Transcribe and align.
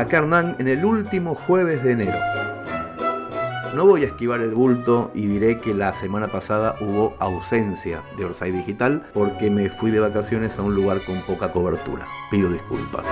Hola, 0.00 0.08
Hernán, 0.16 0.56
en 0.58 0.66
el 0.66 0.82
último 0.82 1.34
jueves 1.34 1.82
de 1.82 1.92
enero. 1.92 2.18
No 3.74 3.84
voy 3.84 4.04
a 4.04 4.06
esquivar 4.06 4.40
el 4.40 4.54
bulto 4.54 5.10
y 5.14 5.26
diré 5.26 5.58
que 5.58 5.74
la 5.74 5.92
semana 5.92 6.28
pasada 6.28 6.74
hubo 6.80 7.14
ausencia 7.18 8.00
de 8.16 8.24
Orsay 8.24 8.50
Digital 8.50 9.02
porque 9.12 9.50
me 9.50 9.68
fui 9.68 9.90
de 9.90 10.00
vacaciones 10.00 10.58
a 10.58 10.62
un 10.62 10.74
lugar 10.74 11.02
con 11.04 11.20
poca 11.20 11.52
cobertura. 11.52 12.06
Pido 12.30 12.50
disculpas. 12.50 13.04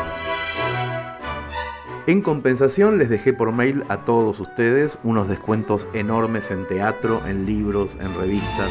En 2.06 2.22
compensación 2.22 2.96
les 2.96 3.10
dejé 3.10 3.34
por 3.34 3.52
mail 3.52 3.84
a 3.90 4.06
todos 4.06 4.40
ustedes 4.40 4.98
unos 5.02 5.28
descuentos 5.28 5.86
enormes 5.92 6.50
en 6.50 6.66
teatro, 6.66 7.20
en 7.26 7.44
libros, 7.44 7.98
en 8.00 8.14
revistas. 8.14 8.70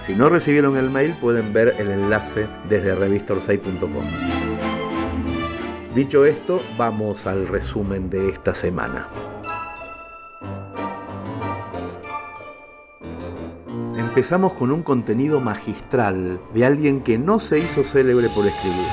Si 0.00 0.14
no 0.14 0.30
recibieron 0.30 0.78
el 0.78 0.88
mail 0.88 1.14
pueden 1.20 1.52
ver 1.52 1.74
el 1.78 1.90
enlace 1.90 2.46
desde 2.70 2.94
revistorsay.com. 2.94 4.43
Dicho 5.94 6.24
esto, 6.24 6.60
vamos 6.76 7.26
al 7.26 7.46
resumen 7.46 8.10
de 8.10 8.28
esta 8.28 8.54
semana. 8.54 9.06
Empezamos 13.96 14.54
con 14.54 14.72
un 14.72 14.82
contenido 14.82 15.40
magistral 15.40 16.40
de 16.52 16.64
alguien 16.64 17.00
que 17.00 17.16
no 17.18 17.38
se 17.38 17.58
hizo 17.58 17.84
célebre 17.84 18.28
por 18.28 18.46
escribir 18.46 18.86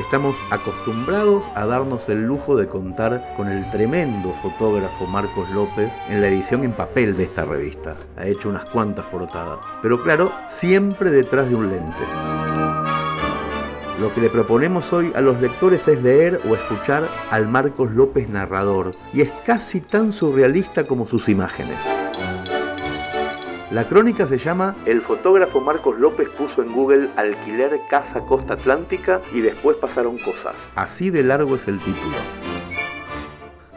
Estamos 0.00 0.34
acostumbrados 0.50 1.44
a 1.54 1.66
darnos 1.66 2.08
el 2.08 2.26
lujo 2.26 2.56
de 2.56 2.66
contar 2.66 3.34
con 3.36 3.48
el 3.48 3.70
tremendo 3.70 4.32
fotógrafo 4.42 5.06
Marcos 5.06 5.48
López 5.50 5.92
en 6.08 6.22
la 6.22 6.28
edición 6.28 6.64
en 6.64 6.72
papel 6.72 7.16
de 7.16 7.24
esta 7.24 7.44
revista. 7.44 7.94
Ha 8.16 8.26
hecho 8.26 8.48
unas 8.48 8.68
cuantas 8.70 9.04
portadas, 9.06 9.58
pero 9.82 10.02
claro, 10.02 10.32
siempre 10.48 11.10
detrás 11.10 11.48
de 11.50 11.54
un 11.54 11.70
lente. 11.70 12.69
Lo 14.00 14.14
que 14.14 14.22
le 14.22 14.30
proponemos 14.30 14.94
hoy 14.94 15.12
a 15.14 15.20
los 15.20 15.38
lectores 15.42 15.86
es 15.86 16.02
leer 16.02 16.40
o 16.48 16.54
escuchar 16.54 17.06
al 17.30 17.48
Marcos 17.48 17.90
López 17.90 18.30
narrador, 18.30 18.92
y 19.12 19.20
es 19.20 19.30
casi 19.44 19.82
tan 19.82 20.14
surrealista 20.14 20.84
como 20.84 21.06
sus 21.06 21.28
imágenes. 21.28 21.76
La 23.70 23.84
crónica 23.84 24.26
se 24.26 24.38
llama 24.38 24.74
El 24.86 25.02
fotógrafo 25.02 25.60
Marcos 25.60 25.98
López 25.98 26.30
puso 26.30 26.62
en 26.62 26.72
Google 26.72 27.08
alquiler 27.16 27.78
casa 27.90 28.20
costa 28.20 28.54
atlántica 28.54 29.20
y 29.34 29.42
después 29.42 29.76
pasaron 29.76 30.16
cosas. 30.16 30.54
Así 30.76 31.10
de 31.10 31.22
largo 31.22 31.56
es 31.56 31.68
el 31.68 31.78
título. 31.78 32.16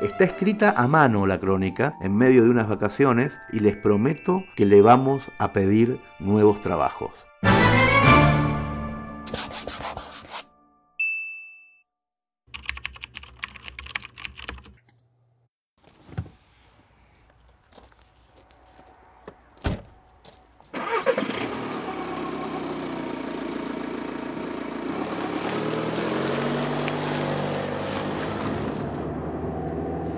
Está 0.01 0.23
escrita 0.23 0.73
a 0.77 0.87
mano 0.87 1.27
la 1.27 1.41
crónica 1.41 1.97
en 2.01 2.15
medio 2.15 2.43
de 2.43 2.49
unas 2.49 2.69
vacaciones 2.69 3.37
y 3.51 3.59
les 3.59 3.75
prometo 3.75 4.45
que 4.55 4.65
le 4.65 4.81
vamos 4.81 5.29
a 5.37 5.51
pedir 5.51 5.99
nuevos 6.19 6.61
trabajos. 6.61 7.11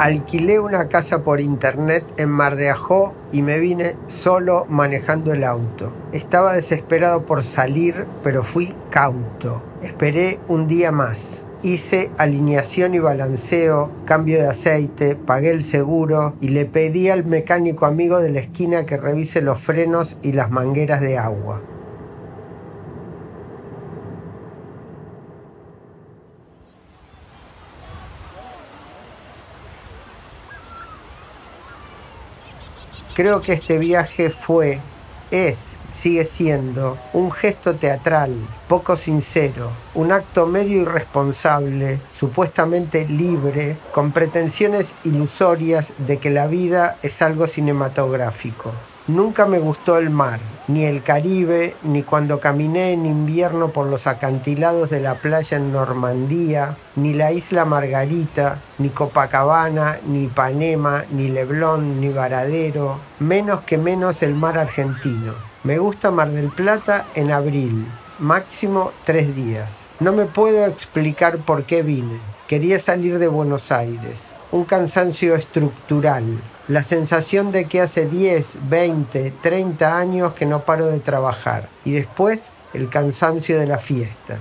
Alquilé 0.05 0.59
una 0.59 0.87
casa 0.87 1.23
por 1.23 1.41
internet 1.41 2.05
en 2.17 2.29
Mar 2.29 2.57
de 2.57 2.69
Ajó 2.69 3.15
y 3.31 3.41
me 3.41 3.57
vine 3.57 3.95
solo 4.05 4.67
manejando 4.69 5.33
el 5.33 5.43
auto. 5.43 5.91
Estaba 6.11 6.53
desesperado 6.53 7.25
por 7.25 7.41
salir, 7.41 8.05
pero 8.21 8.43
fui 8.43 8.75
cauto. 8.91 9.63
Esperé 9.81 10.39
un 10.47 10.67
día 10.67 10.91
más. 10.91 11.47
Hice 11.63 12.11
alineación 12.19 12.93
y 12.93 12.99
balanceo, 12.99 13.89
cambio 14.05 14.37
de 14.37 14.47
aceite, 14.47 15.15
pagué 15.15 15.49
el 15.49 15.63
seguro 15.63 16.35
y 16.39 16.49
le 16.49 16.65
pedí 16.65 17.09
al 17.09 17.25
mecánico 17.25 17.87
amigo 17.87 18.19
de 18.19 18.29
la 18.29 18.41
esquina 18.41 18.85
que 18.85 18.97
revise 18.97 19.41
los 19.41 19.59
frenos 19.59 20.19
y 20.21 20.33
las 20.33 20.51
mangueras 20.51 21.01
de 21.01 21.17
agua. 21.17 21.63
Creo 33.15 33.41
que 33.41 33.53
este 33.53 33.77
viaje 33.77 34.29
fue, 34.29 34.81
es, 35.31 35.77
sigue 35.89 36.25
siendo 36.25 36.97
un 37.13 37.31
gesto 37.31 37.75
teatral, 37.75 38.35
poco 38.67 38.97
sincero, 38.97 39.71
un 39.93 40.11
acto 40.11 40.47
medio 40.47 40.81
irresponsable, 40.81 42.01
supuestamente 42.11 43.07
libre, 43.07 43.77
con 43.93 44.11
pretensiones 44.11 44.97
ilusorias 45.05 45.93
de 45.97 46.17
que 46.17 46.29
la 46.29 46.47
vida 46.47 46.97
es 47.03 47.21
algo 47.21 47.47
cinematográfico. 47.47 48.73
Nunca 49.07 49.45
me 49.45 49.59
gustó 49.59 49.97
el 49.97 50.09
mar, 50.09 50.41
ni 50.67 50.85
el 50.85 51.03
Caribe, 51.03 51.75
ni 51.83 52.03
cuando 52.03 52.39
caminé 52.39 52.91
en 52.91 53.05
invierno 53.05 53.69
por 53.69 53.87
los 53.87 54.07
acantilados 54.07 54.89
de 54.89 55.01
la 55.01 55.15
playa 55.15 55.57
en 55.57 55.71
Normandía, 55.71 56.77
ni 56.95 57.13
la 57.13 57.31
isla 57.31 57.65
Margarita, 57.65 58.59
ni 58.77 58.89
Copacabana, 58.89 59.99
ni 60.07 60.23
Ipanema, 60.23 61.03
ni 61.11 61.29
Leblon, 61.29 62.01
ni 62.01 62.09
Varadero, 62.09 62.99
menos 63.19 63.61
que 63.61 63.77
menos 63.77 64.23
el 64.23 64.33
mar 64.33 64.57
argentino. 64.57 65.33
Me 65.63 65.77
gusta 65.77 66.11
Mar 66.11 66.29
del 66.29 66.49
Plata 66.49 67.07
en 67.15 67.31
abril, 67.31 67.85
máximo 68.19 68.91
tres 69.03 69.35
días. 69.35 69.87
No 69.99 70.13
me 70.13 70.25
puedo 70.25 70.65
explicar 70.65 71.37
por 71.39 71.63
qué 71.63 71.83
vine. 71.83 72.19
Quería 72.47 72.77
salir 72.77 73.17
de 73.17 73.27
Buenos 73.27 73.71
Aires. 73.71 74.35
Un 74.51 74.65
cansancio 74.65 75.35
estructural, 75.35 76.23
la 76.67 76.81
sensación 76.81 77.51
de 77.51 77.65
que 77.65 77.81
hace 77.81 78.07
10, 78.07 78.69
20, 78.69 79.31
30 79.41 79.97
años 79.97 80.33
que 80.33 80.45
no 80.45 80.63
paro 80.63 80.87
de 80.87 80.99
trabajar 80.99 81.69
y 81.83 81.91
después 81.91 82.41
el 82.73 82.89
cansancio 82.89 83.59
de 83.59 83.67
las 83.67 83.83
fiestas. 83.83 84.39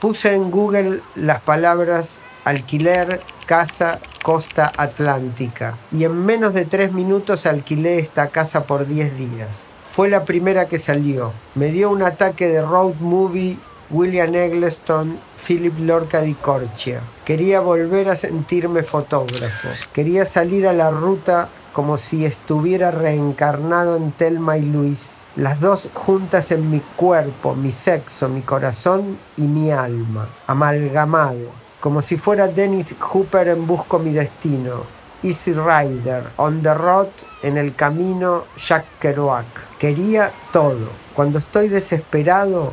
Puse 0.00 0.34
en 0.34 0.50
Google 0.50 1.00
las 1.14 1.40
palabras 1.40 2.18
alquiler, 2.44 3.22
casa, 3.46 4.00
costa 4.22 4.70
atlántica 4.76 5.78
y 5.92 6.04
en 6.04 6.26
menos 6.26 6.52
de 6.52 6.66
tres 6.66 6.92
minutos 6.92 7.46
alquilé 7.46 8.00
esta 8.00 8.28
casa 8.28 8.64
por 8.64 8.86
10 8.86 9.16
días. 9.16 9.73
Fue 9.94 10.08
la 10.08 10.24
primera 10.24 10.66
que 10.66 10.80
salió. 10.80 11.32
Me 11.54 11.66
dio 11.66 11.88
un 11.88 12.02
ataque 12.02 12.48
de 12.48 12.60
road 12.60 12.94
movie 12.98 13.56
William 13.90 14.34
Eggleston, 14.34 15.20
Philip 15.46 15.78
Lorca 15.78 16.20
di 16.20 16.34
Corchia. 16.34 17.00
Quería 17.24 17.60
volver 17.60 18.08
a 18.08 18.16
sentirme 18.16 18.82
fotógrafo. 18.82 19.68
Quería 19.92 20.24
salir 20.24 20.66
a 20.66 20.72
la 20.72 20.90
ruta 20.90 21.48
como 21.72 21.96
si 21.96 22.24
estuviera 22.24 22.90
reencarnado 22.90 23.94
en 23.94 24.10
Telma 24.10 24.58
y 24.58 24.62
Luis. 24.62 25.10
Las 25.36 25.60
dos 25.60 25.88
juntas 25.94 26.50
en 26.50 26.72
mi 26.72 26.80
cuerpo, 26.80 27.54
mi 27.54 27.70
sexo, 27.70 28.28
mi 28.28 28.42
corazón 28.42 29.16
y 29.36 29.42
mi 29.42 29.70
alma, 29.70 30.26
amalgamado, 30.48 31.52
como 31.78 32.02
si 32.02 32.16
fuera 32.16 32.48
Dennis 32.48 32.96
Hooper 32.98 33.46
en 33.46 33.64
Busco 33.64 34.00
mi 34.00 34.10
destino, 34.10 34.82
Easy 35.22 35.52
Rider, 35.52 36.24
On 36.36 36.60
the 36.62 36.74
Road, 36.74 37.10
en 37.44 37.58
el 37.58 37.76
camino 37.76 38.46
Jack 38.56 38.84
Kerouac. 38.98 39.73
Quería 39.84 40.32
todo. 40.50 40.88
Cuando 41.14 41.38
estoy 41.38 41.68
desesperado, 41.68 42.72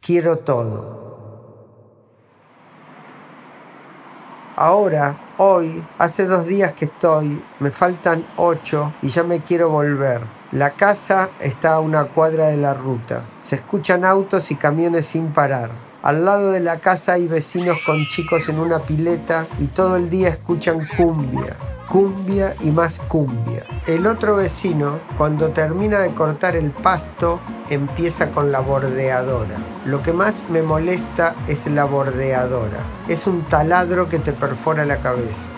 quiero 0.00 0.38
todo. 0.38 0.96
Ahora, 4.54 5.18
hoy, 5.38 5.82
hace 5.98 6.26
dos 6.26 6.46
días 6.46 6.72
que 6.74 6.84
estoy, 6.84 7.42
me 7.58 7.72
faltan 7.72 8.24
ocho 8.36 8.92
y 9.02 9.08
ya 9.08 9.24
me 9.24 9.40
quiero 9.40 9.70
volver. 9.70 10.20
La 10.52 10.74
casa 10.74 11.30
está 11.40 11.74
a 11.74 11.80
una 11.80 12.04
cuadra 12.04 12.46
de 12.46 12.58
la 12.58 12.74
ruta. 12.74 13.24
Se 13.42 13.56
escuchan 13.56 14.04
autos 14.04 14.52
y 14.52 14.54
camiones 14.54 15.04
sin 15.04 15.32
parar. 15.32 15.72
Al 16.02 16.24
lado 16.24 16.52
de 16.52 16.60
la 16.60 16.78
casa 16.78 17.14
hay 17.14 17.26
vecinos 17.26 17.78
con 17.84 18.04
chicos 18.04 18.48
en 18.48 18.60
una 18.60 18.78
pileta 18.78 19.48
y 19.58 19.66
todo 19.66 19.96
el 19.96 20.08
día 20.08 20.28
escuchan 20.28 20.86
cumbia, 20.96 21.56
cumbia 21.88 22.54
y 22.60 22.70
más 22.70 23.00
cumbia. 23.00 23.64
El 23.86 24.06
otro 24.06 24.36
vecino, 24.36 24.98
cuando 25.16 25.50
termina 25.50 25.98
de 26.00 26.12
cortar 26.14 26.54
el 26.54 26.70
pasto, 26.70 27.40
empieza 27.70 28.30
con 28.30 28.52
la 28.52 28.60
bordeadora. 28.60 29.56
Lo 29.86 30.02
que 30.02 30.12
más 30.12 30.50
me 30.50 30.62
molesta 30.62 31.34
es 31.48 31.66
la 31.66 31.84
bordeadora. 31.84 32.78
Es 33.08 33.26
un 33.26 33.42
taladro 33.42 34.08
que 34.08 34.18
te 34.18 34.32
perfora 34.32 34.84
la 34.84 34.98
cabeza. 34.98 35.57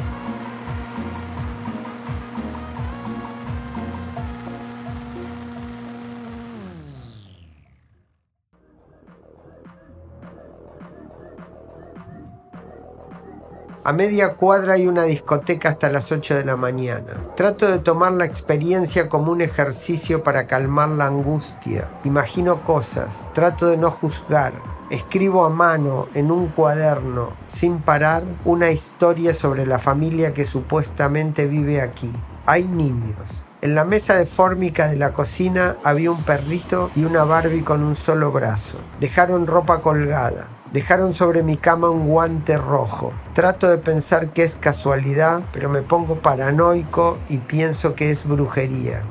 A 13.90 13.92
media 13.92 14.34
cuadra 14.34 14.74
hay 14.74 14.86
una 14.86 15.02
discoteca 15.02 15.68
hasta 15.68 15.90
las 15.90 16.12
8 16.12 16.36
de 16.36 16.44
la 16.44 16.54
mañana. 16.54 17.26
Trato 17.34 17.68
de 17.68 17.80
tomar 17.80 18.12
la 18.12 18.24
experiencia 18.24 19.08
como 19.08 19.32
un 19.32 19.40
ejercicio 19.40 20.22
para 20.22 20.46
calmar 20.46 20.90
la 20.90 21.06
angustia. 21.06 21.90
Imagino 22.04 22.62
cosas, 22.62 23.26
trato 23.32 23.66
de 23.66 23.78
no 23.78 23.90
juzgar. 23.90 24.52
Escribo 24.90 25.44
a 25.44 25.50
mano 25.50 26.06
en 26.14 26.30
un 26.30 26.50
cuaderno, 26.50 27.32
sin 27.48 27.80
parar, 27.80 28.22
una 28.44 28.70
historia 28.70 29.34
sobre 29.34 29.66
la 29.66 29.80
familia 29.80 30.32
que 30.34 30.44
supuestamente 30.44 31.48
vive 31.48 31.80
aquí. 31.80 32.12
Hay 32.46 32.68
niños. 32.68 33.44
En 33.60 33.74
la 33.74 33.84
mesa 33.84 34.14
de 34.14 34.26
fórmica 34.26 34.86
de 34.86 34.98
la 34.98 35.12
cocina 35.12 35.78
había 35.82 36.12
un 36.12 36.22
perrito 36.22 36.92
y 36.94 37.02
una 37.02 37.24
Barbie 37.24 37.64
con 37.64 37.82
un 37.82 37.96
solo 37.96 38.30
brazo. 38.30 38.78
Dejaron 39.00 39.48
ropa 39.48 39.80
colgada. 39.80 40.59
Dejaron 40.72 41.12
sobre 41.12 41.42
mi 41.42 41.56
cama 41.56 41.90
un 41.90 42.06
guante 42.06 42.56
rojo. 42.56 43.12
Trato 43.34 43.68
de 43.68 43.78
pensar 43.78 44.30
que 44.30 44.44
es 44.44 44.54
casualidad, 44.54 45.42
pero 45.52 45.68
me 45.68 45.82
pongo 45.82 46.20
paranoico 46.20 47.18
y 47.28 47.38
pienso 47.38 47.96
que 47.96 48.10
es 48.10 48.24
brujería. 48.24 49.02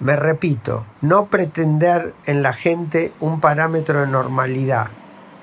Me 0.00 0.16
repito, 0.16 0.86
no 1.02 1.26
pretender 1.26 2.14
en 2.24 2.42
la 2.42 2.52
gente 2.52 3.12
un 3.20 3.40
parámetro 3.40 4.00
de 4.00 4.06
normalidad, 4.06 4.86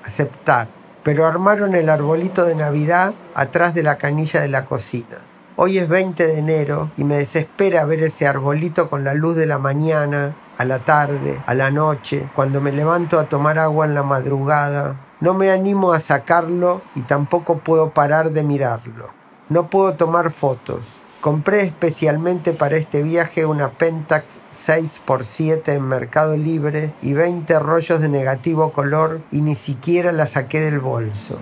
aceptar, 0.02 0.66
pero 1.04 1.26
armaron 1.26 1.74
el 1.74 1.90
arbolito 1.90 2.44
de 2.46 2.54
Navidad 2.54 3.12
atrás 3.34 3.74
de 3.74 3.82
la 3.82 3.96
canilla 3.96 4.40
de 4.40 4.48
la 4.48 4.64
cocina. 4.64 5.18
Hoy 5.58 5.78
es 5.78 5.88
20 5.88 6.26
de 6.26 6.36
enero 6.36 6.90
y 6.98 7.04
me 7.04 7.16
desespera 7.16 7.86
ver 7.86 8.02
ese 8.02 8.26
arbolito 8.26 8.90
con 8.90 9.04
la 9.04 9.14
luz 9.14 9.36
de 9.36 9.46
la 9.46 9.56
mañana, 9.56 10.36
a 10.58 10.66
la 10.66 10.80
tarde, 10.80 11.42
a 11.46 11.54
la 11.54 11.70
noche, 11.70 12.28
cuando 12.34 12.60
me 12.60 12.72
levanto 12.72 13.18
a 13.18 13.24
tomar 13.24 13.58
agua 13.58 13.86
en 13.86 13.94
la 13.94 14.02
madrugada. 14.02 15.00
No 15.20 15.32
me 15.32 15.50
animo 15.50 15.94
a 15.94 16.00
sacarlo 16.00 16.82
y 16.94 17.00
tampoco 17.00 17.60
puedo 17.60 17.92
parar 17.92 18.32
de 18.32 18.42
mirarlo. 18.42 19.06
No 19.48 19.70
puedo 19.70 19.94
tomar 19.94 20.30
fotos. 20.30 20.80
Compré 21.22 21.62
especialmente 21.62 22.52
para 22.52 22.76
este 22.76 23.02
viaje 23.02 23.46
una 23.46 23.70
Pentax 23.70 24.42
6x7 24.54 25.68
en 25.68 25.84
Mercado 25.84 26.36
Libre 26.36 26.92
y 27.00 27.14
20 27.14 27.58
rollos 27.60 28.02
de 28.02 28.10
negativo 28.10 28.72
color 28.72 29.22
y 29.32 29.40
ni 29.40 29.54
siquiera 29.54 30.12
la 30.12 30.26
saqué 30.26 30.60
del 30.60 30.80
bolso. 30.80 31.38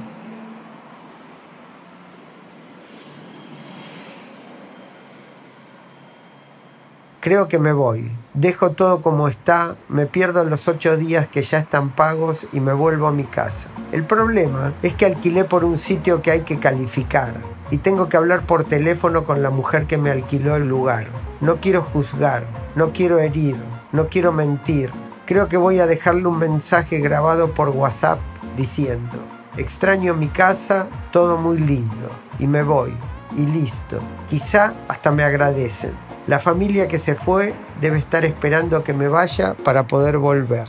Creo 7.24 7.48
que 7.48 7.58
me 7.58 7.72
voy. 7.72 8.12
Dejo 8.34 8.72
todo 8.72 9.00
como 9.00 9.28
está, 9.28 9.76
me 9.88 10.04
pierdo 10.04 10.44
los 10.44 10.68
ocho 10.68 10.98
días 10.98 11.26
que 11.26 11.40
ya 11.42 11.56
están 11.56 11.88
pagos 11.88 12.46
y 12.52 12.60
me 12.60 12.74
vuelvo 12.74 13.06
a 13.06 13.12
mi 13.12 13.24
casa. 13.24 13.70
El 13.92 14.04
problema 14.04 14.74
es 14.82 14.92
que 14.92 15.06
alquilé 15.06 15.44
por 15.44 15.64
un 15.64 15.78
sitio 15.78 16.20
que 16.20 16.32
hay 16.32 16.42
que 16.42 16.58
calificar 16.58 17.32
y 17.70 17.78
tengo 17.78 18.10
que 18.10 18.18
hablar 18.18 18.42
por 18.42 18.64
teléfono 18.64 19.24
con 19.24 19.42
la 19.42 19.48
mujer 19.48 19.86
que 19.86 19.96
me 19.96 20.10
alquiló 20.10 20.54
el 20.56 20.68
lugar. 20.68 21.06
No 21.40 21.56
quiero 21.56 21.80
juzgar, 21.80 22.44
no 22.76 22.90
quiero 22.90 23.18
herir, 23.18 23.56
no 23.92 24.08
quiero 24.10 24.30
mentir. 24.30 24.90
Creo 25.24 25.48
que 25.48 25.56
voy 25.56 25.80
a 25.80 25.86
dejarle 25.86 26.26
un 26.26 26.38
mensaje 26.38 26.98
grabado 26.98 27.52
por 27.52 27.70
WhatsApp 27.70 28.18
diciendo, 28.58 29.16
extraño 29.56 30.12
mi 30.12 30.28
casa, 30.28 30.88
todo 31.10 31.38
muy 31.38 31.56
lindo, 31.56 32.10
y 32.38 32.46
me 32.46 32.62
voy, 32.62 32.94
y 33.34 33.46
listo. 33.46 34.02
Quizá 34.28 34.74
hasta 34.88 35.10
me 35.10 35.24
agradecen. 35.24 36.03
La 36.26 36.38
familia 36.38 36.88
que 36.88 36.98
se 36.98 37.14
fue 37.14 37.52
debe 37.82 37.98
estar 37.98 38.24
esperando 38.24 38.78
a 38.78 38.84
que 38.84 38.94
me 38.94 39.08
vaya 39.08 39.54
para 39.62 39.86
poder 39.86 40.16
volver. 40.16 40.66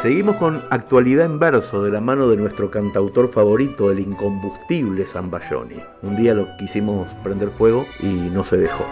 Seguimos 0.00 0.36
con 0.36 0.64
actualidad 0.70 1.26
en 1.26 1.40
verso 1.40 1.82
de 1.82 1.90
la 1.90 2.00
mano 2.00 2.28
de 2.28 2.36
nuestro 2.36 2.70
cantautor 2.70 3.28
favorito, 3.28 3.90
el 3.90 3.98
incombustible 3.98 5.04
Zambayoni. 5.04 5.82
Un 6.02 6.14
día 6.14 6.34
lo 6.34 6.56
quisimos 6.56 7.12
prender 7.24 7.50
fuego 7.50 7.84
y 7.98 8.06
no 8.06 8.44
se 8.44 8.56
dejó. 8.56 8.84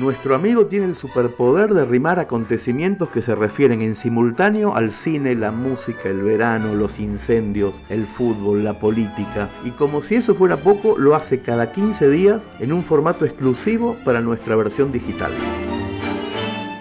Nuestro 0.00 0.34
amigo 0.34 0.64
tiene 0.64 0.86
el 0.86 0.96
superpoder 0.96 1.74
de 1.74 1.84
rimar 1.84 2.18
acontecimientos 2.18 3.10
que 3.10 3.20
se 3.20 3.34
refieren 3.34 3.82
en 3.82 3.94
simultáneo 3.94 4.74
al 4.74 4.92
cine, 4.92 5.34
la 5.34 5.52
música, 5.52 6.08
el 6.08 6.22
verano, 6.22 6.74
los 6.74 6.98
incendios, 6.98 7.74
el 7.90 8.06
fútbol, 8.06 8.64
la 8.64 8.78
política, 8.78 9.50
y 9.62 9.72
como 9.72 10.00
si 10.00 10.14
eso 10.14 10.34
fuera 10.34 10.56
poco, 10.56 10.96
lo 10.96 11.14
hace 11.14 11.42
cada 11.42 11.70
15 11.70 12.08
días 12.08 12.48
en 12.60 12.72
un 12.72 12.82
formato 12.82 13.26
exclusivo 13.26 13.94
para 14.02 14.22
nuestra 14.22 14.56
versión 14.56 14.90
digital. 14.90 15.32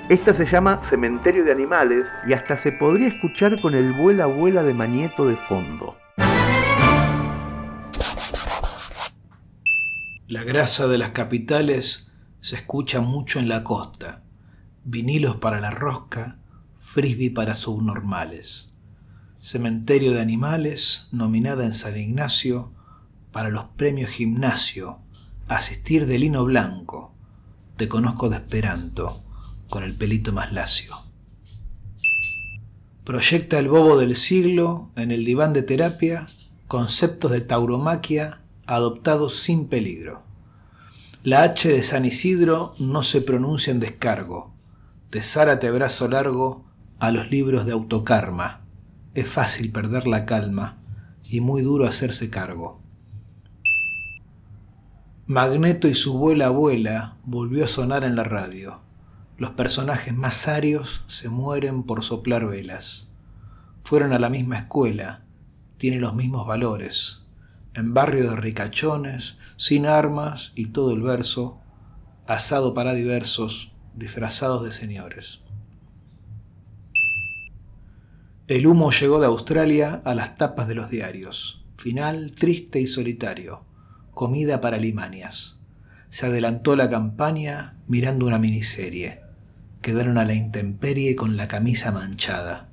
Esta 0.07 0.33
se 0.33 0.45
llama 0.45 0.79
Cementerio 0.89 1.43
de 1.43 1.51
Animales 1.51 2.05
y 2.25 2.31
hasta 2.31 2.57
se 2.57 2.71
podría 2.71 3.09
escuchar 3.09 3.61
con 3.61 3.75
el 3.75 3.91
vuela 3.91 4.27
vuela 4.27 4.63
de 4.63 4.73
Manieto 4.73 5.27
de 5.27 5.35
fondo. 5.35 5.97
La 10.29 10.45
grasa 10.45 10.87
de 10.87 10.97
las 10.97 11.11
capitales 11.11 12.08
se 12.41 12.55
escucha 12.55 13.01
mucho 13.01 13.39
en 13.39 13.49
la 13.49 13.63
costa. 13.63 14.23
Vinilos 14.83 15.37
para 15.37 15.59
la 15.59 15.71
rosca, 15.71 16.39
frisbee 16.77 17.31
para 17.31 17.55
subnormales. 17.55 18.73
Cementerio 19.39 20.11
de 20.13 20.21
Animales, 20.21 21.07
nominada 21.11 21.65
en 21.65 21.73
San 21.73 21.97
Ignacio 21.97 22.71
para 23.31 23.49
los 23.49 23.65
premios 23.65 24.09
Gimnasio. 24.11 24.99
Asistir 25.47 26.05
de 26.05 26.19
lino 26.19 26.45
blanco. 26.45 27.13
Te 27.77 27.87
conozco 27.87 28.29
de 28.29 28.37
Esperanto, 28.37 29.23
con 29.69 29.83
el 29.83 29.95
pelito 29.95 30.33
más 30.33 30.51
lacio. 30.51 30.95
Proyecta 33.03 33.57
el 33.57 33.67
bobo 33.69 33.97
del 33.97 34.15
siglo 34.15 34.91
en 34.95 35.11
el 35.11 35.25
diván 35.25 35.53
de 35.53 35.63
terapia 35.63 36.27
conceptos 36.69 37.31
de 37.31 37.41
tauromaquia 37.41 38.41
adoptados 38.67 39.39
sin 39.39 39.67
peligro. 39.67 40.21
La 41.21 41.43
H 41.43 41.67
de 41.67 41.83
San 41.83 42.05
Isidro 42.05 42.73
no 42.79 43.03
se 43.03 43.19
pronuncia 43.19 43.71
en 43.71 43.81
descargo. 43.81 44.53
De 45.11 45.21
Zárate 45.21 45.69
brazo 45.69 46.07
largo 46.07 46.63
a 46.97 47.11
los 47.11 47.29
libros 47.29 47.65
de 47.65 47.73
autokarma. 47.73 48.61
Es 49.15 49.27
fácil 49.27 49.73
perder 49.73 50.07
la 50.07 50.25
calma 50.25 50.77
y 51.25 51.41
muy 51.41 51.61
duro 51.61 51.85
hacerse 51.85 52.29
cargo. 52.29 52.81
Magneto 55.27 55.89
y 55.89 55.93
su 55.93 56.17
vuela 56.17 56.45
abuela 56.45 57.17
volvió 57.25 57.65
a 57.65 57.67
sonar 57.67 58.05
en 58.05 58.15
la 58.15 58.23
radio. 58.23 58.79
Los 59.37 59.51
personajes 59.51 60.15
más 60.15 60.35
sarios 60.35 61.03
se 61.07 61.27
mueren 61.27 61.83
por 61.83 62.01
soplar 62.05 62.47
velas. 62.47 63.11
Fueron 63.83 64.13
a 64.13 64.19
la 64.19 64.29
misma 64.29 64.59
escuela, 64.59 65.25
tienen 65.77 65.99
los 65.99 66.15
mismos 66.15 66.47
valores. 66.47 67.25
En 67.79 67.93
barrio 67.93 68.31
de 68.31 68.35
ricachones, 68.35 69.37
sin 69.55 69.85
armas 69.85 70.51
y 70.53 70.65
todo 70.65 70.91
el 70.93 71.01
verso, 71.01 71.61
asado 72.27 72.73
para 72.73 72.93
diversos, 72.93 73.71
disfrazados 73.95 74.65
de 74.65 74.73
señores. 74.73 75.45
El 78.49 78.67
humo 78.67 78.91
llegó 78.91 79.21
de 79.21 79.27
Australia 79.27 80.01
a 80.03 80.13
las 80.13 80.35
tapas 80.35 80.67
de 80.67 80.75
los 80.75 80.89
diarios. 80.89 81.65
Final 81.77 82.33
triste 82.33 82.81
y 82.81 82.87
solitario. 82.87 83.63
Comida 84.11 84.59
para 84.59 84.75
limanias. 84.75 85.61
Se 86.09 86.25
adelantó 86.25 86.75
la 86.75 86.89
campaña 86.89 87.77
mirando 87.87 88.25
una 88.25 88.39
miniserie. 88.39 89.21
Quedaron 89.81 90.17
a 90.17 90.25
la 90.25 90.33
intemperie 90.33 91.15
con 91.15 91.37
la 91.37 91.47
camisa 91.47 91.93
manchada 91.93 92.67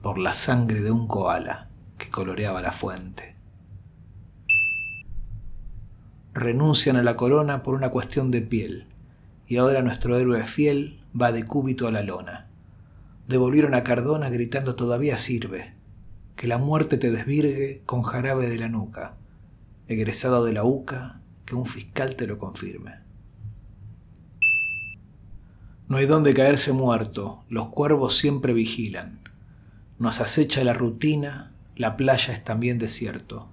por 0.00 0.16
la 0.16 0.32
sangre 0.32 0.80
de 0.80 0.92
un 0.92 1.06
koala 1.06 1.68
que 1.98 2.08
coloreaba 2.08 2.62
la 2.62 2.72
fuente 2.72 3.35
renuncian 6.36 6.96
a 6.96 7.02
la 7.02 7.16
corona 7.16 7.62
por 7.62 7.74
una 7.74 7.88
cuestión 7.90 8.30
de 8.30 8.42
piel, 8.42 8.86
y 9.46 9.56
ahora 9.56 9.80
nuestro 9.82 10.18
héroe 10.18 10.44
fiel 10.44 11.00
va 11.18 11.32
de 11.32 11.44
cúbito 11.44 11.88
a 11.88 11.92
la 11.92 12.02
lona. 12.02 12.48
Devolvieron 13.26 13.74
a 13.74 13.82
Cardona 13.82 14.28
gritando 14.28 14.76
todavía 14.76 15.16
sirve, 15.16 15.72
que 16.36 16.46
la 16.46 16.58
muerte 16.58 16.98
te 16.98 17.10
desvirgue 17.10 17.82
con 17.86 18.02
jarabe 18.02 18.48
de 18.48 18.58
la 18.58 18.68
nuca, 18.68 19.16
egresado 19.88 20.44
de 20.44 20.52
la 20.52 20.62
UCA, 20.62 21.22
que 21.46 21.54
un 21.54 21.64
fiscal 21.64 22.16
te 22.16 22.26
lo 22.26 22.38
confirme. 22.38 22.96
No 25.88 25.96
hay 25.96 26.06
donde 26.06 26.34
caerse 26.34 26.72
muerto, 26.72 27.44
los 27.48 27.68
cuervos 27.68 28.18
siempre 28.18 28.52
vigilan. 28.52 29.20
Nos 29.98 30.20
acecha 30.20 30.62
la 30.64 30.74
rutina, 30.74 31.54
la 31.76 31.96
playa 31.96 32.34
es 32.34 32.44
también 32.44 32.78
desierto 32.78 33.48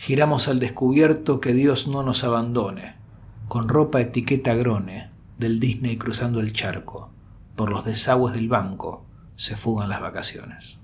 giramos 0.00 0.48
al 0.48 0.60
descubierto 0.60 1.42
que 1.42 1.52
Dios 1.52 1.86
no 1.86 2.02
nos 2.02 2.24
abandone, 2.24 2.94
con 3.48 3.68
ropa 3.68 4.00
etiqueta 4.00 4.54
grone 4.54 5.10
del 5.36 5.60
Disney 5.60 5.98
cruzando 5.98 6.40
el 6.40 6.54
charco, 6.54 7.10
por 7.54 7.70
los 7.70 7.84
desagües 7.84 8.32
del 8.32 8.48
banco 8.48 9.04
se 9.36 9.56
fugan 9.56 9.90
las 9.90 10.00
vacaciones. 10.00 10.78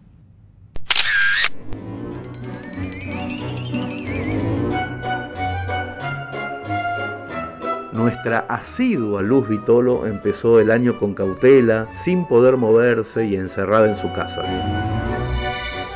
Nuestra 7.95 8.41
asidua 8.41 9.23
Luz 9.23 9.49
Vitolo 9.49 10.07
empezó 10.07 10.61
el 10.61 10.71
año 10.71 10.99
con 10.99 11.15
cautela, 11.15 11.89
sin 11.97 12.27
poder 12.27 12.59
moverse 12.59 13.27
y 13.27 13.37
encerrada 13.37 13.89
en 13.89 13.97
su 13.97 14.13
casa. 14.13 14.96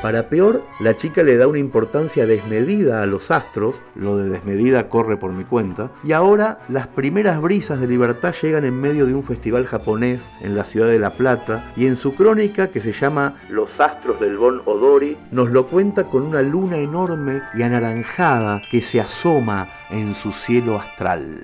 Para 0.02 0.30
peor, 0.30 0.64
la 0.80 0.97
chica 0.97 1.23
le 1.23 1.37
da 1.37 1.47
una 1.47 1.59
importancia 1.59 2.25
desmedida 2.25 3.02
a 3.02 3.07
los 3.07 3.30
astros, 3.30 3.75
lo 3.95 4.16
de 4.16 4.30
desmedida 4.30 4.88
corre 4.88 5.19
por 5.19 5.33
mi 5.33 5.45
cuenta, 5.45 5.90
y 6.02 6.12
ahora 6.12 6.61
las 6.71 6.87
primeras 6.87 7.38
brisas 7.42 7.80
de 7.80 7.87
libertad 7.87 8.35
llegan 8.40 8.64
en 8.64 8.80
medio 8.80 9.04
de 9.04 9.12
un 9.12 9.23
festival 9.23 9.66
japonés 9.66 10.23
en 10.40 10.57
la 10.57 10.64
ciudad 10.64 10.87
de 10.87 10.99
La 10.99 11.11
Plata, 11.11 11.71
y 11.76 11.87
en 11.87 11.97
su 11.97 12.14
crónica 12.14 12.71
que 12.71 12.80
se 12.80 12.92
llama 12.92 13.35
Los 13.50 13.78
astros 13.78 14.19
del 14.21 14.38
Bon 14.38 14.62
Odori, 14.64 15.19
nos 15.33 15.50
lo 15.50 15.66
cuenta 15.66 16.04
con 16.04 16.23
una 16.23 16.40
luna 16.40 16.78
enorme 16.78 17.42
y 17.54 17.62
anaranjada 17.62 18.62
que 18.71 18.80
se 18.80 19.02
asoma 19.02 19.69
en 19.90 20.14
su 20.14 20.33
cielo 20.33 20.78
astral. 20.78 21.42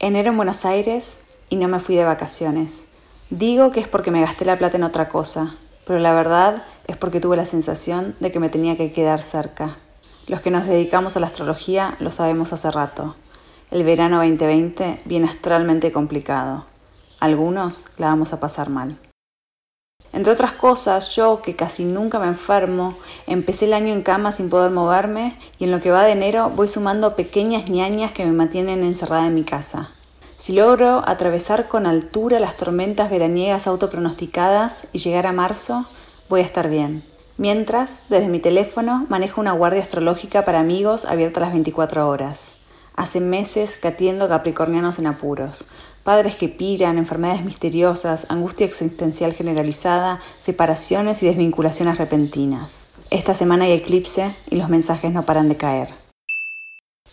Enero 0.00 0.30
en 0.30 0.36
Buenos 0.36 0.64
Aires 0.64 1.20
y 1.50 1.56
no 1.56 1.68
me 1.68 1.78
fui 1.78 1.94
de 1.94 2.04
vacaciones. 2.04 2.88
Digo 3.30 3.70
que 3.70 3.80
es 3.80 3.88
porque 3.88 4.10
me 4.10 4.20
gasté 4.20 4.44
la 4.44 4.58
plata 4.58 4.76
en 4.76 4.84
otra 4.84 5.08
cosa, 5.08 5.54
pero 5.86 5.98
la 5.98 6.12
verdad 6.12 6.64
es 6.86 6.96
porque 6.96 7.20
tuve 7.20 7.36
la 7.36 7.46
sensación 7.46 8.14
de 8.20 8.30
que 8.30 8.38
me 8.38 8.50
tenía 8.50 8.76
que 8.76 8.92
quedar 8.92 9.22
cerca. 9.22 9.76
Los 10.26 10.40
que 10.40 10.50
nos 10.50 10.66
dedicamos 10.66 11.16
a 11.16 11.20
la 11.20 11.26
astrología 11.26 11.96
lo 12.00 12.10
sabemos 12.10 12.52
hace 12.52 12.70
rato. 12.70 13.16
El 13.70 13.82
verano 13.82 14.18
2020 14.18 15.00
viene 15.06 15.26
astralmente 15.28 15.90
complicado. 15.90 16.66
Algunos 17.18 17.86
la 17.96 18.08
vamos 18.08 18.32
a 18.32 18.40
pasar 18.40 18.68
mal. 18.68 18.98
Entre 20.12 20.32
otras 20.32 20.52
cosas, 20.52 21.16
yo, 21.16 21.42
que 21.42 21.56
casi 21.56 21.84
nunca 21.84 22.20
me 22.20 22.28
enfermo, 22.28 22.96
empecé 23.26 23.64
el 23.64 23.72
año 23.72 23.92
en 23.92 24.02
cama 24.02 24.32
sin 24.32 24.48
poder 24.48 24.70
moverme 24.70 25.36
y 25.58 25.64
en 25.64 25.72
lo 25.72 25.80
que 25.80 25.90
va 25.90 26.04
de 26.04 26.12
enero 26.12 26.50
voy 26.50 26.68
sumando 26.68 27.16
pequeñas 27.16 27.68
ñañas 27.68 28.12
que 28.12 28.24
me 28.24 28.32
mantienen 28.32 28.84
encerrada 28.84 29.26
en 29.26 29.34
mi 29.34 29.44
casa. 29.44 29.90
Si 30.36 30.52
logro 30.52 31.02
atravesar 31.06 31.68
con 31.68 31.86
altura 31.86 32.40
las 32.40 32.56
tormentas 32.56 33.08
veraniegas 33.08 33.66
autopronosticadas 33.66 34.88
y 34.92 34.98
llegar 34.98 35.26
a 35.26 35.32
marzo, 35.32 35.86
voy 36.28 36.40
a 36.40 36.44
estar 36.44 36.68
bien. 36.68 37.04
Mientras, 37.36 38.02
desde 38.08 38.28
mi 38.28 38.40
teléfono, 38.40 39.06
manejo 39.08 39.40
una 39.40 39.52
guardia 39.52 39.82
astrológica 39.82 40.44
para 40.44 40.60
amigos 40.60 41.04
abierta 41.04 41.40
las 41.40 41.52
24 41.52 42.08
horas. 42.08 42.54
Hace 42.96 43.20
meses 43.20 43.76
que 43.76 43.88
atiendo 43.88 44.28
capricornianos 44.28 45.00
en 45.00 45.08
apuros, 45.08 45.66
padres 46.04 46.36
que 46.36 46.48
piran, 46.48 46.98
enfermedades 46.98 47.44
misteriosas, 47.44 48.26
angustia 48.28 48.66
existencial 48.66 49.32
generalizada, 49.32 50.20
separaciones 50.38 51.22
y 51.22 51.26
desvinculaciones 51.26 51.98
repentinas. 51.98 52.86
Esta 53.10 53.34
semana 53.34 53.64
hay 53.64 53.72
eclipse 53.72 54.36
y 54.48 54.56
los 54.56 54.68
mensajes 54.68 55.12
no 55.12 55.26
paran 55.26 55.48
de 55.48 55.56
caer. 55.56 56.03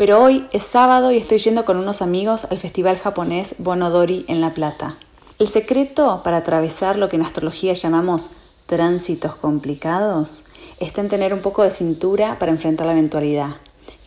Pero 0.02 0.20
hoy 0.20 0.48
es 0.52 0.64
sábado 0.64 1.12
y 1.12 1.18
estoy 1.18 1.38
yendo 1.38 1.64
con 1.64 1.78
unos 1.78 2.02
amigos 2.02 2.46
al 2.46 2.58
festival 2.58 2.98
japonés 2.98 3.54
Bonodori 3.60 4.26
en 4.28 4.42
La 4.42 4.50
Plata. 4.56 4.96
El 5.38 5.48
secreto 5.48 6.22
para 6.24 6.38
atravesar 6.38 6.98
lo 6.98 7.08
que 7.08 7.18
en 7.18 7.22
astrología 7.22 7.74
llamamos 7.74 8.32
tránsitos 8.66 9.36
complicados 9.36 10.46
está 10.80 11.02
en 11.02 11.10
tener 11.10 11.36
un 11.36 11.42
poco 11.42 11.62
de 11.62 11.70
cintura 11.70 12.40
para 12.40 12.52
enfrentar 12.52 12.88
la 12.88 12.94
eventualidad, 12.94 13.58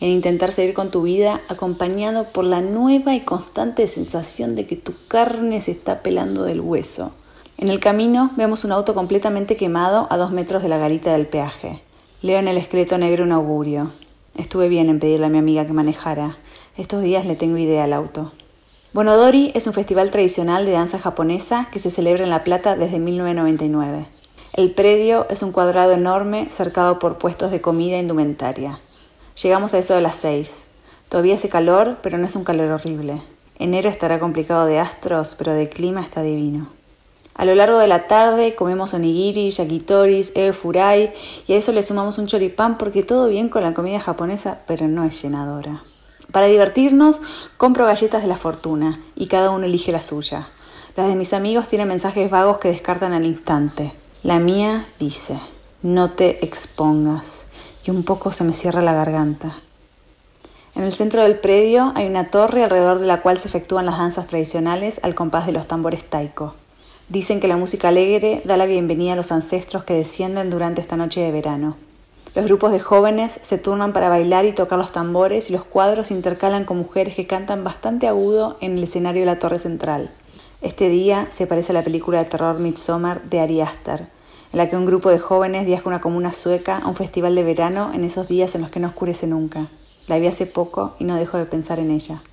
en 0.01 0.09
intentar 0.09 0.51
seguir 0.51 0.73
con 0.73 0.91
tu 0.91 1.01
vida 1.01 1.39
acompañado 1.47 2.25
por 2.25 2.43
la 2.43 2.59
nueva 2.59 3.15
y 3.15 3.21
constante 3.21 3.87
sensación 3.87 4.55
de 4.55 4.67
que 4.67 4.75
tu 4.75 4.91
carne 5.07 5.61
se 5.61 5.71
está 5.71 6.01
pelando 6.01 6.43
del 6.43 6.59
hueso. 6.59 7.13
En 7.57 7.69
el 7.69 7.79
camino 7.79 8.31
vemos 8.35 8.65
un 8.65 8.73
auto 8.73 8.93
completamente 8.95 9.55
quemado 9.55 10.07
a 10.09 10.17
dos 10.17 10.31
metros 10.31 10.61
de 10.61 10.67
la 10.67 10.77
garita 10.77 11.13
del 11.13 11.25
peaje. 11.25 11.81
Leo 12.21 12.39
en 12.39 12.49
el 12.49 12.57
esqueleto 12.57 12.97
negro 12.97 13.23
un 13.23 13.31
augurio. 13.31 13.93
Estuve 14.37 14.67
bien 14.67 14.89
en 14.89 14.99
pedirle 14.99 15.27
a 15.27 15.29
mi 15.29 15.37
amiga 15.37 15.65
que 15.65 15.71
manejara. 15.71 16.35
Estos 16.77 17.01
días 17.01 17.25
le 17.25 17.37
tengo 17.37 17.57
idea 17.57 17.85
al 17.85 17.93
auto. 17.93 18.33
Bonodori 18.91 19.51
es 19.55 19.65
un 19.65 19.73
festival 19.73 20.11
tradicional 20.11 20.65
de 20.65 20.73
danza 20.73 20.99
japonesa 20.99 21.67
que 21.71 21.79
se 21.79 21.89
celebra 21.89 22.23
en 22.23 22.29
La 22.29 22.43
Plata 22.43 22.75
desde 22.75 22.99
1999. 22.99 24.07
El 24.53 24.71
predio 24.71 25.25
es 25.29 25.41
un 25.41 25.53
cuadrado 25.53 25.93
enorme 25.93 26.47
cercado 26.51 26.99
por 26.99 27.17
puestos 27.17 27.51
de 27.51 27.61
comida 27.61 27.95
e 27.95 27.99
indumentaria. 27.99 28.79
Llegamos 29.41 29.73
a 29.73 29.79
eso 29.79 29.95
de 29.95 30.01
las 30.01 30.17
seis. 30.17 30.67
Todavía 31.07 31.35
hace 31.35 31.47
calor, 31.47 31.97
pero 32.01 32.17
no 32.17 32.25
es 32.25 32.35
un 32.35 32.43
calor 32.43 32.71
horrible. 32.71 33.21
Enero 33.57 33.89
estará 33.89 34.19
complicado 34.19 34.65
de 34.65 34.79
astros, 34.79 35.35
pero 35.37 35.53
de 35.53 35.69
clima 35.69 36.01
está 36.01 36.21
divino. 36.21 36.74
A 37.37 37.43
lo 37.43 37.53
largo 37.53 37.79
de 37.79 37.87
la 37.87 38.07
tarde 38.07 38.55
comemos 38.55 38.93
onigiri, 38.93 39.51
yakitoris, 39.51 40.31
e 40.35 40.53
furai 40.53 41.11
y 41.47 41.53
a 41.53 41.57
eso 41.57 41.73
le 41.73 41.83
sumamos 41.83 42.17
un 42.17 42.27
choripán 42.27 42.77
porque 42.77 43.03
todo 43.03 43.27
bien 43.27 43.49
con 43.49 43.61
la 43.61 43.73
comida 43.73 43.99
japonesa, 43.99 44.59
pero 44.65 44.87
no 44.87 45.03
es 45.03 45.21
llenadora. 45.21 45.83
Para 46.31 46.47
divertirnos, 46.47 47.21
compro 47.57 47.85
galletas 47.85 48.21
de 48.21 48.29
la 48.29 48.37
fortuna 48.37 49.01
y 49.17 49.27
cada 49.27 49.49
uno 49.49 49.65
elige 49.65 49.91
la 49.91 50.01
suya. 50.01 50.47
Las 50.95 51.09
de 51.09 51.15
mis 51.15 51.33
amigos 51.33 51.67
tienen 51.67 51.89
mensajes 51.89 52.31
vagos 52.31 52.59
que 52.59 52.69
descartan 52.69 53.11
al 53.11 53.25
instante. 53.25 53.91
La 54.23 54.39
mía 54.39 54.85
dice, 54.97 55.37
no 55.81 56.11
te 56.11 56.45
expongas. 56.45 57.47
Y 57.83 57.91
un 57.91 58.03
poco 58.03 58.31
se 58.31 58.45
me 58.45 58.53
cierra 58.53 58.81
la 58.81 58.93
garganta. 58.93 59.57
En 60.73 60.83
el 60.83 60.93
centro 60.93 61.21
del 61.21 61.37
predio 61.37 61.91
hay 61.95 62.07
una 62.07 62.31
torre 62.31 62.63
alrededor 62.63 62.99
de 62.99 63.07
la 63.07 63.21
cual 63.21 63.37
se 63.37 63.49
efectúan 63.49 63.85
las 63.85 63.97
danzas 63.97 64.27
tradicionales 64.27 65.01
al 65.03 65.15
compás 65.15 65.45
de 65.45 65.51
los 65.51 65.67
tambores 65.67 66.09
taiko. 66.09 66.55
Dicen 67.07 67.39
que 67.39 67.47
la 67.47 67.55
música 67.55 67.89
alegre 67.89 68.41
da 68.45 68.57
la 68.57 68.65
bienvenida 68.65 69.13
a 69.13 69.15
los 69.15 69.31
ancestros 69.31 69.83
que 69.83 69.93
descienden 69.93 70.49
durante 70.49 70.81
esta 70.81 70.97
noche 70.97 71.21
de 71.21 71.31
verano. 71.31 71.77
Los 72.33 72.45
grupos 72.45 72.71
de 72.71 72.79
jóvenes 72.79 73.39
se 73.43 73.59
turnan 73.59 73.93
para 73.93 74.09
bailar 74.09 74.45
y 74.45 74.53
tocar 74.53 74.79
los 74.79 74.91
tambores 74.91 75.51
y 75.51 75.53
los 75.53 75.63
cuadros 75.63 76.07
se 76.07 76.15
intercalan 76.15 76.65
con 76.65 76.77
mujeres 76.77 77.15
que 77.15 77.27
cantan 77.27 77.63
bastante 77.63 78.07
agudo 78.07 78.57
en 78.59 78.79
el 78.79 78.83
escenario 78.83 79.21
de 79.21 79.27
la 79.27 79.37
torre 79.37 79.59
central. 79.59 80.09
Este 80.61 80.89
día 80.89 81.27
se 81.29 81.45
parece 81.45 81.73
a 81.73 81.75
la 81.75 81.83
película 81.83 82.23
de 82.23 82.29
terror 82.29 82.57
Midsommar 82.57 83.21
de 83.21 83.39
Ari 83.39 83.61
Aster, 83.61 84.07
en 84.51 84.57
la 84.57 84.67
que 84.67 84.75
un 84.75 84.87
grupo 84.87 85.11
de 85.11 85.19
jóvenes 85.19 85.67
viaja 85.67 85.83
a 85.85 85.89
una 85.89 86.01
comuna 86.01 86.33
sueca 86.33 86.79
a 86.79 86.87
un 86.87 86.95
festival 86.95 87.35
de 87.35 87.43
verano 87.43 87.91
en 87.93 88.03
esos 88.03 88.27
días 88.27 88.55
en 88.55 88.61
los 88.61 88.71
que 88.71 88.79
no 88.79 88.87
oscurece 88.87 89.27
nunca. 89.27 89.67
La 90.07 90.17
vi 90.17 90.25
hace 90.25 90.47
poco 90.47 90.95
y 90.97 91.03
no 91.03 91.17
dejo 91.17 91.37
de 91.37 91.45
pensar 91.45 91.77
en 91.77 91.91
ella. 91.91 92.23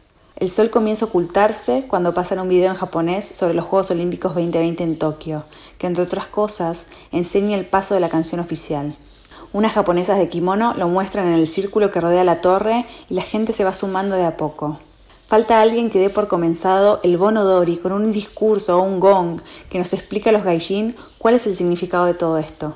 El 0.43 0.49
sol 0.49 0.71
comienza 0.71 1.05
a 1.05 1.09
ocultarse 1.09 1.85
cuando 1.87 2.15
pasan 2.15 2.41
un 2.41 2.49
video 2.49 2.69
en 2.69 2.77
japonés 2.77 3.25
sobre 3.25 3.55
los 3.55 3.65
Juegos 3.65 3.93
Olímpicos 3.93 4.35
2020 4.35 4.83
en 4.83 4.99
Tokio, 4.99 5.45
que 5.79 5.87
entre 5.87 6.03
otras 6.03 6.27
cosas 6.27 6.89
enseña 7.13 7.57
el 7.57 7.65
paso 7.65 7.95
de 7.95 8.01
la 8.01 8.09
canción 8.09 8.41
oficial. 8.41 8.97
Unas 9.53 9.71
japonesas 9.71 10.19
de 10.19 10.29
kimono 10.29 10.75
lo 10.75 10.89
muestran 10.89 11.29
en 11.29 11.35
el 11.35 11.47
círculo 11.47 11.93
que 11.93 12.01
rodea 12.01 12.25
la 12.25 12.41
torre 12.41 12.87
y 13.09 13.15
la 13.15 13.23
gente 13.23 13.53
se 13.53 13.63
va 13.63 13.73
sumando 13.73 14.17
de 14.17 14.25
a 14.25 14.37
poco. 14.37 14.81
Falta 15.29 15.61
alguien 15.61 15.91
que 15.91 16.01
dé 16.01 16.11
por 16.11 16.27
comenzado 16.27 16.99
el 17.05 17.19
bonodori 17.19 17.77
con 17.77 17.93
un 17.93 18.11
discurso 18.11 18.81
o 18.81 18.83
un 18.83 18.99
gong 18.99 19.43
que 19.71 19.79
nos 19.79 19.93
explique 19.93 20.31
a 20.31 20.33
los 20.33 20.43
gaijin 20.43 20.97
cuál 21.19 21.35
es 21.35 21.47
el 21.47 21.55
significado 21.55 22.07
de 22.07 22.15
todo 22.15 22.39
esto. 22.39 22.75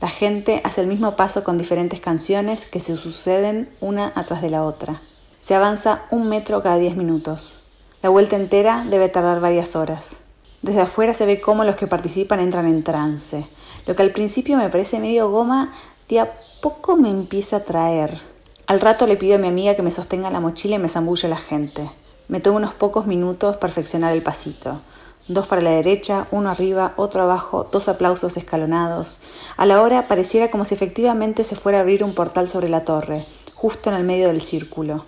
La 0.00 0.08
gente 0.08 0.60
hace 0.62 0.82
el 0.82 0.86
mismo 0.86 1.16
paso 1.16 1.42
con 1.42 1.58
diferentes 1.58 1.98
canciones 1.98 2.66
que 2.66 2.78
se 2.78 2.96
suceden 2.96 3.70
una 3.80 4.12
atrás 4.14 4.40
de 4.40 4.50
la 4.50 4.62
otra. 4.62 5.02
Se 5.48 5.54
avanza 5.54 6.02
un 6.10 6.28
metro 6.28 6.62
cada 6.62 6.76
diez 6.76 6.94
minutos. 6.94 7.58
La 8.02 8.10
vuelta 8.10 8.36
entera 8.36 8.84
debe 8.86 9.08
tardar 9.08 9.40
varias 9.40 9.76
horas. 9.76 10.18
Desde 10.60 10.82
afuera 10.82 11.14
se 11.14 11.24
ve 11.24 11.40
cómo 11.40 11.64
los 11.64 11.74
que 11.74 11.86
participan 11.86 12.40
entran 12.40 12.66
en 12.66 12.84
trance. 12.84 13.46
Lo 13.86 13.96
que 13.96 14.02
al 14.02 14.10
principio 14.10 14.58
me 14.58 14.68
parece 14.68 15.00
medio 15.00 15.30
goma, 15.30 15.72
de 16.10 16.20
a 16.20 16.36
poco 16.60 16.98
me 16.98 17.08
empieza 17.08 17.56
a 17.56 17.64
traer. 17.64 18.20
Al 18.66 18.78
rato 18.78 19.06
le 19.06 19.16
pido 19.16 19.36
a 19.36 19.38
mi 19.38 19.48
amiga 19.48 19.74
que 19.74 19.80
me 19.80 19.90
sostenga 19.90 20.30
la 20.30 20.40
mochila 20.40 20.76
y 20.76 20.80
me 20.80 20.90
zambulle 20.90 21.28
la 21.28 21.38
gente. 21.38 21.90
Me 22.28 22.40
tomo 22.40 22.58
unos 22.58 22.74
pocos 22.74 23.06
minutos 23.06 23.56
perfeccionar 23.56 24.12
el 24.12 24.20
pasito. 24.20 24.82
Dos 25.28 25.46
para 25.46 25.62
la 25.62 25.70
derecha, 25.70 26.26
uno 26.30 26.50
arriba, 26.50 26.92
otro 26.96 27.22
abajo, 27.22 27.66
dos 27.72 27.88
aplausos 27.88 28.36
escalonados. 28.36 29.20
A 29.56 29.64
la 29.64 29.80
hora 29.80 30.08
pareciera 30.08 30.50
como 30.50 30.66
si 30.66 30.74
efectivamente 30.74 31.42
se 31.42 31.56
fuera 31.56 31.78
a 31.78 31.80
abrir 31.80 32.04
un 32.04 32.14
portal 32.14 32.50
sobre 32.50 32.68
la 32.68 32.84
torre, 32.84 33.24
justo 33.54 33.88
en 33.88 33.96
el 33.96 34.04
medio 34.04 34.28
del 34.28 34.42
círculo. 34.42 35.06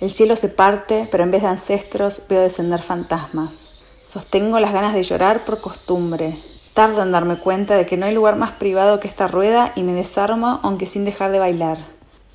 El 0.00 0.10
cielo 0.10 0.36
se 0.36 0.48
parte, 0.48 1.08
pero 1.10 1.22
en 1.22 1.30
vez 1.30 1.42
de 1.42 1.48
ancestros 1.48 2.22
veo 2.28 2.40
descender 2.40 2.82
fantasmas. 2.82 3.72
Sostengo 4.06 4.60
las 4.60 4.72
ganas 4.72 4.94
de 4.94 5.02
llorar 5.02 5.44
por 5.44 5.60
costumbre. 5.60 6.38
Tardo 6.74 7.02
en 7.02 7.12
darme 7.12 7.38
cuenta 7.38 7.76
de 7.76 7.86
que 7.86 7.96
no 7.96 8.06
hay 8.06 8.14
lugar 8.14 8.36
más 8.36 8.52
privado 8.52 8.98
que 8.98 9.08
esta 9.08 9.28
rueda 9.28 9.72
y 9.76 9.82
me 9.82 9.92
desarmo 9.92 10.60
aunque 10.62 10.86
sin 10.86 11.04
dejar 11.04 11.30
de 11.30 11.38
bailar. 11.38 11.78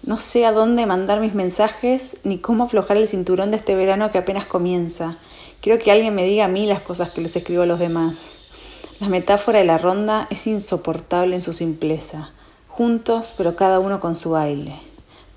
No 0.04 0.18
sé 0.18 0.46
a 0.46 0.54
dónde 0.54 0.86
mandar 0.86 1.20
mis 1.20 1.36
mensajes 1.36 2.18
ni 2.24 2.40
cómo 2.40 2.64
aflojar 2.64 2.96
el 2.96 3.08
cinturón 3.08 3.52
de 3.52 3.58
este 3.58 3.76
verano 3.76 4.12
que 4.12 4.18
apenas 4.18 4.46
comienza. 4.46 5.18
Quiero 5.62 5.78
que 5.78 5.92
alguien 5.92 6.16
me 6.16 6.24
diga 6.24 6.46
a 6.46 6.48
mí 6.48 6.66
las 6.66 6.82
cosas 6.82 7.10
que 7.12 7.20
les 7.20 7.36
escribo 7.36 7.64
a 7.64 7.66
los 7.66 7.80
demás. 7.80 8.36
La 9.02 9.10
metáfora 9.10 9.60
de 9.60 9.66
la 9.66 9.78
ronda 9.78 10.28
es 10.30 10.48
insoportable 10.48 11.36
en 11.36 11.42
su 11.42 11.52
simpleza. 11.52 12.32
Juntos, 12.68 13.34
pero 13.38 13.58
cada 13.58 13.80
uno 13.80 14.00
con 14.00 14.16
su 14.16 14.32
baile. 14.32 14.89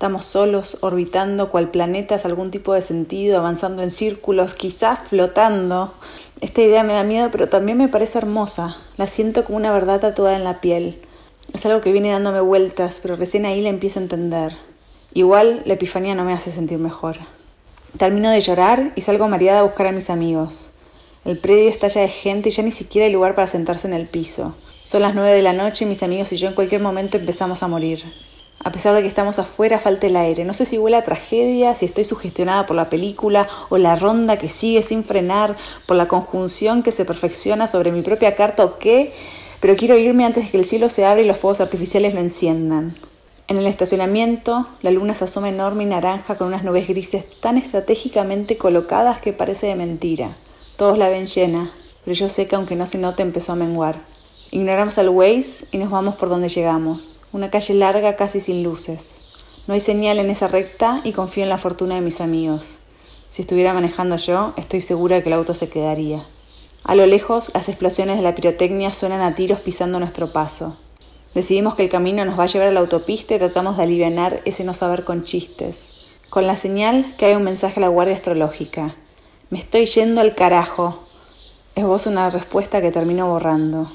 Estamos 0.03 0.25
solos, 0.25 0.79
orbitando 0.81 1.49
cual 1.49 1.71
planetas, 1.71 2.25
algún 2.25 2.51
tipo 2.51 2.73
de 2.73 2.81
sentido, 2.81 3.37
avanzando 3.37 3.83
en 3.83 3.89
círculos, 3.89 4.53
quizás 4.53 4.99
flotando. 5.07 5.93
Esta 6.41 6.61
idea 6.61 6.83
me 6.83 6.91
da 6.91 7.03
miedo, 7.03 7.29
pero 7.31 7.47
también 7.47 7.77
me 7.77 7.87
parece 7.87 8.17
hermosa. 8.17 8.75
La 8.97 9.07
siento 9.07 9.45
como 9.45 9.55
una 9.59 9.71
verdad 9.71 10.01
tatuada 10.01 10.35
en 10.35 10.43
la 10.43 10.59
piel. 10.59 11.01
Es 11.53 11.65
algo 11.65 11.79
que 11.79 11.93
viene 11.93 12.11
dándome 12.11 12.41
vueltas, 12.41 12.99
pero 13.01 13.15
recién 13.15 13.45
ahí 13.45 13.61
la 13.61 13.69
empiezo 13.69 13.99
a 13.99 14.03
entender. 14.03 14.57
Igual 15.13 15.61
la 15.63 15.75
epifanía 15.75 16.15
no 16.15 16.25
me 16.25 16.33
hace 16.33 16.51
sentir 16.51 16.79
mejor. 16.79 17.15
Termino 17.97 18.29
de 18.29 18.41
llorar 18.41 18.91
y 18.97 18.99
salgo 18.99 19.29
mareada 19.29 19.59
a 19.59 19.63
buscar 19.63 19.87
a 19.87 19.93
mis 19.93 20.09
amigos. 20.09 20.71
El 21.23 21.37
predio 21.37 21.69
está 21.69 21.87
ya 21.87 22.01
de 22.01 22.09
gente 22.09 22.49
y 22.49 22.51
ya 22.51 22.63
ni 22.63 22.73
siquiera 22.73 23.05
hay 23.05 23.13
lugar 23.13 23.35
para 23.35 23.47
sentarse 23.47 23.87
en 23.87 23.93
el 23.93 24.07
piso. 24.07 24.53
Son 24.85 25.01
las 25.01 25.15
nueve 25.15 25.31
de 25.31 25.41
la 25.41 25.53
noche 25.53 25.85
y 25.85 25.87
mis 25.87 26.03
amigos 26.03 26.33
y 26.33 26.35
yo 26.35 26.49
en 26.49 26.55
cualquier 26.55 26.81
momento 26.81 27.15
empezamos 27.15 27.63
a 27.63 27.69
morir. 27.69 28.03
A 28.65 28.71
pesar 28.71 28.95
de 28.95 29.01
que 29.01 29.07
estamos 29.09 29.39
afuera, 29.39 29.77
falta 29.77 30.07
el 30.07 30.15
aire. 30.15 30.45
No 30.45 30.53
sé 30.53 30.65
si 30.65 30.77
huele 30.77 30.95
a 30.95 31.03
tragedia, 31.03 31.75
si 31.75 31.85
estoy 31.85 32.05
sugestionada 32.05 32.65
por 32.65 32.77
la 32.77 32.89
película 32.89 33.49
o 33.69 33.77
la 33.77 33.97
ronda 33.97 34.37
que 34.37 34.49
sigue 34.49 34.83
sin 34.83 35.03
frenar, 35.03 35.57
por 35.85 35.97
la 35.97 36.07
conjunción 36.07 36.81
que 36.81 36.93
se 36.93 37.03
perfecciona 37.03 37.67
sobre 37.67 37.91
mi 37.91 38.01
propia 38.01 38.35
carta 38.35 38.63
o 38.63 38.79
qué, 38.79 39.13
pero 39.59 39.75
quiero 39.75 39.97
irme 39.97 40.25
antes 40.25 40.45
de 40.45 40.51
que 40.51 40.57
el 40.57 40.65
cielo 40.65 40.87
se 40.87 41.05
abra 41.05 41.21
y 41.21 41.25
los 41.25 41.37
fuegos 41.37 41.59
artificiales 41.59 42.13
lo 42.13 42.21
enciendan. 42.21 42.95
En 43.49 43.57
el 43.57 43.67
estacionamiento, 43.67 44.67
la 44.81 44.91
luna 44.91 45.13
se 45.13 45.25
asoma 45.25 45.49
enorme 45.49 45.83
y 45.83 45.87
naranja 45.87 46.35
con 46.35 46.47
unas 46.47 46.63
nubes 46.63 46.87
grises 46.87 47.25
tan 47.41 47.57
estratégicamente 47.57 48.57
colocadas 48.57 49.19
que 49.19 49.33
parece 49.33 49.67
de 49.67 49.75
mentira. 49.75 50.37
Todos 50.77 50.97
la 50.97 51.09
ven 51.09 51.25
llena, 51.25 51.69
pero 52.05 52.15
yo 52.15 52.29
sé 52.29 52.47
que 52.47 52.55
aunque 52.55 52.77
no 52.77 52.87
se 52.87 52.97
note 52.97 53.23
empezó 53.23 53.51
a 53.51 53.55
menguar. 53.55 54.12
Ignoramos 54.55 54.99
al 54.99 55.09
Waze 55.09 55.65
y 55.71 55.79
nos 55.79 55.89
vamos 55.89 56.13
por 56.13 56.29
donde 56.29 56.47
llegamos, 56.47 57.19
una 57.31 57.49
calle 57.49 57.73
larga 57.73 58.15
casi 58.15 58.39
sin 58.39 58.61
luces. 58.61 59.15
No 59.65 59.73
hay 59.73 59.79
señal 59.79 60.19
en 60.19 60.29
esa 60.29 60.47
recta 60.47 61.01
y 61.03 61.11
confío 61.11 61.41
en 61.41 61.49
la 61.49 61.57
fortuna 61.57 61.95
de 61.95 62.01
mis 62.01 62.21
amigos. 62.21 62.77
Si 63.29 63.41
estuviera 63.41 63.73
manejando 63.73 64.15
yo, 64.17 64.53
estoy 64.55 64.81
segura 64.81 65.15
de 65.15 65.23
que 65.23 65.29
el 65.29 65.33
auto 65.33 65.55
se 65.55 65.69
quedaría. 65.69 66.23
A 66.83 66.93
lo 66.93 67.07
lejos, 67.07 67.49
las 67.55 67.67
explosiones 67.67 68.17
de 68.17 68.21
la 68.21 68.35
pirotecnia 68.35 68.93
suenan 68.93 69.21
a 69.21 69.33
tiros 69.33 69.59
pisando 69.59 69.97
nuestro 69.97 70.31
paso. 70.31 70.77
Decidimos 71.33 71.73
que 71.73 71.81
el 71.81 71.89
camino 71.89 72.23
nos 72.23 72.37
va 72.37 72.43
a 72.43 72.45
llevar 72.45 72.67
a 72.67 72.71
la 72.71 72.81
autopista 72.81 73.33
y 73.33 73.39
tratamos 73.39 73.77
de 73.77 73.83
aliviar 73.83 74.41
ese 74.45 74.63
no 74.63 74.75
saber 74.75 75.03
con 75.03 75.23
chistes. 75.23 76.05
Con 76.29 76.45
la 76.45 76.57
señal 76.57 77.15
que 77.17 77.25
hay 77.25 77.33
un 77.33 77.43
mensaje 77.43 77.79
a 77.79 77.81
la 77.81 77.87
guardia 77.87 78.13
astrológica. 78.13 78.95
Me 79.49 79.57
estoy 79.57 79.87
yendo 79.87 80.21
al 80.21 80.35
carajo. 80.35 80.99
Es 81.73 81.85
vos 81.85 82.05
una 82.05 82.29
respuesta 82.29 82.81
que 82.81 82.91
termino 82.91 83.27
borrando. 83.27 83.89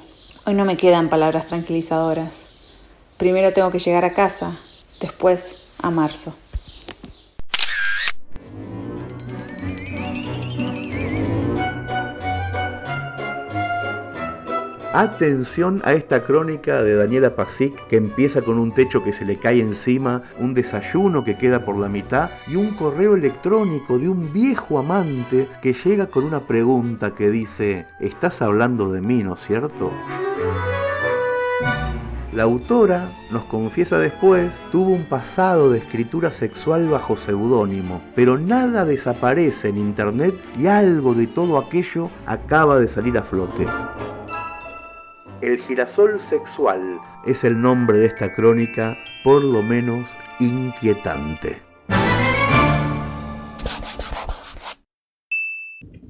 Hoy 0.49 0.55
no 0.55 0.65
me 0.65 0.79
quedan 0.79 1.11
palabras 1.11 1.45
tranquilizadoras. 1.45 2.49
Primero 3.19 3.53
tengo 3.53 3.71
que 3.71 3.79
llegar 3.79 4.07
a 4.07 4.15
casa, 4.15 4.57
después 4.99 5.59
a 5.83 5.91
marzo. 5.91 6.33
Atención 14.95 15.83
a 15.85 15.93
esta 15.93 16.25
crónica 16.25 16.83
de 16.83 16.95
Daniela 16.95 17.37
Pasic 17.37 17.87
que 17.89 17.97
empieza 17.97 18.41
con 18.41 18.59
un 18.59 18.73
techo 18.73 19.05
que 19.05 19.13
se 19.13 19.27
le 19.27 19.37
cae 19.37 19.61
encima, 19.61 20.23
un 20.39 20.55
desayuno 20.55 21.25
que 21.25 21.37
queda 21.37 21.63
por 21.63 21.77
la 21.77 21.91
mitad 21.91 22.31
y 22.47 22.57
un 22.57 22.75
correo 22.75 23.15
electrónico 23.15 23.99
de 23.99 24.09
un 24.09 24.33
viejo 24.33 24.79
amante 24.79 25.47
que 25.61 25.75
llega 25.75 26.07
con 26.07 26.25
una 26.25 26.41
pregunta 26.41 27.15
que 27.15 27.29
dice, 27.29 27.87
¿estás 28.01 28.41
hablando 28.41 28.91
de 28.91 29.03
mí, 29.03 29.23
no 29.23 29.35
es 29.35 29.41
cierto? 29.41 29.93
La 32.33 32.45
autora, 32.45 33.09
nos 33.31 33.45
confiesa 33.45 33.99
después, 33.99 34.51
tuvo 34.73 34.93
un 34.93 35.05
pasado 35.05 35.71
de 35.71 35.79
escritura 35.79 36.33
sexual 36.33 36.89
bajo 36.89 37.19
seudónimo, 37.19 38.01
pero 38.15 38.39
nada 38.39 38.87
desaparece 38.87 39.69
en 39.69 39.77
internet 39.77 40.35
y 40.59 40.67
algo 40.67 41.13
de 41.13 41.27
todo 41.27 41.59
aquello 41.59 42.09
acaba 42.25 42.79
de 42.79 42.89
salir 42.89 43.19
a 43.19 43.23
flote. 43.23 43.67
El 45.41 45.59
girasol 45.61 46.21
sexual 46.29 46.99
es 47.25 47.45
el 47.45 47.61
nombre 47.61 47.99
de 47.99 48.07
esta 48.07 48.35
crónica, 48.35 48.99
por 49.23 49.45
lo 49.45 49.63
menos 49.63 50.09
inquietante. 50.41 51.59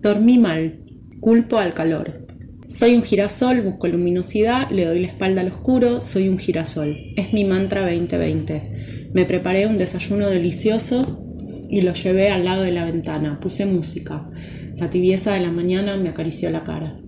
Dormí 0.01 0.39
mal, 0.39 0.83
culpo 1.21 1.59
al 1.59 1.75
calor. 1.75 2.15
Soy 2.69 2.95
un 2.95 3.03
girasol, 3.03 3.61
busco 3.61 3.87
luminosidad, 3.89 4.71
le 4.71 4.87
doy 4.87 5.01
la 5.01 5.09
espalda 5.09 5.43
al 5.43 5.49
oscuro, 5.49 6.01
soy 6.01 6.31
un 6.31 6.39
girasol. 6.39 6.97
Es 7.15 7.35
mi 7.35 7.45
mantra 7.45 7.83
2020. 7.83 9.11
Me 9.13 9.27
preparé 9.27 9.67
un 9.67 9.77
desayuno 9.77 10.27
delicioso 10.29 11.23
y 11.69 11.83
lo 11.83 11.93
llevé 11.93 12.31
al 12.31 12.47
lado 12.47 12.63
de 12.63 12.73
la 12.73 12.87
ventana. 12.87 13.39
Puse 13.41 13.67
música. 13.67 14.27
La 14.77 14.89
tibieza 14.89 15.35
de 15.35 15.41
la 15.41 15.51
mañana 15.51 15.99
me 15.99 16.09
acarició 16.09 16.49
la 16.49 16.65
cara. 16.65 16.99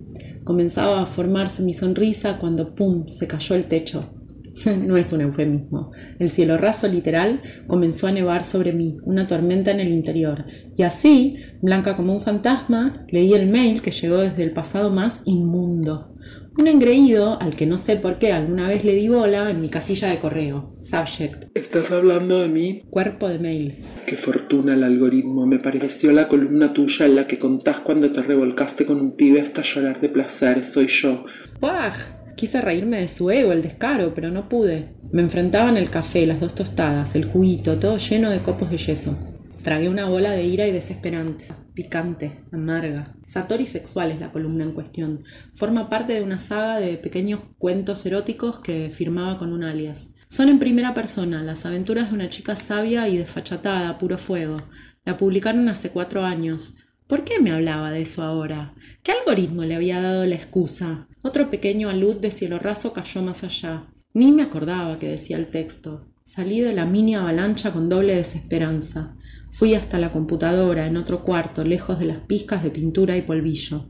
Comenzaba 0.43 1.01
a 1.01 1.05
formarse 1.05 1.63
mi 1.63 1.73
sonrisa 1.73 2.37
cuando 2.37 2.73
¡pum! 2.73 3.07
se 3.07 3.27
cayó 3.27 3.55
el 3.55 3.65
techo. 3.65 4.09
no 4.85 4.97
es 4.97 5.13
un 5.13 5.21
eufemismo. 5.21 5.91
El 6.19 6.31
cielo 6.31 6.57
raso 6.57 6.87
literal 6.87 7.41
comenzó 7.67 8.07
a 8.07 8.11
nevar 8.11 8.43
sobre 8.43 8.73
mí, 8.73 8.97
una 9.03 9.27
tormenta 9.27 9.71
en 9.71 9.79
el 9.79 9.91
interior. 9.91 10.45
Y 10.75 10.83
así, 10.83 11.37
blanca 11.61 11.95
como 11.95 12.13
un 12.13 12.21
fantasma, 12.21 13.05
leí 13.09 13.33
el 13.33 13.49
mail 13.49 13.81
que 13.81 13.91
llegó 13.91 14.17
desde 14.17 14.43
el 14.43 14.51
pasado 14.51 14.89
más 14.89 15.21
inmundo. 15.25 16.13
Un 16.57 16.67
engreído 16.67 17.41
al 17.41 17.55
que 17.55 17.65
no 17.65 17.77
sé 17.77 17.95
por 17.95 18.17
qué 18.17 18.33
alguna 18.33 18.67
vez 18.67 18.83
le 18.83 18.93
di 18.93 19.07
bola 19.07 19.49
en 19.49 19.61
mi 19.61 19.69
casilla 19.69 20.09
de 20.09 20.17
correo. 20.17 20.69
Subject. 20.73 21.45
¿Estás 21.55 21.89
hablando 21.91 22.41
de 22.41 22.49
mí? 22.49 22.81
Cuerpo 22.89 23.29
de 23.29 23.39
mail. 23.39 23.75
Qué 24.05 24.17
fortuna 24.17 24.73
el 24.73 24.83
algoritmo. 24.83 25.47
Me 25.47 25.59
pareció 25.59 26.11
la 26.11 26.27
columna 26.27 26.73
tuya 26.73 27.05
en 27.05 27.15
la 27.15 27.25
que 27.25 27.39
contás 27.39 27.79
cuando 27.79 28.11
te 28.11 28.21
revolcaste 28.21 28.85
con 28.85 28.99
un 28.99 29.15
pibe 29.15 29.39
hasta 29.39 29.61
llorar 29.61 30.01
de 30.01 30.09
placer. 30.09 30.65
Soy 30.65 30.87
yo. 30.87 31.23
¡Paj! 31.61 31.95
Quise 32.35 32.59
reírme 32.59 32.99
de 32.99 33.07
su 33.07 33.31
ego, 33.31 33.53
el 33.53 33.61
descaro, 33.61 34.13
pero 34.13 34.29
no 34.29 34.49
pude. 34.49 34.89
Me 35.13 35.21
enfrentaban 35.21 35.77
el 35.77 35.89
café, 35.89 36.25
las 36.25 36.41
dos 36.41 36.53
tostadas, 36.53 37.15
el 37.15 37.23
juguito, 37.25 37.77
todo 37.77 37.97
lleno 37.97 38.29
de 38.29 38.39
copos 38.39 38.69
de 38.69 38.77
yeso. 38.77 39.17
Tragué 39.63 39.89
una 39.89 40.09
bola 40.09 40.31
de 40.31 40.43
ira 40.43 40.67
y 40.67 40.71
desesperanza, 40.71 41.55
picante, 41.73 42.43
amarga. 42.51 43.15
Satori 43.25 43.65
sexual 43.65 44.11
es 44.11 44.19
la 44.19 44.31
columna 44.31 44.63
en 44.63 44.71
cuestión. 44.71 45.23
Forma 45.53 45.89
parte 45.89 46.13
de 46.13 46.21
una 46.21 46.39
saga 46.39 46.79
de 46.79 46.97
pequeños 46.97 47.41
cuentos 47.57 48.05
eróticos 48.05 48.59
que 48.59 48.89
firmaba 48.89 49.37
con 49.37 49.53
un 49.53 49.63
alias. 49.63 50.13
Son 50.27 50.49
en 50.49 50.59
primera 50.59 50.93
persona, 50.93 51.43
las 51.43 51.65
aventuras 51.65 52.09
de 52.09 52.15
una 52.15 52.29
chica 52.29 52.55
sabia 52.55 53.07
y 53.09 53.17
desfachatada, 53.17 53.97
puro 53.97 54.17
fuego. 54.17 54.57
La 55.03 55.17
publicaron 55.17 55.67
hace 55.67 55.89
cuatro 55.89 56.23
años. 56.23 56.75
¿Por 57.07 57.25
qué 57.25 57.41
me 57.41 57.51
hablaba 57.51 57.91
de 57.91 58.03
eso 58.03 58.23
ahora? 58.23 58.73
¿Qué 59.03 59.11
algoritmo 59.11 59.65
le 59.65 59.75
había 59.75 60.01
dado 60.01 60.25
la 60.25 60.35
excusa? 60.35 61.07
Otro 61.21 61.49
pequeño 61.49 61.89
alud 61.89 62.15
de 62.15 62.31
cielo 62.31 62.59
raso 62.59 62.93
cayó 62.93 63.21
más 63.21 63.43
allá. 63.43 63.83
Ni 64.13 64.31
me 64.31 64.43
acordaba 64.43 64.97
que 64.97 65.09
decía 65.09 65.37
el 65.37 65.47
texto. 65.47 66.07
Salí 66.23 66.61
de 66.61 66.73
la 66.73 66.85
mini 66.85 67.15
avalancha 67.15 67.73
con 67.73 67.89
doble 67.89 68.15
desesperanza. 68.15 69.17
Fui 69.51 69.75
hasta 69.75 69.99
la 69.99 70.13
computadora, 70.13 70.87
en 70.87 70.95
otro 70.95 71.23
cuarto, 71.23 71.65
lejos 71.65 71.99
de 71.99 72.05
las 72.05 72.19
pizcas 72.19 72.63
de 72.63 72.71
pintura 72.71 73.17
y 73.17 73.21
polvillo. 73.21 73.85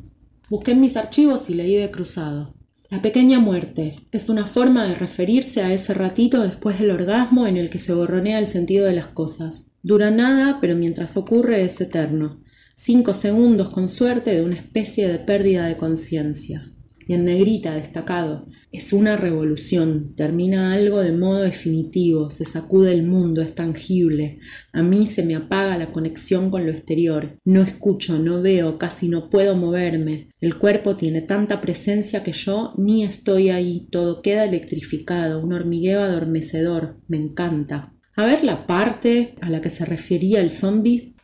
Busqué 0.50 0.72
en 0.72 0.82
mis 0.82 0.98
archivos 0.98 1.50
y 1.52 1.54
leí 1.54 1.76
de 1.76 1.92
cruzado. 1.92 2.56
La 2.90 3.02
pequeña 3.02 3.40
muerte 3.40 4.00
es 4.12 4.28
una 4.30 4.48
forma 4.48 4.86
de 4.86 4.96
referirse 4.96 5.62
a 5.62 5.72
ese 5.72 5.94
ratito 5.94 6.42
después 6.42 6.80
del 6.80 6.90
orgasmo 6.92 7.46
en 7.46 7.58
el 7.58 7.70
que 7.70 7.80
se 7.80 7.94
borronea 7.94 8.40
el 8.40 8.48
sentido 8.48 8.88
de 8.88 8.94
las 8.94 9.10
cosas. 9.10 9.68
Dura 9.84 10.10
nada, 10.10 10.58
pero 10.60 10.76
mientras 10.76 11.16
ocurre 11.16 11.64
es 11.64 11.80
eterno. 11.80 12.42
Cinco 12.74 13.14
segundos 13.14 13.70
con 13.70 13.88
suerte 13.88 14.36
de 14.36 14.44
una 14.44 14.56
especie 14.56 15.08
de 15.08 15.20
pérdida 15.20 15.68
de 15.68 15.78
conciencia 15.78 16.71
en 17.14 17.26
negrita 17.26 17.76
destacado. 17.76 18.48
Es 18.72 18.94
una 18.94 19.18
revolución, 19.18 20.14
termina 20.16 20.74
algo 20.74 21.02
de 21.02 21.12
modo 21.12 21.42
definitivo, 21.42 22.32
se 22.32 22.46
sacude 22.46 22.94
el 22.94 23.04
mundo, 23.04 23.42
es 23.42 23.56
tangible. 23.56 24.40
A 24.74 24.84
mí 24.84 25.08
se 25.08 25.24
me 25.24 25.36
apaga 25.36 25.78
la 25.78 25.92
conexión 25.92 26.50
con 26.50 26.66
lo 26.66 26.72
exterior. 26.72 27.38
No 27.46 27.62
escucho, 27.62 28.20
no 28.20 28.42
veo, 28.42 28.78
casi 28.78 29.08
no 29.10 29.30
puedo 29.30 29.56
moverme. 29.56 30.30
El 30.40 30.58
cuerpo 30.58 30.96
tiene 30.96 31.22
tanta 31.22 31.62
presencia 31.62 32.24
que 32.24 32.32
yo 32.32 32.74
ni 32.78 33.04
estoy 33.04 33.50
ahí, 33.50 33.88
todo 33.92 34.22
queda 34.22 34.46
electrificado, 34.46 35.42
un 35.42 35.54
hormigueo 35.54 36.02
adormecedor. 36.02 37.02
Me 37.08 37.18
encanta. 37.18 37.94
A 38.16 38.26
ver 38.26 38.44
la 38.44 38.66
parte 38.66 39.36
a 39.42 39.50
la 39.50 39.62
que 39.62 39.70
se 39.70 39.86
refería 39.86 40.42
el 40.42 40.52
zombie. 40.52 41.16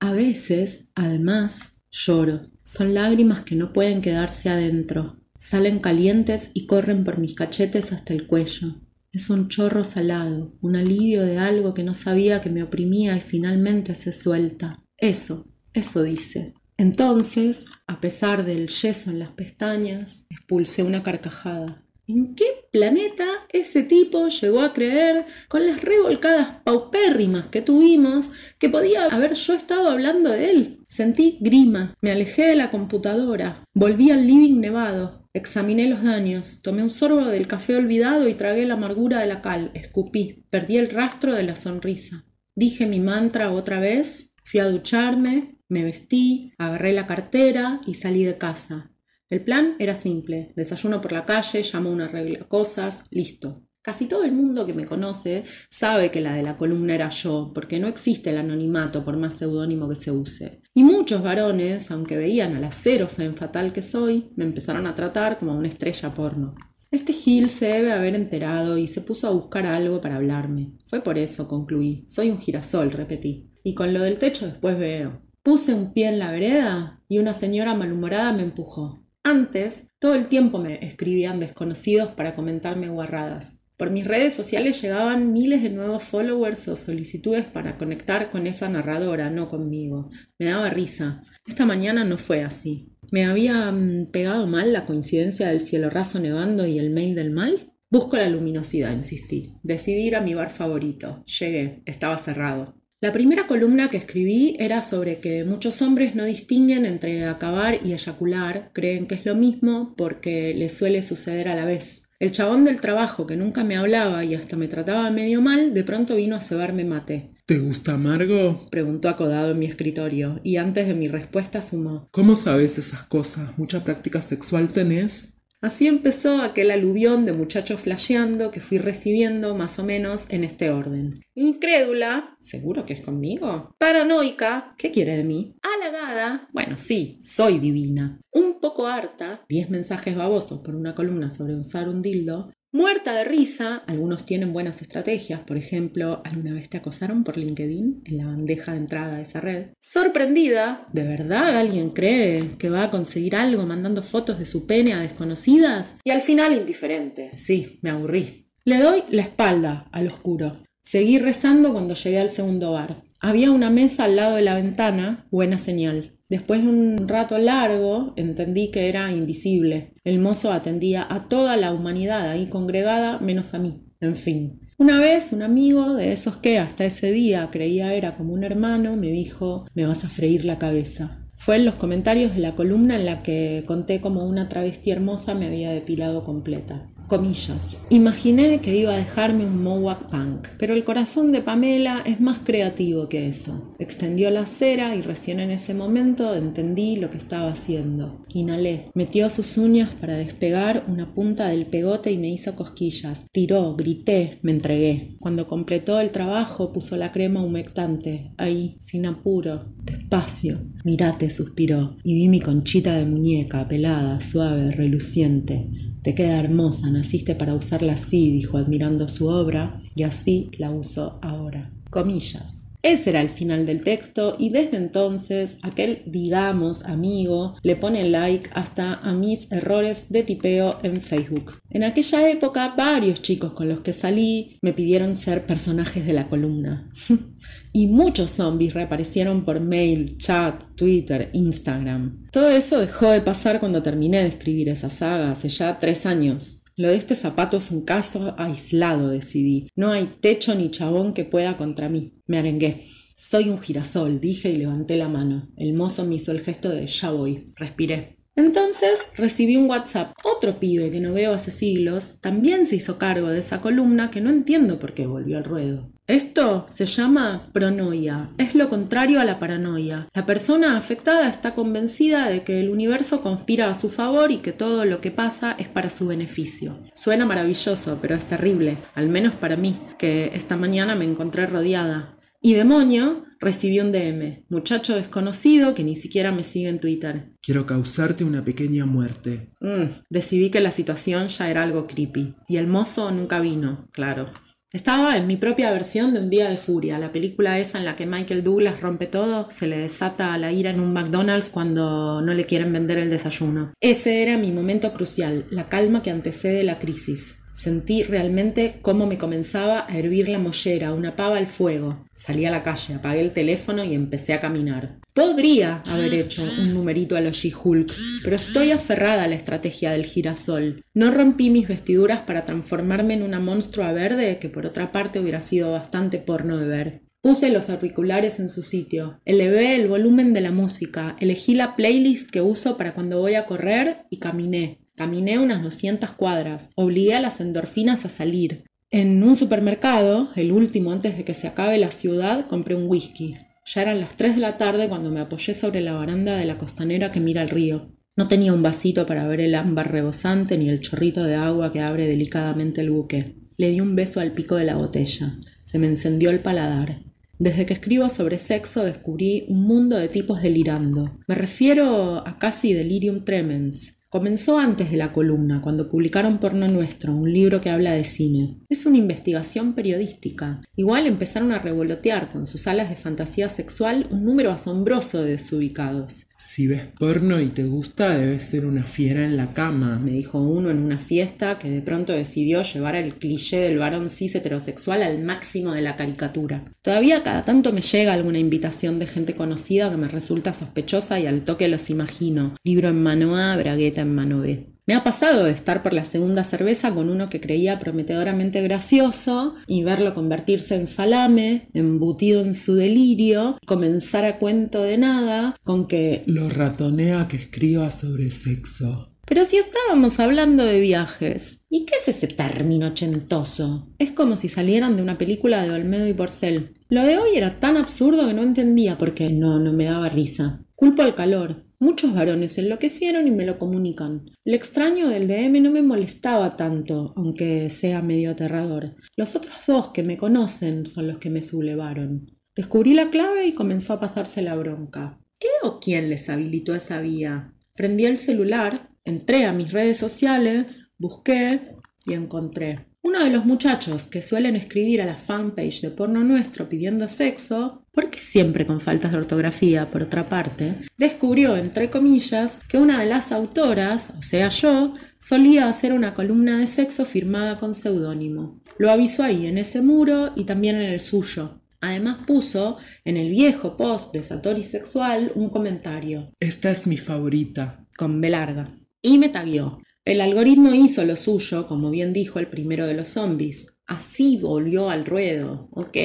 A 0.00 0.12
veces, 0.12 0.88
además, 0.94 1.74
Lloro. 1.96 2.42
Son 2.62 2.92
lágrimas 2.92 3.44
que 3.44 3.54
no 3.54 3.72
pueden 3.72 4.00
quedarse 4.00 4.48
adentro. 4.48 5.20
Salen 5.44 5.78
calientes 5.78 6.52
y 6.54 6.64
corren 6.64 7.04
por 7.04 7.18
mis 7.18 7.34
cachetes 7.34 7.92
hasta 7.92 8.14
el 8.14 8.26
cuello. 8.26 8.76
Es 9.12 9.28
un 9.28 9.48
chorro 9.48 9.84
salado, 9.84 10.56
un 10.62 10.74
alivio 10.74 11.20
de 11.20 11.36
algo 11.36 11.74
que 11.74 11.82
no 11.82 11.92
sabía 11.92 12.40
que 12.40 12.48
me 12.48 12.62
oprimía 12.62 13.14
y 13.14 13.20
finalmente 13.20 13.94
se 13.94 14.14
suelta. 14.14 14.82
Eso, 14.96 15.44
eso 15.74 16.02
dice. 16.02 16.54
Entonces, 16.78 17.72
a 17.86 18.00
pesar 18.00 18.46
del 18.46 18.68
yeso 18.68 19.10
en 19.10 19.18
las 19.18 19.32
pestañas, 19.32 20.24
expulsé 20.30 20.82
una 20.82 21.02
carcajada. 21.02 21.84
¿En 22.06 22.34
qué 22.34 22.46
planeta 22.72 23.26
ese 23.52 23.82
tipo 23.82 24.28
llegó 24.28 24.62
a 24.62 24.72
creer, 24.72 25.26
con 25.48 25.66
las 25.66 25.82
revolcadas 25.82 26.62
paupérrimas 26.64 27.48
que 27.48 27.60
tuvimos, 27.60 28.32
que 28.58 28.70
podía 28.70 29.08
haber 29.08 29.34
yo 29.34 29.52
estado 29.52 29.90
hablando 29.90 30.30
de 30.30 30.50
él? 30.50 30.84
Sentí 30.88 31.36
grima, 31.42 31.94
me 32.00 32.12
alejé 32.12 32.46
de 32.46 32.56
la 32.56 32.70
computadora, 32.70 33.62
volví 33.74 34.10
al 34.10 34.26
living 34.26 34.58
nevado. 34.58 35.23
Examiné 35.36 35.88
los 35.88 36.04
daños, 36.04 36.62
tomé 36.62 36.84
un 36.84 36.90
sorbo 36.90 37.24
del 37.24 37.48
café 37.48 37.74
olvidado 37.74 38.28
y 38.28 38.34
tragué 38.34 38.66
la 38.66 38.74
amargura 38.74 39.18
de 39.18 39.26
la 39.26 39.42
cal, 39.42 39.72
escupí, 39.74 40.46
perdí 40.48 40.78
el 40.78 40.90
rastro 40.90 41.34
de 41.34 41.42
la 41.42 41.56
sonrisa. 41.56 42.24
Dije 42.54 42.86
mi 42.86 43.00
mantra 43.00 43.50
otra 43.50 43.80
vez, 43.80 44.30
fui 44.44 44.60
a 44.60 44.68
ducharme, 44.68 45.58
me 45.68 45.82
vestí, 45.82 46.52
agarré 46.56 46.92
la 46.92 47.04
cartera 47.04 47.80
y 47.84 47.94
salí 47.94 48.22
de 48.22 48.38
casa. 48.38 48.92
El 49.28 49.42
plan 49.42 49.74
era 49.80 49.96
simple, 49.96 50.52
desayuno 50.54 51.00
por 51.00 51.10
la 51.10 51.24
calle, 51.24 51.62
llamo 51.62 51.90
una 51.90 52.06
regla 52.06 52.46
cosas, 52.46 53.02
listo. 53.10 53.66
Casi 53.84 54.06
todo 54.06 54.24
el 54.24 54.32
mundo 54.32 54.64
que 54.64 54.72
me 54.72 54.86
conoce 54.86 55.44
sabe 55.68 56.10
que 56.10 56.22
la 56.22 56.34
de 56.34 56.42
la 56.42 56.56
columna 56.56 56.94
era 56.94 57.10
yo, 57.10 57.50
porque 57.52 57.78
no 57.78 57.86
existe 57.86 58.30
el 58.30 58.38
anonimato 58.38 59.04
por 59.04 59.18
más 59.18 59.36
seudónimo 59.36 59.86
que 59.90 59.94
se 59.94 60.10
use. 60.10 60.62
Y 60.72 60.84
muchos 60.84 61.22
varones, 61.22 61.90
aunque 61.90 62.16
veían 62.16 62.56
a 62.56 62.60
la 62.60 62.72
cero 62.72 63.10
en 63.18 63.36
fatal 63.36 63.74
que 63.74 63.82
soy, 63.82 64.32
me 64.36 64.46
empezaron 64.46 64.86
a 64.86 64.94
tratar 64.94 65.38
como 65.38 65.54
una 65.54 65.68
estrella 65.68 66.14
porno. 66.14 66.54
Este 66.90 67.12
Gil 67.12 67.50
se 67.50 67.66
debe 67.66 67.92
haber 67.92 68.14
enterado 68.14 68.78
y 68.78 68.86
se 68.86 69.02
puso 69.02 69.28
a 69.28 69.32
buscar 69.32 69.66
algo 69.66 70.00
para 70.00 70.16
hablarme. 70.16 70.72
Fue 70.86 71.02
por 71.02 71.18
eso, 71.18 71.46
concluí. 71.46 72.06
Soy 72.08 72.30
un 72.30 72.38
girasol, 72.38 72.90
repetí. 72.90 73.50
Y 73.62 73.74
con 73.74 73.92
lo 73.92 74.00
del 74.00 74.16
techo 74.16 74.46
después 74.46 74.78
veo. 74.78 75.20
Puse 75.42 75.74
un 75.74 75.92
pie 75.92 76.08
en 76.08 76.18
la 76.18 76.32
vereda 76.32 77.02
y 77.06 77.18
una 77.18 77.34
señora 77.34 77.74
malhumorada 77.74 78.32
me 78.32 78.44
empujó. 78.44 79.04
Antes, 79.22 79.90
todo 79.98 80.14
el 80.14 80.28
tiempo 80.28 80.58
me 80.58 80.82
escribían 80.86 81.38
desconocidos 81.38 82.12
para 82.12 82.34
comentarme 82.34 82.88
guarradas. 82.88 83.60
Por 83.76 83.90
mis 83.90 84.06
redes 84.06 84.34
sociales 84.34 84.80
llegaban 84.80 85.32
miles 85.32 85.62
de 85.62 85.70
nuevos 85.70 86.04
followers 86.04 86.68
o 86.68 86.76
solicitudes 86.76 87.44
para 87.44 87.76
conectar 87.76 88.30
con 88.30 88.46
esa 88.46 88.68
narradora, 88.68 89.30
no 89.30 89.48
conmigo. 89.48 90.10
Me 90.38 90.46
daba 90.46 90.70
risa. 90.70 91.22
Esta 91.46 91.66
mañana 91.66 92.04
no 92.04 92.16
fue 92.16 92.44
así. 92.44 92.94
¿Me 93.10 93.24
había 93.24 93.70
mm, 93.72 94.06
pegado 94.12 94.46
mal 94.46 94.72
la 94.72 94.86
coincidencia 94.86 95.48
del 95.48 95.60
cielo 95.60 95.90
raso 95.90 96.20
nevando 96.20 96.66
y 96.66 96.78
el 96.78 96.90
mail 96.90 97.16
del 97.16 97.30
mal? 97.30 97.72
Busco 97.90 98.16
la 98.16 98.28
luminosidad, 98.28 98.92
insistí. 98.92 99.50
Decidí 99.62 100.06
ir 100.06 100.16
a 100.16 100.20
mi 100.20 100.34
bar 100.34 100.50
favorito. 100.50 101.24
Llegué. 101.26 101.82
Estaba 101.84 102.16
cerrado. 102.16 102.74
La 103.00 103.12
primera 103.12 103.46
columna 103.46 103.90
que 103.90 103.98
escribí 103.98 104.56
era 104.58 104.82
sobre 104.82 105.18
que 105.18 105.44
muchos 105.44 105.82
hombres 105.82 106.14
no 106.14 106.24
distinguen 106.24 106.86
entre 106.86 107.26
acabar 107.26 107.80
y 107.84 107.92
eyacular, 107.92 108.70
creen 108.72 109.06
que 109.06 109.16
es 109.16 109.26
lo 109.26 109.34
mismo 109.34 109.94
porque 109.96 110.54
les 110.54 110.78
suele 110.78 111.02
suceder 111.02 111.48
a 111.48 111.54
la 111.54 111.66
vez. 111.66 112.03
El 112.24 112.32
chabón 112.32 112.64
del 112.64 112.80
trabajo 112.80 113.26
que 113.26 113.36
nunca 113.36 113.64
me 113.64 113.76
hablaba 113.76 114.24
y 114.24 114.34
hasta 114.34 114.56
me 114.56 114.66
trataba 114.66 115.10
medio 115.10 115.42
mal, 115.42 115.74
de 115.74 115.84
pronto 115.84 116.16
vino 116.16 116.36
a 116.36 116.40
cebarme 116.40 116.82
mate. 116.82 117.34
¿Te 117.44 117.58
gusta 117.58 117.92
amargo? 117.92 118.64
Preguntó 118.70 119.10
acodado 119.10 119.50
en 119.50 119.58
mi 119.58 119.66
escritorio, 119.66 120.40
y 120.42 120.56
antes 120.56 120.88
de 120.88 120.94
mi 120.94 121.06
respuesta 121.06 121.60
sumó. 121.60 122.08
¿Cómo 122.12 122.34
sabes 122.34 122.78
esas 122.78 123.02
cosas? 123.02 123.58
¿Mucha 123.58 123.84
práctica 123.84 124.22
sexual 124.22 124.72
tenés? 124.72 125.33
Así 125.64 125.86
empezó 125.86 126.42
aquel 126.42 126.70
aluvión 126.70 127.24
de 127.24 127.32
muchachos 127.32 127.80
flasheando 127.80 128.50
que 128.50 128.60
fui 128.60 128.76
recibiendo 128.76 129.54
más 129.56 129.78
o 129.78 129.82
menos 129.82 130.26
en 130.28 130.44
este 130.44 130.68
orden. 130.68 131.22
Incrédula, 131.34 132.36
¿seguro 132.38 132.84
que 132.84 132.92
es 132.92 133.00
conmigo? 133.00 133.74
Paranoica, 133.78 134.74
¿qué 134.76 134.90
quiere 134.90 135.16
de 135.16 135.24
mí? 135.24 135.56
Halagada, 135.62 136.50
bueno, 136.52 136.76
sí, 136.76 137.16
soy 137.22 137.58
divina. 137.60 138.20
Un 138.30 138.60
poco 138.60 138.86
harta, 138.86 139.42
diez 139.48 139.70
mensajes 139.70 140.14
babosos 140.14 140.62
por 140.62 140.74
una 140.74 140.92
columna 140.92 141.30
sobre 141.30 141.54
usar 141.54 141.88
un 141.88 142.02
dildo, 142.02 142.52
Muerta 142.74 143.14
de 143.14 143.22
risa, 143.22 143.84
algunos 143.86 144.26
tienen 144.26 144.52
buenas 144.52 144.82
estrategias, 144.82 145.38
por 145.44 145.56
ejemplo, 145.56 146.20
¿alguna 146.24 146.54
vez 146.54 146.68
te 146.68 146.76
acosaron 146.76 147.22
por 147.22 147.36
LinkedIn 147.36 148.02
en 148.04 148.18
la 148.18 148.26
bandeja 148.26 148.72
de 148.72 148.78
entrada 148.78 149.16
de 149.16 149.22
esa 149.22 149.40
red? 149.40 149.66
Sorprendida, 149.78 150.88
¿de 150.92 151.04
verdad 151.04 151.56
alguien 151.56 151.90
cree 151.90 152.50
que 152.58 152.70
va 152.70 152.82
a 152.82 152.90
conseguir 152.90 153.36
algo 153.36 153.62
mandando 153.62 154.02
fotos 154.02 154.40
de 154.40 154.46
su 154.46 154.66
pene 154.66 154.92
a 154.92 154.98
desconocidas? 154.98 155.94
Y 156.02 156.10
al 156.10 156.22
final 156.22 156.52
indiferente. 156.52 157.30
Sí, 157.34 157.78
me 157.82 157.90
aburrí. 157.90 158.48
Le 158.64 158.78
doy 158.78 159.04
la 159.08 159.22
espalda 159.22 159.86
al 159.92 160.08
oscuro. 160.08 160.56
Seguí 160.82 161.20
rezando 161.20 161.70
cuando 161.70 161.94
llegué 161.94 162.18
al 162.18 162.30
segundo 162.30 162.72
bar. 162.72 162.96
Había 163.20 163.52
una 163.52 163.70
mesa 163.70 164.02
al 164.02 164.16
lado 164.16 164.34
de 164.34 164.42
la 164.42 164.56
ventana, 164.56 165.28
buena 165.30 165.58
señal. 165.58 166.13
Después 166.28 166.62
de 166.62 166.68
un 166.68 167.06
rato 167.06 167.38
largo 167.38 168.14
entendí 168.16 168.70
que 168.70 168.88
era 168.88 169.12
invisible. 169.12 169.92
El 170.04 170.18
mozo 170.18 170.52
atendía 170.52 171.06
a 171.08 171.28
toda 171.28 171.56
la 171.56 171.72
humanidad 171.72 172.30
ahí 172.30 172.46
congregada 172.46 173.18
menos 173.20 173.54
a 173.54 173.58
mí. 173.58 173.84
En 174.00 174.16
fin. 174.16 174.60
Una 174.76 174.98
vez 174.98 175.32
un 175.32 175.42
amigo 175.42 175.94
de 175.94 176.12
esos 176.12 176.36
que 176.36 176.58
hasta 176.58 176.84
ese 176.84 177.12
día 177.12 177.48
creía 177.50 177.94
era 177.94 178.16
como 178.16 178.32
un 178.32 178.42
hermano 178.42 178.96
me 178.96 179.10
dijo 179.10 179.66
me 179.74 179.86
vas 179.86 180.04
a 180.04 180.08
freír 180.08 180.44
la 180.44 180.58
cabeza. 180.58 181.20
Fue 181.36 181.56
en 181.56 181.64
los 181.64 181.74
comentarios 181.74 182.34
de 182.34 182.40
la 182.40 182.54
columna 182.54 182.96
en 182.96 183.06
la 183.06 183.22
que 183.22 183.64
conté 183.66 184.00
cómo 184.00 184.24
una 184.24 184.48
travesti 184.48 184.90
hermosa 184.90 185.34
me 185.34 185.46
había 185.46 185.70
depilado 185.70 186.22
completa. 186.22 186.90
Comillas. 187.06 187.78
Imaginé 187.90 188.60
que 188.60 188.76
iba 188.76 188.94
a 188.94 188.96
dejarme 188.96 189.44
un 189.44 189.62
mohawk 189.62 190.08
punk, 190.10 190.48
pero 190.58 190.74
el 190.74 190.84
corazón 190.84 191.32
de 191.32 191.42
Pamela 191.42 192.02
es 192.06 192.20
más 192.20 192.38
creativo 192.38 193.08
que 193.08 193.28
eso. 193.28 193.74
Extendió 193.78 194.30
la 194.30 194.46
cera 194.46 194.94
y 194.96 195.02
recién 195.02 195.38
en 195.40 195.50
ese 195.50 195.74
momento 195.74 196.34
entendí 196.34 196.96
lo 196.96 197.10
que 197.10 197.18
estaba 197.18 197.50
haciendo. 197.50 198.24
Inhalé, 198.32 198.90
metió 198.94 199.28
sus 199.30 199.58
uñas 199.58 199.94
para 199.94 200.16
despegar 200.16 200.84
una 200.88 201.14
punta 201.14 201.48
del 201.48 201.66
pegote 201.66 202.10
y 202.10 202.18
me 202.18 202.28
hizo 202.28 202.54
cosquillas. 202.54 203.26
Tiró, 203.30 203.76
grité, 203.76 204.38
me 204.42 204.52
entregué. 204.52 205.08
Cuando 205.20 205.46
completó 205.46 206.00
el 206.00 206.10
trabajo 206.10 206.72
puso 206.72 206.96
la 206.96 207.12
crema 207.12 207.42
humectante, 207.42 208.32
ahí, 208.38 208.76
sin 208.80 209.06
apuro, 209.06 209.64
despacio. 209.84 210.58
Mirate, 210.84 211.30
suspiró, 211.30 211.96
y 212.02 212.14
vi 212.14 212.28
mi 212.28 212.40
conchita 212.40 212.94
de 212.94 213.06
muñeca, 213.06 213.68
pelada, 213.68 214.20
suave, 214.20 214.72
reluciente. 214.72 215.68
Te 216.04 216.14
queda 216.14 216.38
hermosa, 216.38 216.90
naciste 216.90 217.34
para 217.34 217.54
usarla 217.54 217.94
así, 217.94 218.30
dijo 218.30 218.58
admirando 218.58 219.08
su 219.08 219.26
obra, 219.26 219.74
y 219.94 220.02
así 220.02 220.50
la 220.58 220.70
uso 220.70 221.16
ahora. 221.22 221.70
Comillas. 221.88 222.63
Ese 222.84 223.08
era 223.10 223.22
el 223.22 223.30
final 223.30 223.64
del 223.64 223.82
texto 223.82 224.36
y 224.38 224.50
desde 224.50 224.76
entonces 224.76 225.56
aquel, 225.62 226.02
digamos, 226.04 226.84
amigo 226.84 227.54
le 227.62 227.76
pone 227.76 228.06
like 228.10 228.50
hasta 228.52 228.96
a 228.96 229.14
mis 229.14 229.50
errores 229.50 230.10
de 230.10 230.22
tipeo 230.22 230.80
en 230.82 231.00
Facebook. 231.00 231.52
En 231.70 231.82
aquella 231.82 232.28
época 232.30 232.74
varios 232.76 233.22
chicos 233.22 233.54
con 233.54 233.70
los 233.70 233.80
que 233.80 233.94
salí 233.94 234.58
me 234.60 234.74
pidieron 234.74 235.14
ser 235.14 235.46
personajes 235.46 236.04
de 236.04 236.12
la 236.12 236.28
columna. 236.28 236.90
y 237.72 237.86
muchos 237.86 238.32
zombies 238.32 238.74
reaparecieron 238.74 239.44
por 239.44 239.60
mail, 239.60 240.18
chat, 240.18 240.62
Twitter, 240.76 241.30
Instagram. 241.32 242.28
Todo 242.32 242.50
eso 242.50 242.78
dejó 242.78 243.08
de 243.08 243.22
pasar 243.22 243.60
cuando 243.60 243.82
terminé 243.82 244.20
de 244.20 244.28
escribir 244.28 244.68
esa 244.68 244.90
saga 244.90 245.30
hace 245.30 245.48
ya 245.48 245.78
tres 245.78 246.04
años. 246.04 246.63
Lo 246.76 246.88
de 246.88 246.96
este 246.96 247.14
zapato 247.14 247.56
es 247.56 247.70
un 247.70 247.82
caso 247.82 248.34
aislado, 248.36 249.08
decidí. 249.08 249.68
No 249.76 249.90
hay 249.92 250.10
techo 250.20 250.56
ni 250.56 250.72
chabón 250.72 251.12
que 251.12 251.24
pueda 251.24 251.56
contra 251.56 251.88
mí. 251.88 252.12
Me 252.26 252.38
arengué. 252.38 252.76
Soy 253.16 253.48
un 253.48 253.60
girasol, 253.60 254.18
dije 254.18 254.50
y 254.50 254.56
levanté 254.56 254.96
la 254.96 255.08
mano. 255.08 255.52
El 255.56 255.74
mozo 255.74 256.04
me 256.04 256.16
hizo 256.16 256.32
el 256.32 256.40
gesto 256.40 256.70
de 256.70 256.86
ya 256.88 257.12
voy. 257.12 257.44
Respiré. 257.56 258.16
Entonces 258.36 259.08
recibí 259.16 259.56
un 259.56 259.68
WhatsApp. 259.70 260.12
Otro 260.24 260.58
pibe 260.58 260.90
que 260.90 261.00
no 261.00 261.12
veo 261.12 261.32
hace 261.32 261.50
siglos 261.50 262.18
también 262.20 262.66
se 262.66 262.76
hizo 262.76 262.98
cargo 262.98 263.28
de 263.28 263.38
esa 263.38 263.60
columna 263.60 264.10
que 264.10 264.20
no 264.20 264.30
entiendo 264.30 264.78
por 264.78 264.94
qué 264.94 265.06
volvió 265.06 265.38
al 265.38 265.44
ruedo. 265.44 265.94
Esto 266.06 266.66
se 266.68 266.84
llama 266.84 267.48
pronoia, 267.54 268.28
es 268.36 268.54
lo 268.54 268.68
contrario 268.68 269.20
a 269.20 269.24
la 269.24 269.38
paranoia. 269.38 270.06
La 270.12 270.26
persona 270.26 270.76
afectada 270.76 271.30
está 271.30 271.54
convencida 271.54 272.28
de 272.28 272.42
que 272.42 272.60
el 272.60 272.68
universo 272.68 273.22
conspira 273.22 273.70
a 273.70 273.74
su 273.74 273.88
favor 273.88 274.30
y 274.30 274.36
que 274.36 274.52
todo 274.52 274.84
lo 274.84 275.00
que 275.00 275.10
pasa 275.10 275.56
es 275.58 275.68
para 275.68 275.88
su 275.88 276.06
beneficio. 276.06 276.78
Suena 276.92 277.24
maravilloso, 277.24 277.98
pero 278.02 278.16
es 278.16 278.24
terrible, 278.26 278.76
al 278.94 279.08
menos 279.08 279.34
para 279.36 279.56
mí, 279.56 279.78
que 279.96 280.30
esta 280.34 280.58
mañana 280.58 280.94
me 280.94 281.06
encontré 281.06 281.46
rodeada. 281.46 282.13
Y 282.46 282.52
demonio, 282.52 283.24
recibí 283.40 283.80
un 283.80 283.90
DM, 283.90 284.44
muchacho 284.50 284.94
desconocido 284.94 285.72
que 285.72 285.82
ni 285.82 285.96
siquiera 285.96 286.30
me 286.30 286.44
sigue 286.44 286.68
en 286.68 286.78
Twitter. 286.78 287.30
Quiero 287.40 287.64
causarte 287.64 288.22
una 288.22 288.44
pequeña 288.44 288.84
muerte. 288.84 289.48
Mm, 289.62 289.84
decidí 290.10 290.50
que 290.50 290.60
la 290.60 290.70
situación 290.70 291.28
ya 291.28 291.50
era 291.50 291.62
algo 291.62 291.86
creepy. 291.86 292.34
Y 292.46 292.58
el 292.58 292.66
mozo 292.66 293.10
nunca 293.12 293.40
vino, 293.40 293.78
claro. 293.92 294.26
Estaba 294.74 295.16
en 295.16 295.26
mi 295.26 295.38
propia 295.38 295.70
versión 295.70 296.12
de 296.12 296.20
Un 296.20 296.28
día 296.28 296.50
de 296.50 296.58
furia, 296.58 296.98
la 296.98 297.12
película 297.12 297.58
esa 297.58 297.78
en 297.78 297.86
la 297.86 297.96
que 297.96 298.04
Michael 298.04 298.44
Douglas 298.44 298.82
rompe 298.82 299.06
todo, 299.06 299.48
se 299.48 299.66
le 299.66 299.78
desata 299.78 300.36
la 300.36 300.52
ira 300.52 300.68
en 300.68 300.80
un 300.80 300.92
McDonald's 300.92 301.48
cuando 301.48 302.20
no 302.20 302.34
le 302.34 302.44
quieren 302.44 302.74
vender 302.74 302.98
el 302.98 303.08
desayuno. 303.08 303.72
Ese 303.80 304.22
era 304.22 304.36
mi 304.36 304.52
momento 304.52 304.92
crucial, 304.92 305.46
la 305.48 305.64
calma 305.64 306.02
que 306.02 306.10
antecede 306.10 306.62
la 306.62 306.78
crisis. 306.78 307.36
Sentí 307.54 308.02
realmente 308.02 308.80
cómo 308.82 309.06
me 309.06 309.16
comenzaba 309.16 309.86
a 309.88 309.96
hervir 309.96 310.28
la 310.28 310.40
mollera, 310.40 310.92
una 310.92 311.14
pava 311.14 311.36
al 311.36 311.46
fuego. 311.46 312.04
Salí 312.12 312.44
a 312.46 312.50
la 312.50 312.64
calle, 312.64 312.94
apagué 312.94 313.20
el 313.20 313.32
teléfono 313.32 313.84
y 313.84 313.94
empecé 313.94 314.34
a 314.34 314.40
caminar. 314.40 314.98
Podría 315.14 315.80
haber 315.86 316.14
hecho 316.14 316.42
un 316.62 316.74
numerito 316.74 317.16
a 317.16 317.20
los 317.20 317.36
She-Hulk, 317.36 317.92
pero 318.24 318.34
estoy 318.34 318.72
aferrada 318.72 319.22
a 319.22 319.28
la 319.28 319.36
estrategia 319.36 319.92
del 319.92 320.04
girasol. 320.04 320.82
No 320.94 321.12
rompí 321.12 321.48
mis 321.50 321.68
vestiduras 321.68 322.22
para 322.22 322.44
transformarme 322.44 323.14
en 323.14 323.22
una 323.22 323.38
monstrua 323.38 323.92
verde 323.92 324.38
que 324.40 324.48
por 324.48 324.66
otra 324.66 324.90
parte 324.90 325.20
hubiera 325.20 325.40
sido 325.40 325.70
bastante 325.70 326.18
porno 326.18 326.56
de 326.56 326.66
ver. 326.66 327.02
Puse 327.20 327.50
los 327.50 327.70
auriculares 327.70 328.40
en 328.40 328.50
su 328.50 328.62
sitio, 328.62 329.20
elevé 329.24 329.76
el 329.76 329.86
volumen 329.86 330.34
de 330.34 330.40
la 330.40 330.50
música, 330.50 331.16
elegí 331.20 331.54
la 331.54 331.76
playlist 331.76 332.30
que 332.30 332.42
uso 332.42 332.76
para 332.76 332.94
cuando 332.94 333.20
voy 333.20 333.36
a 333.36 333.46
correr 333.46 333.98
y 334.10 334.18
caminé. 334.18 334.83
Caminé 334.96 335.40
unas 335.40 335.60
200 335.60 336.12
cuadras, 336.12 336.70
obligué 336.76 337.14
a 337.14 337.20
las 337.20 337.40
endorfinas 337.40 338.04
a 338.04 338.08
salir. 338.08 338.64
En 338.90 339.24
un 339.24 339.34
supermercado, 339.34 340.28
el 340.36 340.52
último 340.52 340.92
antes 340.92 341.16
de 341.16 341.24
que 341.24 341.34
se 341.34 341.48
acabe 341.48 341.78
la 341.78 341.90
ciudad, 341.90 342.46
compré 342.46 342.76
un 342.76 342.86
whisky. 342.86 343.34
Ya 343.66 343.82
eran 343.82 344.00
las 344.00 344.16
3 344.16 344.36
de 344.36 344.40
la 344.40 344.56
tarde 344.56 344.88
cuando 344.88 345.10
me 345.10 345.18
apoyé 345.18 345.54
sobre 345.56 345.80
la 345.80 345.94
baranda 345.94 346.36
de 346.36 346.44
la 346.44 346.58
costanera 346.58 347.10
que 347.10 347.18
mira 347.18 347.42
el 347.42 347.48
río. 347.48 347.90
No 348.16 348.28
tenía 348.28 348.52
un 348.52 348.62
vasito 348.62 349.04
para 349.04 349.26
ver 349.26 349.40
el 349.40 349.56
ámbar 349.56 349.90
rebosante 349.90 350.56
ni 350.56 350.68
el 350.68 350.80
chorrito 350.80 351.24
de 351.24 351.34
agua 351.34 351.72
que 351.72 351.80
abre 351.80 352.06
delicadamente 352.06 352.80
el 352.80 352.92
buque. 352.92 353.34
Le 353.58 353.70
di 353.70 353.80
un 353.80 353.96
beso 353.96 354.20
al 354.20 354.30
pico 354.30 354.54
de 354.54 354.64
la 354.64 354.76
botella. 354.76 355.34
Se 355.64 355.80
me 355.80 355.88
encendió 355.88 356.30
el 356.30 356.38
paladar. 356.38 357.02
Desde 357.40 357.66
que 357.66 357.74
escribo 357.74 358.08
sobre 358.08 358.38
sexo 358.38 358.84
descubrí 358.84 359.44
un 359.48 359.62
mundo 359.62 359.96
de 359.96 360.06
tipos 360.06 360.40
delirando. 360.40 361.18
Me 361.26 361.34
refiero 361.34 362.24
a 362.24 362.38
casi 362.38 362.72
delirium 362.72 363.24
tremens, 363.24 363.94
Comenzó 364.14 364.60
antes 364.60 364.92
de 364.92 364.96
la 364.96 365.12
columna, 365.12 365.60
cuando 365.60 365.88
publicaron 365.88 366.38
Porno 366.38 366.68
Nuestro, 366.68 367.12
un 367.12 367.32
libro 367.32 367.60
que 367.60 367.70
habla 367.70 367.94
de 367.94 368.04
cine. 368.04 368.60
Es 368.68 368.86
una 368.86 368.98
investigación 368.98 369.74
periodística. 369.74 370.60
Igual 370.76 371.08
empezaron 371.08 371.50
a 371.50 371.58
revolotear 371.58 372.30
con 372.30 372.46
sus 372.46 372.68
alas 372.68 372.90
de 372.90 372.94
fantasía 372.94 373.48
sexual 373.48 374.06
un 374.12 374.24
número 374.24 374.52
asombroso 374.52 375.20
de 375.24 375.32
desubicados. 375.32 376.23
Si 376.36 376.66
ves 376.66 376.86
porno 376.98 377.40
y 377.40 377.46
te 377.46 377.64
gusta, 377.64 378.18
debes 378.18 378.44
ser 378.44 378.66
una 378.66 378.84
fiera 378.84 379.24
en 379.24 379.36
la 379.36 379.50
cama, 379.50 379.98
me 379.98 380.10
dijo 380.10 380.40
uno 380.40 380.70
en 380.70 380.78
una 380.78 380.98
fiesta 380.98 381.58
que 381.58 381.70
de 381.70 381.80
pronto 381.80 382.12
decidió 382.12 382.62
llevar 382.62 382.96
el 382.96 383.14
cliché 383.14 383.58
del 383.58 383.78
varón 383.78 384.10
cis 384.10 384.34
heterosexual 384.34 385.02
al 385.02 385.22
máximo 385.22 385.72
de 385.72 385.82
la 385.82 385.96
caricatura. 385.96 386.64
Todavía 386.82 387.22
cada 387.22 387.44
tanto 387.44 387.72
me 387.72 387.82
llega 387.82 388.12
alguna 388.12 388.38
invitación 388.38 388.98
de 388.98 389.06
gente 389.06 389.36
conocida 389.36 389.90
que 389.90 389.96
me 389.96 390.08
resulta 390.08 390.52
sospechosa 390.52 391.20
y 391.20 391.26
al 391.26 391.44
toque 391.44 391.68
los 391.68 391.88
imagino. 391.88 392.56
Libro 392.64 392.88
en 392.88 393.02
mano 393.02 393.36
A, 393.36 393.56
bragueta 393.56 394.00
en 394.00 394.14
mano 394.14 394.40
B. 394.40 394.73
Me 394.86 394.92
ha 394.92 395.02
pasado 395.02 395.44
de 395.44 395.50
estar 395.50 395.82
por 395.82 395.94
la 395.94 396.04
segunda 396.04 396.44
cerveza 396.44 396.92
con 396.92 397.08
uno 397.08 397.30
que 397.30 397.40
creía 397.40 397.78
prometedoramente 397.78 398.60
gracioso 398.60 399.54
y 399.66 399.82
verlo 399.82 400.12
convertirse 400.12 400.74
en 400.74 400.86
salame, 400.86 401.70
embutido 401.72 402.42
en 402.42 402.54
su 402.54 402.74
delirio, 402.74 403.56
comenzar 403.66 404.26
a 404.26 404.38
cuento 404.38 404.82
de 404.82 404.98
nada 404.98 405.56
con 405.64 405.86
que 405.86 406.22
lo 406.26 406.50
ratonea 406.50 407.28
que 407.28 407.38
escriba 407.38 407.90
sobre 407.90 408.30
sexo. 408.30 409.10
Pero 409.26 409.46
si 409.46 409.56
estábamos 409.56 410.20
hablando 410.20 410.62
de 410.64 410.80
viajes, 410.80 411.60
¿y 411.70 411.86
qué 411.86 411.94
es 412.02 412.08
ese 412.08 412.26
término 412.26 412.88
ochentoso? 412.88 413.88
Es 413.98 414.12
como 414.12 414.36
si 414.36 414.50
salieran 414.50 414.96
de 414.96 415.02
una 415.02 415.16
película 415.16 415.62
de 415.62 415.70
Olmedo 415.70 416.06
y 416.06 416.12
Porcel. 416.12 416.74
Lo 416.90 417.04
de 417.04 417.16
hoy 417.16 417.36
era 417.36 417.58
tan 417.58 417.78
absurdo 417.78 418.26
que 418.26 418.34
no 418.34 418.42
entendía 418.42 418.98
por 418.98 419.14
qué 419.14 419.30
no, 419.30 419.58
no 419.60 419.72
me 419.72 419.84
daba 419.84 420.10
risa. 420.10 420.60
Culpo 420.74 421.00
al 421.00 421.14
calor. 421.14 421.56
Muchos 421.84 422.14
varones 422.14 422.56
enloquecieron 422.56 423.28
y 423.28 423.30
me 423.30 423.44
lo 423.44 423.58
comunican. 423.58 424.30
El 424.42 424.54
extraño 424.54 425.10
del 425.10 425.28
DM 425.28 425.62
no 425.62 425.70
me 425.70 425.82
molestaba 425.82 426.56
tanto, 426.56 427.12
aunque 427.14 427.68
sea 427.68 428.00
medio 428.00 428.30
aterrador. 428.30 428.96
Los 429.18 429.36
otros 429.36 429.54
dos 429.66 429.90
que 429.90 430.02
me 430.02 430.16
conocen 430.16 430.86
son 430.86 431.08
los 431.08 431.18
que 431.18 431.28
me 431.28 431.42
sublevaron. 431.42 432.38
Descubrí 432.56 432.94
la 432.94 433.10
clave 433.10 433.46
y 433.46 433.52
comenzó 433.52 433.92
a 433.92 434.00
pasarse 434.00 434.40
la 434.40 434.56
bronca. 434.56 435.20
¿Qué 435.38 435.48
o 435.62 435.78
quién 435.78 436.08
les 436.08 436.30
habilitó 436.30 436.74
esa 436.74 437.02
vía? 437.02 437.52
Prendí 437.74 438.06
el 438.06 438.16
celular, 438.16 438.88
entré 439.04 439.44
a 439.44 439.52
mis 439.52 439.70
redes 439.70 439.98
sociales, 439.98 440.88
busqué 440.96 441.76
y 442.06 442.14
encontré. 442.14 442.86
Uno 443.02 443.22
de 443.22 443.28
los 443.28 443.44
muchachos 443.44 444.04
que 444.04 444.22
suelen 444.22 444.56
escribir 444.56 445.02
a 445.02 445.04
la 445.04 445.18
fanpage 445.18 445.82
de 445.82 445.90
porno 445.90 446.24
nuestro 446.24 446.66
pidiendo 446.66 447.10
sexo, 447.10 447.83
porque 447.94 448.20
siempre 448.22 448.66
con 448.66 448.80
faltas 448.80 449.12
de 449.12 449.18
ortografía 449.18 449.90
por 449.90 450.02
otra 450.02 450.28
parte, 450.28 450.78
descubrió, 450.98 451.56
entre 451.56 451.90
comillas, 451.90 452.58
que 452.68 452.78
una 452.78 453.00
de 453.00 453.06
las 453.06 453.32
autoras, 453.32 454.12
o 454.18 454.22
sea 454.22 454.48
yo, 454.48 454.92
solía 455.18 455.68
hacer 455.68 455.92
una 455.92 456.14
columna 456.14 456.58
de 456.58 456.66
sexo 456.66 457.04
firmada 457.04 457.58
con 457.58 457.74
seudónimo. 457.74 458.60
Lo 458.78 458.90
avisó 458.90 459.22
ahí, 459.22 459.46
en 459.46 459.58
ese 459.58 459.82
muro 459.82 460.32
y 460.34 460.44
también 460.44 460.76
en 460.76 460.90
el 460.90 461.00
suyo. 461.00 461.60
Además 461.80 462.18
puso 462.26 462.78
en 463.04 463.18
el 463.18 463.28
viejo 463.28 463.76
post 463.76 464.14
de 464.14 464.22
Satori 464.22 464.64
Sexual 464.64 465.32
un 465.34 465.50
comentario. 465.50 466.32
Esta 466.40 466.70
es 466.70 466.86
mi 466.86 466.96
favorita. 466.96 467.86
Con 467.96 468.20
B 468.20 468.30
larga. 468.30 468.68
Y 469.02 469.18
me 469.18 469.28
taguió. 469.28 469.80
El 470.04 470.20
algoritmo 470.20 470.72
hizo 470.74 471.04
lo 471.04 471.14
suyo, 471.14 471.66
como 471.66 471.90
bien 471.90 472.12
dijo 472.12 472.38
el 472.38 472.48
primero 472.48 472.86
de 472.86 472.94
los 472.94 473.08
zombies. 473.10 473.76
Así 473.86 474.38
volvió 474.38 474.88
al 474.90 475.04
ruedo. 475.04 475.68
Ok. 475.72 475.96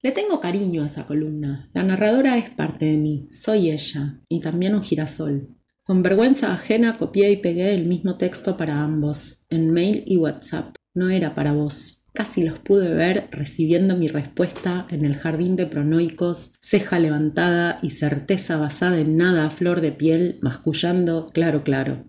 Le 0.00 0.12
tengo 0.12 0.40
cariño 0.40 0.84
a 0.84 0.86
esa 0.86 1.06
columna. 1.06 1.68
La 1.74 1.82
narradora 1.82 2.38
es 2.38 2.50
parte 2.50 2.86
de 2.86 2.96
mí. 2.96 3.28
Soy 3.32 3.70
ella. 3.70 4.20
Y 4.28 4.40
también 4.40 4.76
un 4.76 4.82
girasol. 4.82 5.48
Con 5.82 6.04
vergüenza 6.04 6.52
ajena 6.52 6.98
copié 6.98 7.32
y 7.32 7.36
pegué 7.38 7.74
el 7.74 7.86
mismo 7.86 8.16
texto 8.16 8.56
para 8.56 8.82
ambos, 8.82 9.38
en 9.48 9.72
mail 9.72 10.04
y 10.06 10.16
WhatsApp. 10.18 10.76
No 10.94 11.10
era 11.10 11.34
para 11.34 11.52
vos. 11.52 12.04
Casi 12.12 12.42
los 12.42 12.60
pude 12.60 12.94
ver 12.94 13.28
recibiendo 13.32 13.96
mi 13.96 14.06
respuesta 14.06 14.86
en 14.90 15.04
el 15.04 15.16
jardín 15.16 15.56
de 15.56 15.66
pronoicos, 15.66 16.52
ceja 16.60 17.00
levantada 17.00 17.78
y 17.82 17.90
certeza 17.90 18.56
basada 18.56 18.98
en 18.98 19.16
nada 19.16 19.46
a 19.46 19.50
flor 19.50 19.80
de 19.80 19.92
piel, 19.92 20.38
mascullando 20.42 21.26
claro, 21.26 21.64
claro. 21.64 22.04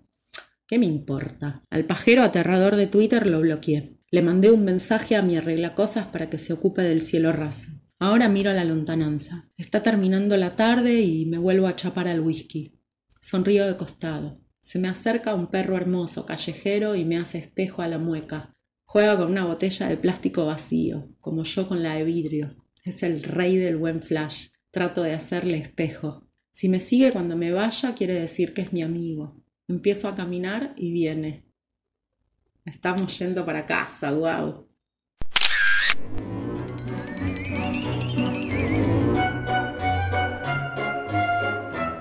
¿Qué 0.66 0.78
me 0.78 0.86
importa? 0.86 1.64
Al 1.70 1.86
pajero 1.86 2.22
aterrador 2.22 2.76
de 2.76 2.86
Twitter 2.86 3.26
lo 3.26 3.40
bloqueé. 3.40 3.98
Le 4.10 4.22
mandé 4.22 4.50
un 4.50 4.64
mensaje 4.64 5.16
a 5.16 5.22
mi 5.22 5.36
arreglacosas 5.36 6.06
para 6.06 6.30
que 6.30 6.38
se 6.38 6.52
ocupe 6.52 6.82
del 6.82 7.02
cielo 7.02 7.32
raso. 7.32 7.79
Ahora 8.02 8.30
miro 8.30 8.50
a 8.50 8.54
la 8.54 8.64
lontananza. 8.64 9.44
Está 9.58 9.82
terminando 9.82 10.34
la 10.38 10.56
tarde 10.56 11.02
y 11.02 11.26
me 11.26 11.36
vuelvo 11.36 11.66
a 11.66 11.76
chapar 11.76 12.08
al 12.08 12.20
whisky. 12.20 12.80
Sonrío 13.20 13.66
de 13.66 13.76
costado. 13.76 14.40
Se 14.58 14.78
me 14.78 14.88
acerca 14.88 15.34
un 15.34 15.48
perro 15.48 15.76
hermoso, 15.76 16.24
callejero, 16.24 16.96
y 16.96 17.04
me 17.04 17.18
hace 17.18 17.36
espejo 17.36 17.82
a 17.82 17.88
la 17.88 17.98
mueca. 17.98 18.56
Juega 18.86 19.18
con 19.18 19.30
una 19.30 19.44
botella 19.44 19.86
de 19.86 19.98
plástico 19.98 20.46
vacío, 20.46 21.14
como 21.20 21.44
yo 21.44 21.68
con 21.68 21.82
la 21.82 21.96
de 21.96 22.04
vidrio. 22.04 22.56
Es 22.86 23.02
el 23.02 23.22
rey 23.22 23.58
del 23.58 23.76
buen 23.76 24.00
flash. 24.00 24.46
Trato 24.70 25.02
de 25.02 25.12
hacerle 25.12 25.58
espejo. 25.58 26.26
Si 26.52 26.70
me 26.70 26.80
sigue 26.80 27.12
cuando 27.12 27.36
me 27.36 27.52
vaya, 27.52 27.94
quiere 27.94 28.14
decir 28.14 28.54
que 28.54 28.62
es 28.62 28.72
mi 28.72 28.80
amigo. 28.80 29.44
Empiezo 29.68 30.08
a 30.08 30.16
caminar 30.16 30.72
y 30.78 30.90
viene. 30.90 31.44
Estamos 32.64 33.18
yendo 33.18 33.44
para 33.44 33.66
casa, 33.66 34.10
wow. 34.12 34.70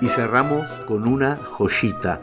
Y 0.01 0.07
cerramos 0.07 0.65
con 0.87 1.07
una 1.07 1.35
joyita. 1.35 2.21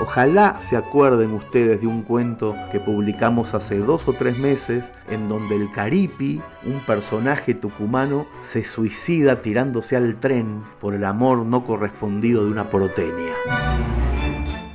Ojalá 0.00 0.60
se 0.60 0.76
acuerden 0.76 1.32
ustedes 1.32 1.80
de 1.80 1.86
un 1.86 2.02
cuento 2.02 2.54
que 2.70 2.80
publicamos 2.80 3.54
hace 3.54 3.78
dos 3.78 4.06
o 4.06 4.12
tres 4.12 4.38
meses 4.38 4.84
en 5.08 5.28
donde 5.28 5.56
el 5.56 5.70
Caripi, 5.72 6.42
un 6.64 6.80
personaje 6.80 7.54
tucumano, 7.54 8.26
se 8.44 8.62
suicida 8.62 9.40
tirándose 9.40 9.96
al 9.96 10.20
tren 10.20 10.64
por 10.80 10.94
el 10.94 11.04
amor 11.04 11.46
no 11.46 11.64
correspondido 11.64 12.44
de 12.44 12.50
una 12.50 12.68
porteña. 12.68 13.32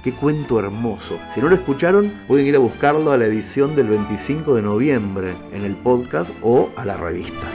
Qué 0.04 0.12
cuento 0.12 0.58
hermoso. 0.58 1.20
Si 1.34 1.40
no 1.40 1.48
lo 1.48 1.56
escucharon, 1.56 2.12
pueden 2.28 2.48
ir 2.48 2.56
a 2.56 2.60
buscarlo 2.60 3.12
a 3.12 3.18
la 3.18 3.26
edición 3.26 3.76
del 3.76 3.90
25 3.90 4.56
de 4.56 4.64
noviembre 4.64 5.36
en 5.54 5.64
el 5.64 5.76
podcast 5.76 6.32
o 6.42 6.70
a 6.76 6.84
la 6.84 6.98
revista. 6.98 7.48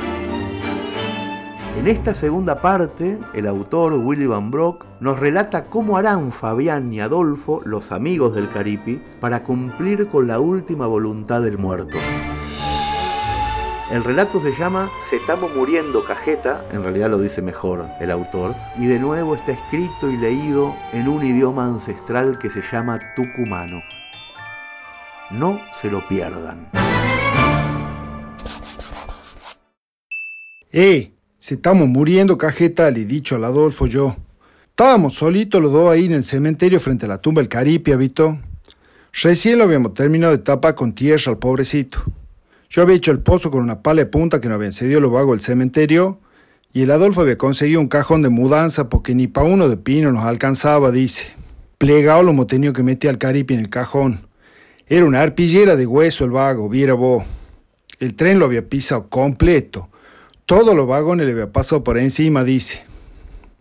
En 1.77 1.87
esta 1.89 2.15
segunda 2.15 2.63
parte, 2.63 3.19
el 3.35 3.47
autor 3.47 3.93
Willy 3.93 4.27
Van 4.27 4.51
Brock 4.51 4.87
nos 4.99 5.21
relata 5.21 5.65
cómo 5.65 5.99
harán 5.99 6.33
Fabián 6.33 6.93
y 6.93 7.01
Adolfo, 7.01 7.61
los 7.65 7.93
amigos 7.93 8.35
del 8.35 8.51
Caripi, 8.51 9.01
para 9.21 9.45
cumplir 9.45 10.09
con 10.09 10.27
la 10.27 10.41
última 10.41 10.87
voluntad 10.87 11.43
del 11.43 11.59
muerto. 11.59 11.99
El 13.93 14.03
relato 14.03 14.41
se 14.41 14.53
llama 14.53 14.91
Se 15.11 15.17
estamos 15.17 15.55
muriendo 15.55 16.03
cajeta, 16.03 16.65
en 16.73 16.83
realidad 16.83 17.11
lo 17.11 17.19
dice 17.19 17.41
mejor 17.41 17.87
el 18.01 18.11
autor, 18.11 18.55
y 18.79 18.87
de 18.87 18.99
nuevo 18.99 19.37
está 19.37 19.53
escrito 19.53 20.11
y 20.11 20.17
leído 20.17 20.75
en 20.93 21.07
un 21.07 21.25
idioma 21.25 21.67
ancestral 21.67 22.39
que 22.39 22.51
se 22.51 22.63
llama 22.63 22.99
tucumano. 23.15 23.81
No 25.31 25.61
se 25.81 25.91
lo 25.91 26.01
pierdan. 26.09 26.69
¡Eh! 30.73 31.16
Se 31.47 31.55
estamos 31.55 31.87
muriendo, 31.87 32.39
cajeta, 32.39 32.91
le 32.91 33.03
he 33.03 33.05
dicho 33.05 33.37
al 33.37 33.45
Adolfo 33.45 33.87
yo. 33.87 34.17
Estábamos 34.71 35.15
solitos 35.15 35.63
los 35.63 35.71
dos 35.71 35.93
ahí 35.93 36.07
en 36.07 36.15
el 36.15 36.25
cementerio 36.25 36.81
frente 36.81 37.07
a 37.07 37.09
la 37.09 37.19
tumba 37.19 37.41
del 37.41 37.49
Caripia, 37.49 37.95
¿visto? 37.95 38.41
Recién 39.23 39.59
lo 39.59 39.63
habíamos 39.63 39.95
terminado 39.95 40.37
de 40.37 40.43
tapar 40.43 40.75
con 40.75 40.93
tierra 40.93 41.31
al 41.31 41.39
pobrecito. 41.39 42.03
Yo 42.69 42.83
había 42.83 42.97
hecho 42.97 43.13
el 43.13 43.21
pozo 43.21 43.53
con 43.53 43.63
una 43.63 43.81
pala 43.81 44.01
de 44.01 44.07
punta 44.07 44.41
que 44.41 44.49
nos 44.49 44.57
habían 44.57 44.73
cedido 44.73 44.99
los 44.99 45.13
vagos 45.13 45.37
del 45.37 45.41
cementerio 45.41 46.19
y 46.73 46.83
el 46.83 46.91
Adolfo 46.91 47.21
había 47.21 47.39
conseguido 47.39 47.81
un 47.81 47.87
cajón 47.87 48.23
de 48.23 48.29
mudanza 48.29 48.89
porque 48.89 49.15
ni 49.15 49.29
pa' 49.29 49.45
uno 49.45 49.69
de 49.69 49.77
pino 49.77 50.11
nos 50.11 50.25
alcanzaba, 50.25 50.91
dice. 50.91 51.29
Plegado 51.79 52.25
lo 52.25 52.33
hemos 52.33 52.49
tenido 52.49 52.73
que 52.73 52.83
meter 52.83 53.11
al 53.11 53.19
Caripi 53.19 53.55
en 53.55 53.61
el 53.61 53.71
cajón. 53.71 54.27
Era 54.89 55.05
una 55.05 55.23
arpillera 55.23 55.77
de 55.77 55.87
hueso 55.87 56.25
el 56.25 56.33
vago, 56.33 56.69
viera 56.69 56.95
vos. 56.95 57.23
El 58.01 58.17
tren 58.17 58.41
lo 58.41 58.47
había 58.47 58.69
pisado 58.69 59.09
completo. 59.09 59.91
Todos 60.47 60.77
los 60.77 60.87
vagones 60.87 61.27
le 61.27 61.47
pasado 61.49 61.83
por 61.83 61.99
encima, 61.99 62.45
dice. 62.45 62.85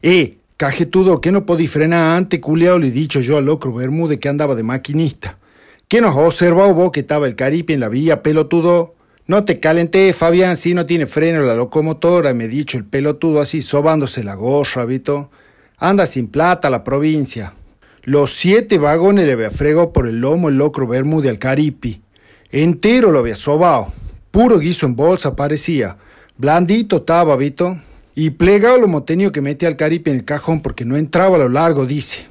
Eh, 0.03 0.37
Cajetudo, 0.55 1.19
que 1.19 1.31
no 1.31 1.43
podí 1.43 1.65
frenar 1.65 2.15
antes, 2.15 2.39
culiao, 2.39 2.77
le 2.77 2.89
he 2.89 2.91
dicho 2.91 3.21
yo 3.21 3.37
al 3.37 3.45
locro 3.45 3.73
Bermúdez 3.73 4.19
que 4.19 4.29
andaba 4.29 4.53
de 4.53 4.61
maquinista. 4.61 5.39
¿Qué 5.87 5.99
nos 5.99 6.15
ha 6.15 6.19
observado 6.19 6.75
vos 6.75 6.91
que 6.91 6.99
estaba 6.99 7.25
el 7.25 7.35
caripe 7.35 7.73
en 7.73 7.79
la 7.79 7.89
vía, 7.89 8.21
pelotudo? 8.21 8.93
No 9.25 9.45
te 9.45 9.59
calenté, 9.59 10.13
Fabián, 10.13 10.57
si 10.57 10.75
no 10.75 10.85
tiene 10.85 11.07
freno 11.07 11.41
la 11.41 11.55
locomotora, 11.55 12.35
me 12.35 12.43
ha 12.43 12.47
dicho 12.47 12.77
el 12.77 12.85
pelotudo 12.85 13.41
así 13.41 13.63
sobándose 13.63 14.23
la 14.23 14.35
gorra, 14.35 14.85
Vito. 14.85 15.31
Anda 15.79 16.05
sin 16.05 16.27
plata 16.27 16.69
la 16.69 16.83
provincia. 16.83 17.55
Los 18.03 18.31
siete 18.31 18.77
vagones 18.77 19.25
le 19.25 19.33
había 19.33 19.49
fregado 19.49 19.91
por 19.91 20.07
el 20.07 20.19
lomo 20.19 20.49
el 20.49 20.57
locro 20.57 20.85
Bermúdez 20.85 21.31
al 21.31 21.39
caripi. 21.39 22.03
Entero 22.51 23.09
lo 23.09 23.17
había 23.17 23.35
sobado. 23.35 23.91
Puro 24.29 24.59
guiso 24.59 24.85
en 24.85 24.95
bolsa 24.95 25.35
parecía. 25.35 25.97
Blandito 26.37 26.97
estaba, 26.97 27.37
Vito. 27.37 27.79
Y 28.13 28.31
plegado 28.31 28.77
lo 28.77 29.03
tenido 29.03 29.31
que 29.31 29.41
meter 29.41 29.67
al 29.67 29.77
caripe 29.77 30.09
en 30.09 30.17
el 30.17 30.25
cajón 30.25 30.61
porque 30.61 30.83
no 30.83 30.97
entraba 30.97 31.35
a 31.35 31.39
lo 31.39 31.49
largo, 31.49 31.85
dice. 31.85 32.27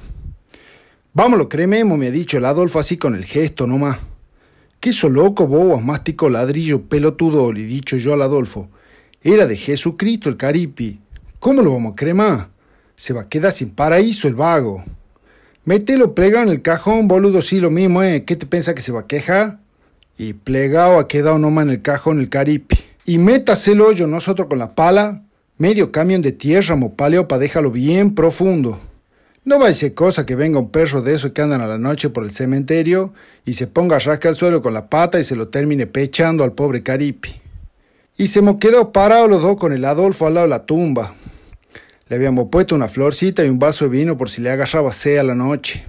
Vámonos, 1.13 1.47
crememos, 1.47 1.97
me 1.97 2.07
ha 2.07 2.11
dicho 2.11 2.37
el 2.37 2.45
Adolfo 2.45 2.79
así 2.79 2.97
con 2.97 3.15
el 3.15 3.25
gesto 3.25 3.65
nomás. 3.65 3.97
¿Qué 4.79 4.91
eso 4.91 5.09
loco, 5.09 5.47
bobas, 5.47 5.83
mástico 5.83 6.29
ladrillo, 6.29 6.83
pelotudo? 6.83 7.51
Le 7.51 7.61
he 7.61 7.65
dicho 7.65 7.97
yo 7.97 8.13
al 8.13 8.21
Adolfo. 8.21 8.69
Era 9.23 9.47
de 9.47 9.57
Jesucristo 9.57 10.29
el 10.29 10.37
caripi. 10.37 10.99
¿Cómo 11.39 11.63
lo 11.63 11.73
vamos 11.73 11.93
a 11.93 11.95
cremar? 11.95 12.49
Se 12.95 13.13
va 13.13 13.21
a 13.21 13.29
quedar 13.29 13.51
sin 13.51 13.71
paraíso 13.71 14.27
el 14.27 14.35
vago. 14.35 14.83
Mételo 15.63 16.13
plegado 16.13 16.43
en 16.43 16.49
el 16.49 16.61
cajón, 16.61 17.07
boludo, 17.07 17.41
sí 17.41 17.59
lo 17.59 17.71
mismo, 17.71 18.03
¿eh? 18.03 18.23
¿Qué 18.23 18.35
te 18.35 18.45
piensa 18.45 18.75
que 18.75 18.83
se 18.83 18.91
va 18.91 19.01
a 19.01 19.07
quejar? 19.07 19.59
Y 20.15 20.33
plegado 20.33 20.99
ha 20.99 21.07
quedado 21.07 21.39
nomás 21.39 21.65
en 21.65 21.71
el 21.71 21.81
cajón 21.81 22.19
el 22.19 22.29
caripi. 22.29 22.84
Y 23.05 23.17
métase 23.17 23.73
el 23.73 23.81
hoyo 23.81 24.07
nosotros 24.07 24.47
con 24.47 24.59
la 24.59 24.75
pala 24.75 25.25
Medio 25.57 25.89
camión 25.89 26.21
de 26.21 26.33
tierra, 26.33 26.75
mopaleo, 26.75 27.29
para 27.29 27.39
déjalo 27.39 27.71
bien 27.71 28.13
profundo. 28.13 28.77
No 29.45 29.57
va 29.57 29.69
a 29.69 29.73
ser 29.73 29.93
cosa 29.93 30.25
que 30.25 30.35
venga 30.35 30.59
un 30.59 30.69
perro 30.69 31.01
de 31.01 31.13
esos 31.13 31.31
que 31.31 31.41
andan 31.41 31.61
a 31.61 31.67
la 31.67 31.77
noche 31.77 32.09
por 32.09 32.25
el 32.25 32.31
cementerio 32.31 33.13
y 33.45 33.53
se 33.53 33.65
ponga 33.65 33.95
a 33.95 33.99
rascar 33.99 34.31
el 34.31 34.35
suelo 34.35 34.61
con 34.61 34.73
la 34.73 34.89
pata 34.89 35.17
y 35.17 35.23
se 35.23 35.37
lo 35.37 35.47
termine 35.47 35.87
pechando 35.87 36.43
al 36.43 36.51
pobre 36.51 36.83
Caripi. 36.83 37.39
Y 38.17 38.27
se 38.27 38.41
me 38.41 38.59
quedó 38.59 38.91
parado 38.91 39.29
los 39.29 39.41
dos 39.41 39.55
con 39.55 39.71
el 39.71 39.85
Adolfo 39.85 40.27
al 40.27 40.33
lado 40.33 40.47
de 40.47 40.49
la 40.49 40.65
tumba. 40.65 41.15
Le 42.09 42.17
habíamos 42.17 42.49
puesto 42.49 42.75
una 42.75 42.89
florcita 42.89 43.45
y 43.45 43.49
un 43.49 43.59
vaso 43.59 43.85
de 43.85 43.91
vino 43.91 44.17
por 44.17 44.29
si 44.29 44.41
le 44.41 44.51
agarraba 44.51 44.91
sed 44.91 45.19
a 45.19 45.23
la 45.23 45.35
noche. 45.35 45.85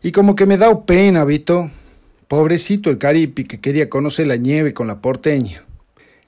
Y 0.00 0.12
como 0.12 0.36
que 0.36 0.46
me 0.46 0.58
da 0.58 0.86
pena, 0.86 1.24
Vito. 1.24 1.72
Pobrecito 2.28 2.88
el 2.88 2.98
Caripi 2.98 3.42
que 3.42 3.60
quería 3.60 3.90
conocer 3.90 4.28
la 4.28 4.36
nieve 4.36 4.74
con 4.74 4.86
la 4.86 5.00
porteña. 5.00 5.64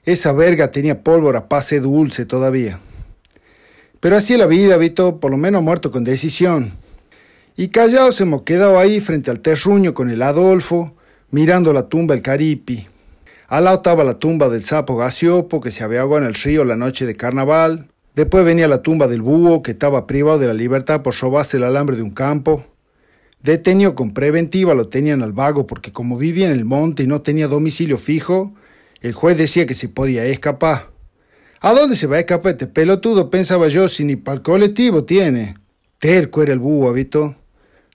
Esa 0.07 0.31
verga 0.31 0.71
tenía 0.71 1.03
pólvora 1.03 1.49
pase 1.49 1.81
dulce 1.81 2.25
todavía. 2.25 2.79
Pero 3.99 4.15
así 4.15 4.37
la 4.37 4.45
vida, 4.45 4.77
Vito, 4.77 5.19
por 5.19 5.31
lo 5.31 5.35
menos 5.35 5.61
muerto 5.61 5.91
con 5.91 6.05
decisión. 6.05 6.71
Y 7.57 7.67
callados 7.67 8.21
hemos 8.21 8.43
quedado 8.43 8.79
ahí 8.79 9.01
frente 9.01 9.31
al 9.31 9.41
terruño 9.41 9.93
con 9.93 10.09
el 10.09 10.21
Adolfo, 10.21 10.95
mirando 11.29 11.73
la 11.73 11.89
tumba 11.89 12.15
del 12.15 12.21
Caripi. 12.21 12.87
Al 13.49 13.65
lado 13.65 13.75
estaba 13.75 14.05
la 14.05 14.13
tumba 14.13 14.47
del 14.47 14.63
sapo 14.63 14.95
Gasiopo, 14.95 15.59
que 15.59 15.71
se 15.71 15.83
había 15.83 15.99
ahogado 15.99 16.21
en 16.21 16.29
el 16.29 16.35
río 16.35 16.63
la 16.63 16.77
noche 16.77 17.05
de 17.05 17.13
carnaval. 17.13 17.89
Después 18.15 18.45
venía 18.45 18.69
la 18.69 18.81
tumba 18.81 19.09
del 19.09 19.21
búho, 19.21 19.61
que 19.61 19.71
estaba 19.71 20.07
privado 20.07 20.39
de 20.39 20.47
la 20.47 20.53
libertad 20.53 21.01
por 21.01 21.15
robarse 21.15 21.57
el 21.57 21.65
alambre 21.65 21.97
de 21.97 22.03
un 22.03 22.11
campo. 22.11 22.63
Detenido 23.43 23.93
con 23.93 24.13
preventiva 24.13 24.73
lo 24.73 24.87
tenían 24.87 25.21
al 25.21 25.33
vago 25.33 25.67
porque 25.67 25.91
como 25.91 26.17
vivía 26.17 26.45
en 26.47 26.53
el 26.53 26.63
monte 26.63 27.03
y 27.03 27.07
no 27.07 27.23
tenía 27.23 27.49
domicilio 27.49 27.97
fijo, 27.97 28.53
el 29.01 29.13
juez 29.13 29.37
decía 29.37 29.65
que 29.65 29.75
se 29.75 29.89
podía 29.89 30.25
escapar. 30.25 30.89
¿A 31.59 31.73
dónde 31.73 31.95
se 31.95 32.07
va 32.07 32.17
a 32.17 32.19
escapar 32.19 32.53
este 32.53 32.67
pelotudo? 32.67 33.29
Pensaba 33.29 33.67
yo, 33.67 33.87
si 33.87 34.03
ni 34.03 34.15
para 34.15 34.37
el 34.37 34.41
colectivo 34.43 35.03
tiene. 35.03 35.55
Terco 35.99 36.43
era 36.43 36.53
el 36.53 36.59
búho, 36.59 36.91
Vito. 36.93 37.35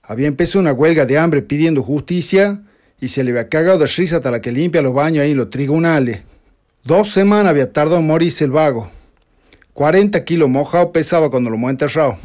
Había 0.01 0.27
empezado 0.27 0.59
una 0.59 0.73
huelga 0.73 1.05
de 1.05 1.17
hambre 1.17 1.41
pidiendo 1.41 1.81
justicia 1.81 2.61
y 2.99 3.07
se 3.07 3.23
le 3.23 3.31
había 3.31 3.47
cagado 3.47 3.79
de 3.79 3.87
risa 3.87 4.17
hasta 4.17 4.31
la 4.31 4.41
que 4.41 4.51
limpia 4.51 4.81
los 4.81 4.93
baños 4.93 5.23
ahí 5.23 5.31
en 5.31 5.37
los 5.37 5.49
tribunales. 5.49 6.23
Dos 6.83 7.11
semanas 7.11 7.51
había 7.51 7.71
tardado 7.71 7.99
en 7.99 8.07
morirse 8.07 8.43
el 8.43 8.51
vago. 8.51 8.91
40 9.73 10.23
kilos 10.25 10.49
mojado 10.49 10.91
pesaba 10.91 11.29
cuando 11.29 11.49
lo 11.49 11.55
hemos 11.55 11.71
enterrado. 11.71 12.17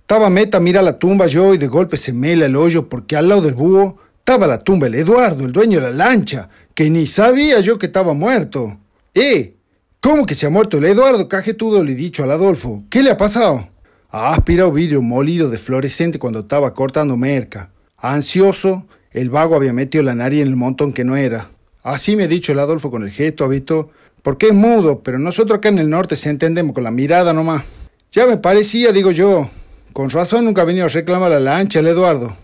Estaba 0.00 0.30
meta, 0.30 0.60
mira 0.60 0.82
la 0.82 0.98
tumba 0.98 1.26
yo 1.26 1.54
y 1.54 1.58
de 1.58 1.66
golpe 1.66 1.96
se 1.96 2.12
mela 2.12 2.46
el 2.46 2.54
hoyo 2.54 2.88
porque 2.88 3.16
al 3.16 3.28
lado 3.28 3.40
del 3.40 3.54
búho 3.54 3.98
estaba 4.26 4.48
la 4.48 4.58
tumba 4.58 4.88
el 4.88 4.96
Eduardo, 4.96 5.44
el 5.44 5.52
dueño 5.52 5.80
de 5.80 5.92
la 5.92 6.08
lancha, 6.08 6.48
que 6.74 6.90
ni 6.90 7.06
sabía 7.06 7.60
yo 7.60 7.78
que 7.78 7.86
estaba 7.86 8.12
muerto. 8.12 8.76
¡Eh! 9.14 9.54
¿Cómo 10.00 10.26
que 10.26 10.34
se 10.34 10.46
ha 10.46 10.50
muerto 10.50 10.78
el 10.78 10.84
Eduardo? 10.86 11.28
Cajetudo 11.28 11.84
le 11.84 11.92
he 11.92 11.94
dicho 11.94 12.24
al 12.24 12.32
Adolfo. 12.32 12.82
¿Qué 12.90 13.04
le 13.04 13.12
ha 13.12 13.16
pasado? 13.16 13.68
Ha 14.10 14.34
aspirado 14.34 14.72
vidrio 14.72 15.00
molido 15.00 15.48
de 15.48 15.58
fluorescente 15.58 16.18
cuando 16.18 16.40
estaba 16.40 16.74
cortando 16.74 17.16
merca. 17.16 17.70
Ansioso, 17.98 18.88
el 19.12 19.30
vago 19.30 19.54
había 19.54 19.72
metido 19.72 20.02
la 20.02 20.16
nariz 20.16 20.42
en 20.42 20.48
el 20.48 20.56
montón 20.56 20.92
que 20.92 21.04
no 21.04 21.16
era. 21.16 21.48
Así 21.84 22.16
me 22.16 22.24
ha 22.24 22.28
dicho 22.28 22.50
el 22.50 22.58
Adolfo 22.58 22.90
con 22.90 23.04
el 23.04 23.12
gesto, 23.12 23.44
habito, 23.44 23.90
porque 24.22 24.48
es 24.48 24.54
mudo, 24.54 25.04
pero 25.04 25.20
nosotros 25.20 25.58
acá 25.58 25.68
en 25.68 25.78
el 25.78 25.88
norte 25.88 26.16
se 26.16 26.30
entendemos 26.30 26.74
con 26.74 26.82
la 26.82 26.90
mirada 26.90 27.32
nomás. 27.32 27.62
Ya 28.10 28.26
me 28.26 28.38
parecía, 28.38 28.90
digo 28.90 29.12
yo. 29.12 29.48
Con 29.92 30.10
razón 30.10 30.46
nunca 30.46 30.62
ha 30.62 30.64
venido 30.64 30.86
a 30.86 30.88
reclamar 30.88 31.30
la 31.30 31.38
lancha 31.38 31.78
el 31.78 31.86
Eduardo. 31.86 32.36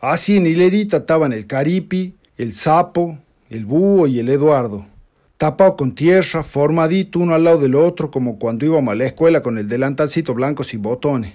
Así 0.00 0.36
en 0.36 0.46
hilerita 0.46 0.98
estaban 0.98 1.32
el 1.32 1.46
caripi, 1.46 2.14
el 2.36 2.52
sapo, 2.52 3.18
el 3.50 3.64
búho 3.64 4.06
y 4.06 4.20
el 4.20 4.28
Eduardo, 4.28 4.86
tapado 5.36 5.76
con 5.76 5.92
tierra, 5.92 6.44
formadito 6.44 7.18
uno 7.18 7.34
al 7.34 7.42
lado 7.42 7.58
del 7.58 7.74
otro, 7.74 8.10
como 8.10 8.38
cuando 8.38 8.64
íbamos 8.64 8.92
a 8.92 8.94
la 8.94 9.06
escuela 9.06 9.42
con 9.42 9.58
el 9.58 9.68
delantalcito 9.68 10.34
blanco 10.34 10.62
sin 10.62 10.82
botones. 10.82 11.32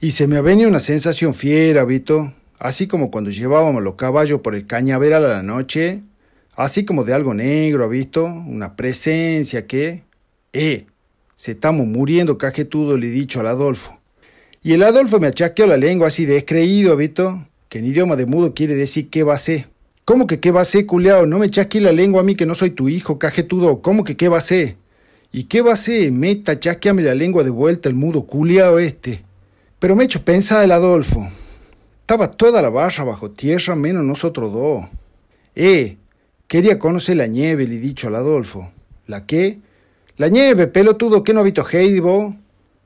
Y 0.00 0.12
se 0.12 0.28
me 0.28 0.40
venido 0.42 0.68
una 0.68 0.78
sensación 0.78 1.34
fiera, 1.34 1.84
Vito, 1.84 2.32
así 2.60 2.86
como 2.86 3.10
cuando 3.10 3.30
llevábamos 3.30 3.82
los 3.82 3.94
caballos 3.94 4.40
por 4.42 4.54
el 4.54 4.66
cañaveral 4.66 5.24
a 5.24 5.28
la 5.28 5.42
noche, 5.42 6.02
así 6.54 6.84
como 6.84 7.02
de 7.02 7.14
algo 7.14 7.34
negro, 7.34 7.88
visto? 7.88 8.26
Una 8.26 8.76
presencia 8.76 9.66
que... 9.66 10.04
¡Eh! 10.52 10.86
Se 11.34 11.52
estamos 11.52 11.84
muriendo, 11.88 12.38
cajetudo, 12.38 12.96
le 12.96 13.08
he 13.08 13.10
dicho 13.10 13.40
al 13.40 13.48
Adolfo. 13.48 13.98
Y 14.62 14.72
el 14.72 14.84
Adolfo 14.84 15.18
me 15.18 15.26
achaqueó 15.26 15.66
la 15.66 15.76
lengua 15.76 16.06
así 16.06 16.26
descreído, 16.26 16.96
Vito, 16.96 17.44
que 17.74 17.80
en 17.80 17.86
idioma 17.86 18.14
de 18.14 18.24
mudo 18.24 18.54
quiere 18.54 18.76
decir 18.76 19.10
qué 19.10 19.24
va 19.24 19.34
a 19.34 19.36
ser. 19.36 19.66
¿Cómo 20.04 20.28
que 20.28 20.38
qué 20.38 20.52
va 20.52 20.60
a 20.60 20.64
ser, 20.64 20.86
culeado? 20.86 21.26
No 21.26 21.40
me 21.40 21.50
chasqui 21.50 21.80
la 21.80 21.90
lengua 21.90 22.20
a 22.20 22.22
mí 22.22 22.36
que 22.36 22.46
no 22.46 22.54
soy 22.54 22.70
tu 22.70 22.88
hijo, 22.88 23.18
cajetudo. 23.18 23.82
¿Cómo 23.82 24.04
que 24.04 24.16
qué 24.16 24.28
va 24.28 24.38
a 24.38 24.42
ser? 24.42 24.76
¿Y 25.32 25.44
qué 25.44 25.60
va 25.60 25.72
a 25.72 25.76
ser? 25.76 26.12
Meta, 26.12 26.60
chasqueame 26.60 27.02
la 27.02 27.16
lengua 27.16 27.42
de 27.42 27.50
vuelta 27.50 27.88
el 27.88 27.96
mudo 27.96 28.26
culeado 28.26 28.78
este. 28.78 29.24
Pero 29.80 29.96
me 29.96 30.04
he 30.04 30.06
hecho 30.06 30.24
pensar 30.24 30.62
el 30.62 30.70
Adolfo. 30.70 31.28
Estaba 32.00 32.30
toda 32.30 32.62
la 32.62 32.70
barra 32.70 33.02
bajo 33.02 33.32
tierra, 33.32 33.74
menos 33.74 34.04
nosotros 34.04 34.52
dos. 34.52 34.84
Eh, 35.56 35.96
quería 36.46 36.78
conocer 36.78 37.16
la 37.16 37.26
nieve, 37.26 37.66
le 37.66 37.74
he 37.74 37.80
dicho 37.80 38.06
al 38.06 38.14
Adolfo. 38.14 38.70
¿La 39.08 39.26
qué? 39.26 39.58
La 40.16 40.28
nieve, 40.28 40.68
pelotudo, 40.68 41.24
¿qué 41.24 41.34
no 41.34 41.40
ha 41.40 41.42
visto 41.42 41.66
Heidi, 41.68 41.98
vos? 41.98 42.34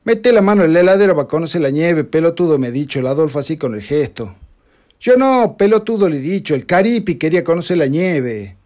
Mete 0.04 0.32
la 0.32 0.40
mano 0.40 0.64
en 0.64 0.72
la 0.72 0.80
heladera 0.80 1.14
para 1.14 1.28
conocer 1.28 1.60
la 1.60 1.68
nieve, 1.68 2.04
pelotudo, 2.04 2.58
me 2.58 2.68
ha 2.68 2.70
dicho 2.70 3.00
el 3.00 3.06
Adolfo 3.06 3.38
así 3.38 3.58
con 3.58 3.74
el 3.74 3.82
gesto. 3.82 4.34
Yo 5.00 5.16
no, 5.16 5.56
pelotudo 5.56 6.08
le 6.08 6.16
he 6.16 6.20
dicho, 6.20 6.54
el 6.54 6.66
Caripi 6.66 7.14
quería 7.14 7.44
conocer 7.44 7.78
la 7.78 7.86
nieve. 7.86 8.56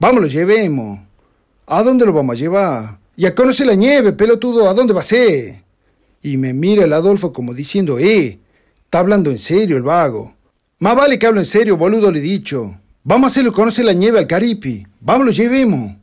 Vamos, 0.00 0.22
lo 0.22 0.26
llevemos. 0.28 1.00
¿A 1.66 1.82
dónde 1.82 2.06
lo 2.06 2.12
vamos 2.12 2.36
a 2.36 2.38
llevar? 2.38 2.98
Y 3.16 3.26
a 3.26 3.34
conocer 3.34 3.66
la 3.66 3.74
nieve, 3.74 4.12
pelotudo, 4.12 4.68
¿a 4.68 4.74
dónde 4.74 4.92
va 4.92 5.00
a 5.00 5.04
ser? 5.04 5.62
Y 6.22 6.36
me 6.36 6.52
mira 6.52 6.84
el 6.84 6.92
Adolfo 6.92 7.32
como 7.32 7.54
diciendo, 7.54 7.98
eh, 7.98 8.38
está 8.84 8.98
hablando 8.98 9.30
en 9.30 9.38
serio 9.38 9.76
el 9.76 9.82
vago. 9.82 10.34
Más 10.78 10.96
vale 10.96 11.18
que 11.18 11.26
hablo 11.26 11.40
en 11.40 11.46
serio, 11.46 11.76
boludo, 11.76 12.10
le 12.10 12.18
he 12.18 12.22
dicho. 12.22 12.76
Vamos 13.02 13.28
a 13.28 13.30
hacerlo 13.30 13.52
conocer 13.52 13.84
la 13.84 13.92
nieve 13.92 14.18
al 14.18 14.26
Caripi. 14.26 14.86
Vamos, 15.00 15.26
lo 15.26 15.32
llevemos. 15.32 15.96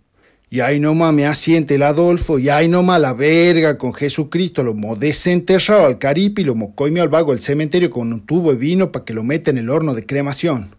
Y 0.54 0.60
ahí 0.60 0.82
nomás 0.82 1.14
me 1.14 1.26
asiente 1.26 1.76
el 1.76 1.84
Adolfo, 1.84 2.38
y 2.38 2.50
ahí 2.50 2.68
nomás 2.68 3.00
la 3.00 3.14
verga 3.14 3.78
con 3.78 3.94
Jesucristo, 3.94 4.66
lo 4.66 4.74
desenterrado 4.98 5.86
al 5.86 5.98
caripi 5.98 6.44
lo 6.44 6.52
hemos 6.52 6.72
al 7.00 7.08
vago 7.08 7.32
al 7.32 7.40
cementerio 7.40 7.90
con 7.90 8.12
un 8.12 8.26
tubo 8.26 8.52
de 8.52 8.58
vino 8.58 8.92
para 8.92 9.06
que 9.06 9.14
lo 9.14 9.24
meta 9.24 9.50
en 9.50 9.60
el 9.60 9.70
horno 9.70 9.94
de 9.94 10.06
cremación. 10.06 10.76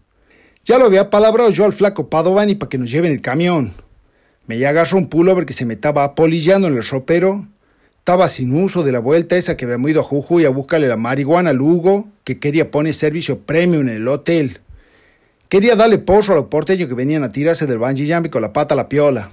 Ya 0.63 0.77
lo 0.77 0.85
había 0.85 1.09
palabrado 1.09 1.49
yo 1.49 1.65
al 1.65 1.73
flaco 1.73 2.07
Padovani 2.07 2.53
para 2.53 2.69
que 2.69 2.77
nos 2.77 2.91
lleven 2.91 3.13
el 3.13 3.21
camión. 3.21 3.73
Me 4.45 4.63
agarró 4.63 4.99
un 4.99 5.07
pullover 5.07 5.47
que 5.47 5.53
se 5.53 5.65
me 5.65 5.73
estaba 5.73 6.03
apolillando 6.03 6.67
en 6.67 6.77
el 6.77 6.83
ropero. 6.83 7.47
Estaba 7.97 8.27
sin 8.27 8.53
uso 8.53 8.83
de 8.83 8.91
la 8.91 8.99
vuelta 8.99 9.37
esa 9.37 9.57
que 9.57 9.65
habíamos 9.65 9.89
ido 9.89 10.01
a 10.01 10.03
Jujuy 10.03 10.45
a 10.45 10.49
buscarle 10.49 10.87
la 10.87 10.97
marihuana 10.97 11.49
al 11.49 11.59
Hugo, 11.59 12.07
que 12.23 12.37
quería 12.37 12.69
poner 12.69 12.93
servicio 12.93 13.39
premium 13.39 13.89
en 13.89 13.95
el 13.95 14.07
hotel. 14.07 14.59
Quería 15.49 15.75
darle 15.75 15.97
porro 15.97 16.33
a 16.33 16.37
los 16.37 16.45
porteños 16.45 16.87
que 16.87 16.93
venían 16.93 17.23
a 17.23 17.31
tirarse 17.31 17.65
del 17.65 17.79
bungee 17.79 18.29
con 18.29 18.43
la 18.43 18.53
pata 18.53 18.75
a 18.75 18.77
la 18.77 18.87
piola. 18.87 19.31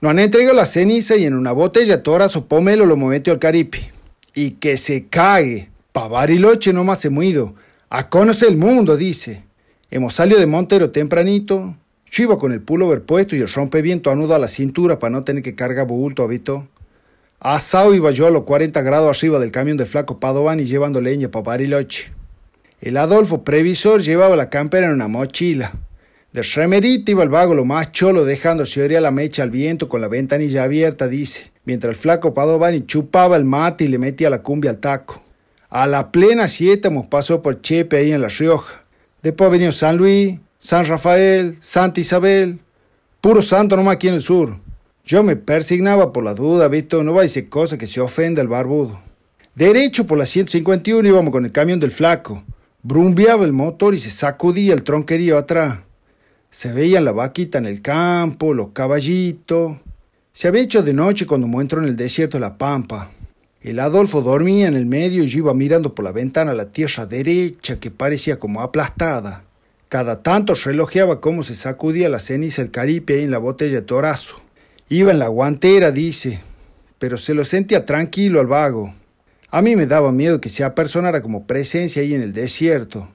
Nos 0.00 0.10
han 0.10 0.18
entregado 0.18 0.54
la 0.54 0.66
ceniza 0.66 1.16
y 1.16 1.24
en 1.24 1.34
una 1.34 1.52
botella 1.52 2.02
tora 2.02 2.28
su 2.28 2.46
pomelo 2.46 2.84
lo 2.84 2.96
metió 2.96 3.32
al 3.32 3.38
caripi. 3.38 3.80
Y 4.34 4.52
que 4.52 4.76
se 4.76 5.06
cague. 5.06 5.70
Pa' 5.92 6.08
Bariloche 6.08 6.72
nomás 6.72 7.00
se 7.00 7.08
muido. 7.08 7.54
A 7.88 8.10
conocer 8.10 8.50
el 8.50 8.58
mundo, 8.58 8.96
dice. 8.96 9.44
Hemos 9.90 10.14
salido 10.14 10.38
de 10.38 10.46
Montero 10.46 10.90
tempranito. 10.90 11.74
Yo 12.10 12.22
iba 12.24 12.38
con 12.38 12.52
el 12.52 12.60
pullover 12.60 13.02
puesto 13.02 13.34
y 13.34 13.40
el 13.40 13.48
rompeviento 13.48 14.10
anudo 14.10 14.34
a 14.34 14.38
la 14.38 14.48
cintura 14.48 14.98
para 14.98 15.10
no 15.10 15.24
tener 15.24 15.42
que 15.42 15.54
cargar 15.54 15.86
bulto, 15.86 16.22
habito. 16.22 16.68
Asado 17.40 17.94
iba 17.94 18.10
yo 18.10 18.26
a 18.26 18.30
los 18.30 18.42
40 18.42 18.80
grados 18.82 19.16
arriba 19.16 19.38
del 19.38 19.50
camión 19.50 19.76
del 19.76 19.86
flaco 19.86 20.18
Padovani 20.18 20.64
llevando 20.64 21.00
leña 21.00 21.30
para 21.30 21.44
Bariloche. 21.44 22.12
El 22.80 22.96
Adolfo 22.98 23.42
previsor 23.42 24.02
llevaba 24.02 24.36
la 24.36 24.50
campera 24.50 24.86
en 24.86 24.92
una 24.92 25.08
mochila. 25.08 25.74
De 26.36 26.42
remerita 26.42 27.12
iba 27.12 27.22
el 27.22 27.30
vago 27.30 27.54
lo 27.54 27.64
más 27.64 27.92
cholo 27.92 28.26
dejándose 28.26 28.82
oír 28.82 29.00
la 29.00 29.10
mecha 29.10 29.42
al 29.42 29.48
viento 29.48 29.88
con 29.88 30.02
la 30.02 30.08
ventanilla 30.08 30.64
abierta, 30.64 31.08
dice, 31.08 31.50
mientras 31.64 31.94
el 31.94 31.96
flaco 31.96 32.34
Padovani 32.34 32.84
chupaba 32.84 33.38
el 33.38 33.46
mate 33.46 33.84
y 33.84 33.88
le 33.88 33.96
metía 33.96 34.28
la 34.28 34.42
cumbia 34.42 34.70
al 34.70 34.76
taco. 34.76 35.22
A 35.70 35.86
la 35.86 36.12
plena 36.12 36.46
siete 36.46 36.88
hemos 36.88 37.08
pasado 37.08 37.40
por 37.40 37.62
Chepe 37.62 37.96
ahí 37.96 38.12
en 38.12 38.20
La 38.20 38.28
Rioja. 38.28 38.84
Después 39.22 39.48
ha 39.48 39.50
venido 39.50 39.72
San 39.72 39.96
Luis, 39.96 40.38
San 40.58 40.84
Rafael, 40.84 41.56
Santa 41.60 42.00
Isabel. 42.00 42.58
Puro 43.22 43.40
santo 43.40 43.74
nomás 43.74 43.94
aquí 43.94 44.08
en 44.08 44.14
el 44.16 44.22
sur. 44.22 44.58
Yo 45.06 45.22
me 45.22 45.36
persignaba 45.36 46.12
por 46.12 46.22
la 46.22 46.34
duda, 46.34 46.68
visto, 46.68 47.02
no 47.02 47.14
va 47.14 47.20
a 47.20 47.22
decir 47.22 47.48
cosa 47.48 47.78
que 47.78 47.86
se 47.86 48.02
ofenda 48.02 48.42
el 48.42 48.48
barbudo. 48.48 49.00
Derecho 49.54 50.06
por 50.06 50.18
la 50.18 50.26
151 50.26 51.08
íbamos 51.08 51.32
con 51.32 51.46
el 51.46 51.52
camión 51.52 51.80
del 51.80 51.92
flaco. 51.92 52.44
Brumbeaba 52.82 53.46
el 53.46 53.54
motor 53.54 53.94
y 53.94 53.98
se 53.98 54.10
sacudía 54.10 54.74
el 54.74 54.84
tronquerío 54.84 55.38
atrás. 55.38 55.78
Se 56.56 56.72
veían 56.72 57.04
la 57.04 57.12
vaquita 57.12 57.58
en 57.58 57.66
el 57.66 57.82
campo, 57.82 58.54
los 58.54 58.68
caballitos. 58.68 59.76
Se 60.32 60.48
había 60.48 60.62
hecho 60.62 60.82
de 60.82 60.94
noche 60.94 61.26
cuando 61.26 61.46
me 61.46 61.60
entró 61.60 61.82
en 61.82 61.86
el 61.86 61.96
desierto 61.96 62.38
de 62.38 62.40
la 62.40 62.56
pampa. 62.56 63.10
El 63.60 63.78
Adolfo 63.78 64.22
dormía 64.22 64.66
en 64.66 64.74
el 64.74 64.86
medio 64.86 65.22
y 65.22 65.26
yo 65.26 65.40
iba 65.40 65.52
mirando 65.52 65.94
por 65.94 66.06
la 66.06 66.12
ventana 66.12 66.54
la 66.54 66.72
tierra 66.72 67.04
derecha 67.04 67.78
que 67.78 67.90
parecía 67.90 68.38
como 68.38 68.62
aplastada. 68.62 69.44
Cada 69.90 70.22
tanto 70.22 70.54
relojeaba 70.54 71.20
cómo 71.20 71.42
se 71.42 71.54
sacudía 71.54 72.08
la 72.08 72.20
ceniza 72.20 72.62
el 72.62 72.70
caripe 72.70 73.16
ahí 73.16 73.24
en 73.24 73.32
la 73.32 73.36
botella 73.36 73.74
de 73.74 73.82
torazo. 73.82 74.36
Iba 74.88 75.12
en 75.12 75.18
la 75.18 75.28
guantera, 75.28 75.90
dice, 75.90 76.40
pero 76.98 77.18
se 77.18 77.34
lo 77.34 77.44
sentía 77.44 77.84
tranquilo 77.84 78.40
al 78.40 78.46
vago. 78.46 78.94
A 79.50 79.60
mí 79.60 79.76
me 79.76 79.84
daba 79.84 80.10
miedo 80.10 80.40
que 80.40 80.48
se 80.48 80.64
apersonara 80.64 81.20
como 81.20 81.46
presencia 81.46 82.00
ahí 82.00 82.14
en 82.14 82.22
el 82.22 82.32
desierto. 82.32 83.10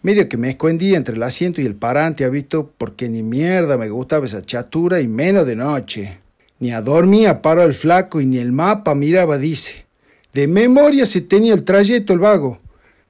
Medio 0.00 0.28
que 0.28 0.36
me 0.36 0.50
escondía 0.50 0.96
entre 0.96 1.16
el 1.16 1.22
asiento 1.22 1.60
y 1.60 1.66
el 1.66 1.74
parante, 1.74 2.24
ha 2.24 2.28
visto, 2.28 2.70
porque 2.78 3.08
ni 3.08 3.24
mierda 3.24 3.76
me 3.76 3.90
gustaba 3.90 4.26
esa 4.26 4.42
chatura 4.42 5.00
y 5.00 5.08
menos 5.08 5.44
de 5.44 5.56
noche. 5.56 6.20
Ni 6.60 6.70
a 6.72 6.80
dormía 6.80 7.42
paró 7.42 7.64
el 7.64 7.74
flaco 7.74 8.20
y 8.20 8.26
ni 8.26 8.38
el 8.38 8.52
mapa 8.52 8.94
miraba, 8.94 9.38
dice. 9.38 9.86
De 10.32 10.46
memoria 10.46 11.04
se 11.04 11.22
tenía 11.22 11.52
el 11.52 11.64
trayecto 11.64 12.12
el 12.12 12.20
vago. 12.20 12.60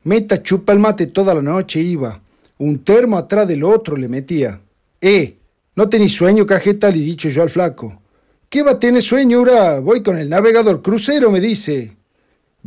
Meta 0.05 0.43
chupa 0.43 0.73
el 0.73 0.79
mate 0.79 1.07
toda 1.09 1.35
la 1.35 1.43
noche 1.43 1.81
iba. 1.81 2.23
Un 2.57 2.79
termo 2.79 3.19
atrás 3.19 3.47
del 3.47 3.65
otro 3.65 3.95
le 3.95 4.09
metía. 4.09 4.59
Eh, 5.01 5.37
¿no 5.77 5.91
tenéis 5.91 6.15
sueño, 6.15 6.47
cajeta? 6.47 6.91
Le 6.91 7.01
dicho 7.01 7.29
yo 7.29 7.43
al 7.43 7.51
flaco. 7.51 8.01
¿Qué 8.49 8.63
va 8.63 8.73
a 8.73 8.81
tener 8.81 9.03
sueño 9.03 9.39
ahora? 9.39 9.81
Voy 9.81 10.03
con 10.03 10.17
el 10.17 10.31
navegador 10.31 10.81
crucero, 10.81 11.31
me 11.31 11.41
dice. 11.41 11.98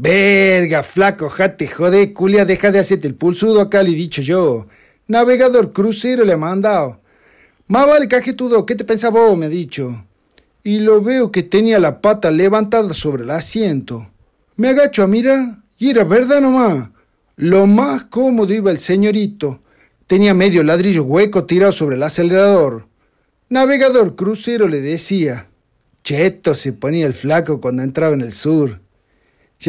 Verga, 0.02 0.82
flaco, 0.82 1.30
jate, 1.30 1.68
jode, 1.68 2.12
culia, 2.12 2.44
deja 2.44 2.72
de 2.72 2.80
hacerte 2.80 3.08
el 3.08 3.14
pulsudo 3.14 3.62
acá, 3.62 3.84
le 3.84 3.92
he 3.92 3.94
dicho 3.94 4.24
yo. 4.24 4.66
Navegador 5.06 5.74
crucero 5.74 6.26
le 6.26 6.34
ha 6.34 6.38
mandado. 6.38 7.02
Más 7.68 7.86
vale 7.86 8.08
cajetudo, 8.08 8.66
¿qué 8.66 8.74
te 8.74 8.84
pensaba 8.84 9.22
vos? 9.22 9.38
me 9.38 9.46
ha 9.46 9.50
dicho. 9.50 10.04
Y 10.64 10.80
lo 10.80 11.04
veo 11.04 11.32
que 11.32 11.44
tenía 11.44 11.80
la 11.80 12.02
pata 12.02 12.32
levantada 12.32 12.96
sobre 12.96 13.22
el 13.22 13.30
asiento. 13.30 14.10
Me 14.56 14.70
agacho 14.70 15.04
a 15.04 15.08
mirar 15.08 15.60
y 15.78 15.92
era 15.92 16.04
verdad 16.04 16.42
nomás. 16.42 16.90
Lo 17.36 17.68
más 17.68 18.06
cómodo 18.06 18.52
iba 18.56 18.72
el 18.72 18.80
señorito. 18.80 19.62
Tenía 20.08 20.34
medio 20.34 20.64
ladrillo 20.64 21.04
hueco 21.04 21.46
tirado 21.46 21.74
sobre 21.74 21.96
el 21.96 22.02
acelerador. 22.02 22.88
Navegador 23.50 24.16
crucero 24.16 24.68
le 24.68 24.82
decía. 24.82 25.48
Cheto 26.04 26.56
se 26.56 26.74
ponía 26.74 27.06
el 27.06 27.14
flaco 27.14 27.62
cuando 27.62 27.84
entraba 27.84 28.16
en 28.16 28.22
el 28.22 28.32
sur. 28.32 28.82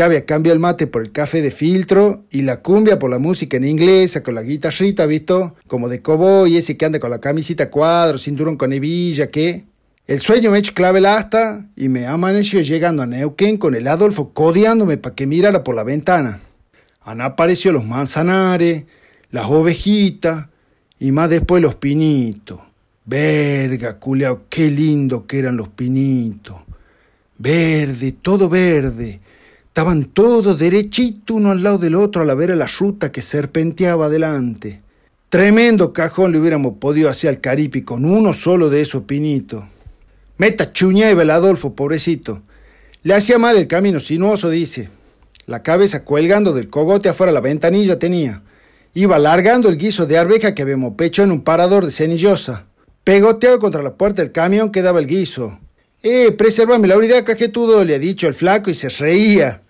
Había 0.01 0.25
cambiado 0.25 0.55
el 0.55 0.61
mate 0.61 0.87
por 0.87 1.03
el 1.03 1.13
café 1.13 1.43
de 1.43 1.51
filtro 1.51 2.25
y 2.31 2.43
la 2.43 2.63
cumbia 2.63 2.99
por 2.99 3.11
la 3.11 3.19
música 3.19 3.59
en 3.59 3.65
inglesa 3.65 4.23
con 4.23 4.35
la 4.35 4.43
guitarrita, 4.43 5.05
¿visto? 5.05 5.55
Como 5.67 5.91
de 5.91 6.01
y 6.49 6.57
ese 6.57 6.79
que 6.79 6.87
anda 6.87 6.99
con 6.99 7.11
la 7.11 7.19
camisita 7.19 7.69
cuadro, 7.69 8.17
cinturón 8.17 8.57
con 8.57 8.73
hebilla, 8.73 9.27
¿qué? 9.31 9.67
El 10.07 10.21
sueño 10.21 10.51
me 10.51 10.59
echó 10.59 10.73
clave 10.73 11.03
la 11.03 11.19
asta 11.19 11.67
y 11.77 11.91
me 11.91 12.07
amaneció 12.07 12.63
llegando 12.63 13.03
a 13.03 13.07
Neuquén 13.07 13.59
con 13.59 13.75
el 13.75 13.87
Adolfo 13.87 14.33
codeándome 14.33 14.97
para 14.97 15.15
que 15.15 15.27
mirara 15.27 15.63
por 15.63 15.75
la 15.75 15.85
ventana. 15.85 16.41
Han 17.03 17.21
aparecido 17.21 17.75
los 17.75 17.85
manzanares, 17.85 18.85
las 19.31 19.47
ovejitas 19.47 20.49
y 20.99 21.13
más 21.13 21.29
después 21.29 21.63
los 21.63 21.75
pinitos. 21.75 22.61
Verga, 23.05 23.99
culeao, 23.99 24.43
qué 24.49 24.71
lindo 24.71 25.27
que 25.27 25.39
eran 25.39 25.57
los 25.57 25.69
pinitos. 25.69 26.57
Verde, 27.37 28.13
todo 28.13 28.49
verde 28.49 29.21
Estaban 29.73 30.05
todos 30.05 30.59
derechitos 30.59 31.35
uno 31.35 31.51
al 31.51 31.63
lado 31.63 31.79
del 31.79 31.95
otro 31.95 32.21
a 32.21 32.27
la 32.27 32.35
vera 32.35 32.55
la 32.55 32.67
ruta 32.67 33.11
que 33.11 33.23
serpenteaba 33.23 34.05
adelante. 34.05 34.83
Tremendo 35.31 35.95
cajón 35.95 36.31
le 36.33 36.39
hubiéramos 36.39 36.75
podido 36.79 37.09
hacer 37.09 37.31
al 37.31 37.41
caripi 37.41 37.81
con 37.81 38.05
uno 38.05 38.35
solo 38.35 38.69
de 38.69 38.83
esos 38.83 39.05
pinitos. 39.05 39.65
Meta 40.37 40.73
chuñeva 40.73 41.23
el 41.23 41.31
Adolfo, 41.31 41.73
pobrecito. 41.73 42.43
Le 43.03 43.15
hacía 43.15 43.39
mal 43.39 43.57
el 43.57 43.67
camino 43.67 43.99
sinuoso, 43.99 44.51
dice. 44.51 44.91
La 45.47 45.63
cabeza 45.63 46.05
colgando 46.05 46.53
del 46.53 46.69
cogote 46.69 47.09
afuera 47.09 47.33
la 47.33 47.41
ventanilla 47.41 47.99
tenía. 47.99 48.43
Iba 48.93 49.19
largando 49.19 49.71
el 49.71 49.79
guiso 49.79 50.05
de 50.05 50.19
arveja 50.19 50.55
que 50.55 50.61
habíamos 50.61 50.97
pecho 50.97 51.23
en 51.23 51.33
un 51.33 51.41
parador 51.41 51.87
de 51.87 51.93
cenillosa. 51.93 52.67
Pegoteado 53.05 53.59
contra 53.59 53.83
la 53.83 53.95
puerta 53.95 54.21
del 54.21 54.33
camión 54.33 54.71
quedaba 54.71 54.99
el 54.99 55.07
guiso. 55.07 55.59
Eh, 56.05 56.33
preservame 56.33 56.89
la 56.89 56.97
unidad 56.97 57.25
cajetudo, 57.25 57.85
le 57.85 57.95
ha 57.95 57.99
dicho 57.99 58.27
el 58.27 58.35
flaco 58.35 58.71
y 58.71 58.75
se 58.75 58.89
reía. 58.89 59.63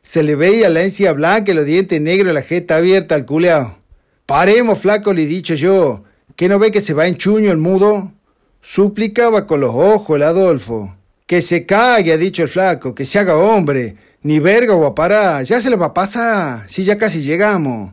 Se 0.00 0.22
le 0.22 0.36
veía 0.36 0.68
la 0.68 0.82
encía 0.82 1.12
blanca 1.12 1.50
y 1.50 1.54
los 1.54 1.64
dientes 1.64 2.00
negros 2.00 2.30
y 2.30 2.34
la 2.34 2.42
jeta 2.42 2.76
abierta 2.76 3.16
al 3.16 3.26
culeado. 3.26 3.78
Paremos, 4.24 4.78
flaco, 4.78 5.12
le 5.12 5.24
he 5.24 5.26
dicho 5.26 5.54
yo. 5.54 6.04
¿Que 6.36 6.48
no 6.48 6.60
ve 6.60 6.70
que 6.70 6.80
se 6.80 6.94
va 6.94 7.08
en 7.08 7.16
chuño 7.16 7.50
el 7.50 7.58
mudo? 7.58 8.12
Suplicaba 8.60 9.46
con 9.46 9.60
los 9.60 9.74
ojos 9.74 10.16
el 10.16 10.22
Adolfo. 10.22 10.94
Que 11.26 11.42
se 11.42 11.66
cague, 11.66 12.12
ha 12.12 12.16
dicho 12.16 12.44
el 12.44 12.48
flaco, 12.48 12.94
que 12.94 13.04
se 13.04 13.18
haga 13.18 13.36
hombre. 13.36 13.96
Ni 14.22 14.38
verga 14.38 14.74
o 14.74 14.86
a 14.86 14.94
parar, 14.94 15.42
ya 15.42 15.60
se 15.60 15.68
le 15.68 15.74
va 15.74 15.86
a 15.86 15.94
pasar, 15.94 16.62
si 16.68 16.84
ya 16.84 16.96
casi 16.96 17.22
llegamos. 17.22 17.92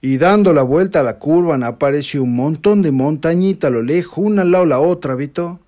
Y 0.00 0.18
dando 0.18 0.52
la 0.52 0.62
vuelta 0.62 1.00
a 1.00 1.02
la 1.02 1.18
curva 1.18 1.56
apareció 1.66 2.22
un 2.22 2.36
montón 2.36 2.82
de 2.82 2.92
montañitas 2.92 3.68
a 3.68 3.72
lo 3.72 3.82
lejos, 3.82 4.18
una 4.18 4.42
al 4.42 4.52
lado 4.52 4.66
la 4.66 4.78
otra, 4.78 5.16
¿vito? 5.16 5.58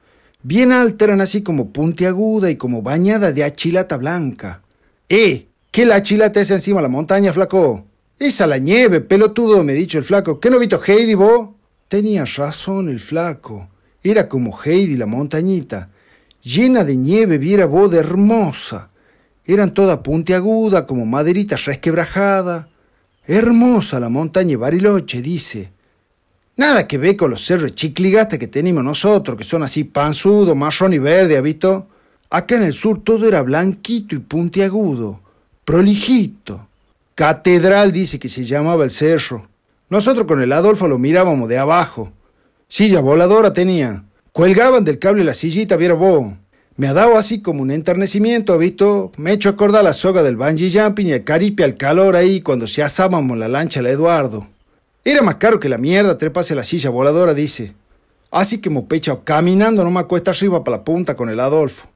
Bien 0.49 0.71
alta 0.71 1.07
eran 1.07 1.21
así 1.21 1.43
como 1.43 1.73
puntiaguda 1.73 2.49
y 2.49 2.55
como 2.55 2.81
bañada 2.81 3.33
de 3.33 3.43
achilata 3.43 3.97
blanca. 3.97 4.63
¡Eh! 5.09 5.49
¿Qué 5.73 5.85
la 5.85 5.97
achilata 5.97 6.41
es 6.41 6.53
encima 6.53 6.79
de 6.79 6.83
la 6.85 6.89
montaña, 6.89 7.33
flaco? 7.33 7.85
Esa 8.17 8.47
la 8.47 8.59
nieve, 8.59 9.01
pelotudo, 9.01 9.65
me 9.65 9.73
dicho 9.73 9.99
el 9.99 10.05
flaco. 10.05 10.39
¿Qué 10.39 10.49
no 10.49 10.61
visto 10.61 10.81
Heidi, 10.81 11.15
vos? 11.15 11.49
Tenía 11.89 12.25
razón 12.25 12.89
el 12.89 13.01
flaco. 13.01 13.69
Era 14.05 14.29
como 14.29 14.57
Heidi, 14.65 14.97
la 14.97 15.07
montañita. 15.07 15.91
Llena 16.45 16.85
de 16.85 16.95
nieve, 16.95 17.39
viera 17.39 17.67
vos 17.67 17.91
de 17.91 17.99
hermosa. 17.99 18.89
Eran 19.45 19.75
toda 19.75 20.05
puntiaguda, 20.05 20.87
como 20.87 21.07
maderita 21.07 21.57
resquebrajada. 21.57 22.69
Hermosa 23.25 23.99
la 23.99 24.11
montaña 24.11 24.57
Bariloche, 24.59 25.23
dice. 25.23 25.73
Nada 26.57 26.89
que 26.89 26.97
ver 26.97 27.17
con 27.17 27.31
los 27.31 27.45
cerros 27.45 27.75
chicligastas 27.75 28.39
que 28.39 28.49
tenemos 28.49 28.83
nosotros, 28.83 29.37
que 29.37 29.45
son 29.45 29.63
así 29.63 29.85
panzudo, 29.85 30.55
marrón 30.55 30.95
y 30.95 30.99
verde, 30.99 31.37
¿ha 31.37 31.43
visto? 31.43 31.87
Acá 32.31 32.57
en 32.57 32.63
el 32.63 32.73
sur 32.73 33.05
todo 33.05 33.29
era 33.29 33.43
blanquito 33.43 34.15
y 34.15 34.21
puntiagudo, 34.21 35.21
prolijito. 35.67 36.67
Catedral 37.15 37.93
dice 37.93 38.19
que 38.19 38.31
se 38.31 38.45
llamaba 38.45 38.85
el 38.85 38.91
cerro. 38.91 39.49
Nosotros 39.91 40.27
con 40.27 40.41
el 40.41 40.53
Adolfo 40.53 40.89
lo 40.89 40.99
mirábamos 40.99 41.49
de 41.49 41.59
abajo. 41.59 42.11
Silla 42.69 43.01
voladora 43.01 43.53
tenía. 43.53 44.05
Cuelgaban 44.33 44.85
del 44.85 44.99
cable 44.99 45.25
la 45.25 45.35
sillita, 45.35 45.77
viera 45.77 45.95
vos. 45.95 46.33
Me 46.77 46.89
ha 46.89 46.93
dado 46.95 47.17
así 47.17 47.41
como 47.41 47.63
un 47.63 47.71
enternecimiento, 47.71 48.55
¿ha 48.55 48.57
visto? 48.57 49.13
Me 49.19 49.31
he 49.31 49.35
hecho 49.35 49.51
acordar 49.51 49.85
la 49.85 49.93
soga 49.93 50.23
del 50.23 50.37
bungee 50.37 50.71
jumping 50.71 51.07
y 51.07 51.13
el 51.13 51.25
caripe 51.25 51.65
al 51.65 51.77
calor 51.77 52.17
ahí 52.17 52.41
cuando 52.41 52.67
se 52.67 52.83
asábamos 52.83 53.37
la 53.39 53.49
lancha 53.49 53.81
a 53.81 53.89
Eduardo. 53.89 54.47
Era 55.07 55.23
más 55.23 55.37
caro 55.37 55.61
que 55.61 55.69
la 55.69 55.79
mierda 55.79 56.19
trepase 56.19 56.57
la 56.57 56.65
silla 56.65 56.91
voladora, 56.91 57.33
dice. 57.33 57.75
Así 58.33 58.61
que 58.61 58.71
me 58.71 58.83
pechado 58.83 59.23
caminando 59.23 59.85
nomás 59.85 60.07
cuesta 60.07 60.33
arriba 60.33 60.65
para 60.65 60.79
la 60.79 60.85
punta 60.85 61.15
con 61.15 61.29
el 61.29 61.39
Adolfo. 61.39 61.87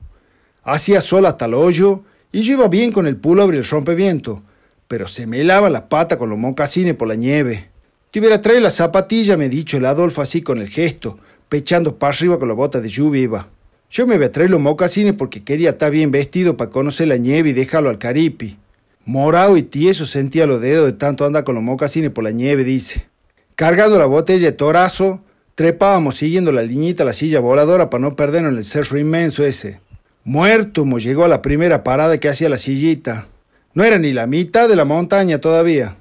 Hacía 0.63 1.01
sol 1.01 1.27
hasta 1.27 1.47
el 1.47 1.55
hoyo 1.55 2.05
y 2.31 2.43
yo 2.43 2.53
iba 2.53 2.69
bien 2.69 2.93
con 2.93 3.09
el 3.09 3.17
pullover 3.17 3.57
y 3.57 3.59
el 3.59 3.65
rompeviento, 3.65 4.45
pero 4.87 5.09
se 5.09 5.27
me 5.27 5.41
helaba 5.41 5.69
la 5.71 5.89
pata 5.89 6.19
con 6.19 6.31
los 6.31 6.39
mocasines 6.39 6.95
por 6.95 7.09
la 7.09 7.17
nieve. 7.17 7.71
Te 8.13 8.21
hubiera 8.21 8.41
traído 8.41 8.61
la 8.61 8.71
zapatilla, 8.71 9.37
me 9.37 9.49
dicho 9.49 9.79
el 9.79 9.87
Adolfo 9.87 10.23
así 10.23 10.41
con 10.43 10.59
el 10.61 10.69
gesto, 10.69 11.19
pechando 11.49 11.99
para 11.99 12.13
arriba 12.13 12.39
con 12.39 12.47
la 12.47 12.55
bota 12.55 12.81
de 12.81 12.91
lluvia 12.91 13.23
iba. 13.23 13.49
Yo 13.91 14.07
me 14.07 14.19
voy 14.19 14.27
a 14.27 14.33
traer 14.33 14.51
los 14.51 14.61
mocasines 14.61 15.15
porque 15.15 15.43
quería 15.43 15.71
estar 15.71 15.91
bien 15.91 16.13
vestido 16.13 16.57
para 16.57 16.71
conocer 16.71 17.09
la 17.09 17.17
nieve 17.17 17.51
y 17.51 17.55
dejarlo 17.55 17.91
al 17.91 17.99
caripi. 17.99 18.57
Morado 19.05 19.57
y 19.57 19.63
tieso 19.63 20.05
sentía 20.05 20.47
los 20.47 20.61
dedos 20.61 20.87
de 20.87 20.93
tanto 20.93 21.25
andar 21.25 21.45
con 21.45 21.55
los 21.55 21.65
mocasines 21.65 22.11
por 22.11 22.23
la 22.23 22.31
nieve, 22.31 22.65
dice. 22.65 23.09
Cargando 23.55 23.99
la 23.99 24.07
botella 24.07 24.47
de 24.47 24.53
torazo, 24.53 25.23
trepábamos 25.55 26.17
siguiendo 26.17 26.53
la 26.53 26.63
liñita 26.63 27.03
a 27.03 27.07
la 27.07 27.13
silla 27.13 27.41
voladora 27.41 27.91
para 27.91 28.03
no 28.03 28.15
perdernos 28.15 28.53
en 28.53 28.59
el 28.59 28.65
cerro 28.65 28.99
inmenso 28.99 29.45
ese. 29.45 29.81
Muerto, 30.25 30.85
mo 30.85 30.99
llegó 30.99 31.25
a 31.25 31.29
la 31.29 31.41
primera 31.43 31.83
parada 31.83 32.19
que 32.19 32.29
hacía 32.29 32.51
la 32.51 32.59
sillita. 32.59 33.27
No 33.73 33.85
era 33.85 33.99
ni 33.99 34.13
la 34.13 34.27
mitad 34.27 34.69
de 34.69 34.77
la 34.77 34.85
montaña 34.85 35.39
todavía. 35.39 35.97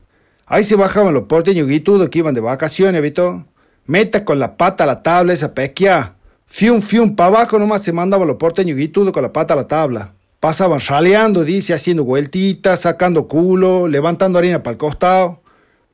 Ahí 0.46 0.64
se 0.64 0.76
bajaban 0.76 1.14
los 1.14 1.24
porteños 1.24 1.68
guitudos 1.68 2.10
que 2.10 2.20
iban 2.20 2.34
de 2.34 2.42
vacaciones, 2.42 3.02
¿vito? 3.02 3.46
Meta 3.86 4.26
con 4.26 4.40
la 4.40 4.58
pata 4.58 4.84
a 4.84 4.88
la 4.88 5.02
tabla 5.02 5.34
esa 5.34 5.54
pesquia. 5.54 6.16
Fium, 6.46 6.82
fium, 6.82 7.16
para 7.16 7.28
abajo 7.28 7.60
nomás 7.60 7.84
se 7.84 7.94
mandaban 7.94 8.28
los 8.28 8.38
porteños 8.38 8.76
guitudos 8.76 9.14
con 9.14 9.24
la 9.24 9.32
pata 9.32 9.54
a 9.54 9.58
la 9.58 9.68
tabla. 9.68 10.14
Pasaban 10.40 10.80
raleando, 10.80 11.44
dice, 11.44 11.74
haciendo 11.74 12.06
vueltitas, 12.06 12.82
sacando 12.82 13.28
culo, 13.28 13.90
levantando 13.90 14.40
harina 14.40 14.64
para 14.64 14.74
el 14.74 14.78
costado. 14.78 15.42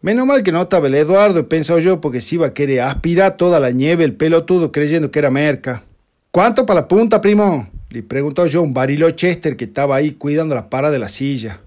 Menos 0.02 0.28
mal 0.28 0.44
que 0.44 0.52
no 0.52 0.62
estaba 0.62 0.86
el 0.86 0.94
Eduardo, 0.94 1.40
he 1.40 1.44
pensado 1.44 1.80
yo, 1.80 2.00
porque 2.00 2.22
se 2.22 2.36
iba 2.36 2.46
a 2.46 2.54
querer 2.54 2.82
aspirar 2.82 3.38
toda 3.38 3.60
la 3.60 3.72
nieve 3.72 4.04
el 4.04 4.14
pelotudo 4.14 4.72
creyendo 4.72 5.10
que 5.10 5.18
era 5.18 5.32
merca. 5.32 5.84
¿Cuánto 6.30 6.64
para 6.68 6.82
la 6.82 6.88
punta, 6.88 7.22
primo? 7.22 7.68
Le 7.90 8.04
preguntó 8.04 8.46
yo 8.46 8.60
a 8.60 8.64
un 8.64 8.74
barilo 8.74 9.10
Chester 9.10 9.58
que 9.58 9.66
estaba 9.66 9.96
ahí 9.96 10.12
cuidando 10.12 10.54
la 10.54 10.70
para 10.70 10.92
de 10.92 11.00
la 11.00 11.08
silla. 11.08 11.62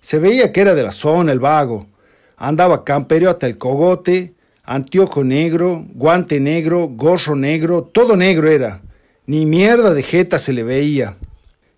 Se 0.00 0.18
veía 0.18 0.52
que 0.52 0.60
era 0.60 0.74
de 0.74 0.82
la 0.82 0.92
zona 0.92 1.32
el 1.32 1.40
vago. 1.40 1.86
Andaba 2.36 2.84
campero 2.84 3.30
hasta 3.30 3.46
el 3.46 3.56
cogote, 3.56 4.34
anteojo 4.62 5.24
negro, 5.24 5.86
guante 5.94 6.38
negro, 6.38 6.86
gorro 6.88 7.34
negro, 7.34 7.82
todo 7.82 8.14
negro 8.14 8.50
era. 8.50 8.82
Ni 9.24 9.46
mierda 9.46 9.94
de 9.94 10.02
jeta 10.02 10.38
se 10.38 10.52
le 10.52 10.64
veía. 10.64 11.16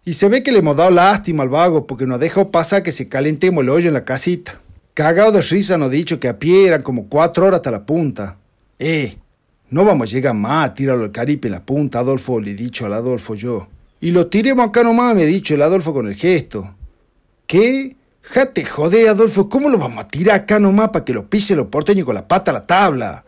Y 0.05 0.15
se 0.15 0.29
ve 0.29 0.43
que 0.43 0.51
le 0.51 0.59
hemos 0.59 0.77
dado 0.77 0.91
lástima 0.91 1.45
al 1.45 1.49
vago 1.49 1.87
porque 1.87 2.07
nos 2.07 2.19
dejó 2.19 2.51
pasar 2.51 2.83
que 2.83 2.91
se 2.91 3.09
calentemos 3.09 3.63
el 3.63 3.71
hoyo 3.71 3.87
en 3.87 3.95
la 3.95 4.05
casita. 4.05 4.61
Cagado 4.95 5.31
de 5.31 5.43
risa 5.43 5.79
nos 5.79 5.93
dicho 5.93 6.19
que 6.19 6.29
a 6.29 6.41
pie 6.41 6.67
eran 6.67 6.83
como 6.83 7.09
cuatro 7.09 7.47
horas 7.47 7.59
hasta 7.59 7.71
la 7.71 7.87
punta. 7.87 8.37
Eh, 8.81 9.17
no 9.71 9.85
vamos 9.85 10.09
a 10.09 10.13
llegar 10.13 10.35
más, 10.35 10.75
tíralo 10.75 11.05
al 11.05 11.13
caripe 11.13 11.47
en 11.47 11.53
la 11.53 11.65
punta, 11.65 12.01
Adolfo, 12.01 12.41
le 12.41 12.51
he 12.51 12.55
dicho 12.55 12.85
al 12.85 12.95
Adolfo 12.95 13.37
yo. 13.37 13.69
Y 14.01 14.11
lo 14.11 14.27
tiremos 14.27 14.67
acá 14.67 14.83
nomás, 14.83 15.15
me 15.15 15.23
ha 15.23 15.27
dicho 15.27 15.55
el 15.55 15.63
Adolfo 15.63 15.95
con 15.95 16.09
el 16.09 16.17
gesto. 16.17 16.75
¿Qué? 17.47 17.97
Jate 18.23 18.65
jode, 18.65 19.09
Adolfo, 19.09 19.49
¿cómo 19.49 19.71
lo 19.71 19.79
vamos 19.79 20.05
a 20.05 20.09
tirar 20.09 20.35
acá 20.35 20.59
nomás 20.59 20.89
para 20.89 21.05
que 21.05 21.15
lo 21.15 21.31
pise 21.31 21.55
los 21.55 21.69
porteños 21.69 22.07
con 22.07 22.17
la 22.17 22.27
pata 22.27 22.51
a 22.51 22.55
la 22.55 22.67
tabla? 22.67 23.25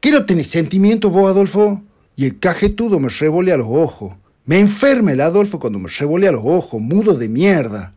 ¿Qué 0.00 0.10
no 0.10 0.26
tenés 0.26 0.48
sentimiento 0.48 1.08
vos, 1.08 1.30
Adolfo? 1.30 1.82
Y 2.16 2.24
el 2.24 2.40
cajetudo 2.40 2.98
me 2.98 3.08
revolea 3.08 3.56
los 3.56 3.68
ojos. 3.70 4.12
Me 4.46 4.60
enferma 4.60 5.10
el 5.10 5.20
Adolfo 5.20 5.58
cuando 5.58 5.80
me 5.80 5.88
revolea 5.88 6.30
los 6.30 6.42
ojos, 6.44 6.80
mudo 6.80 7.14
de 7.14 7.28
mierda. 7.28 7.92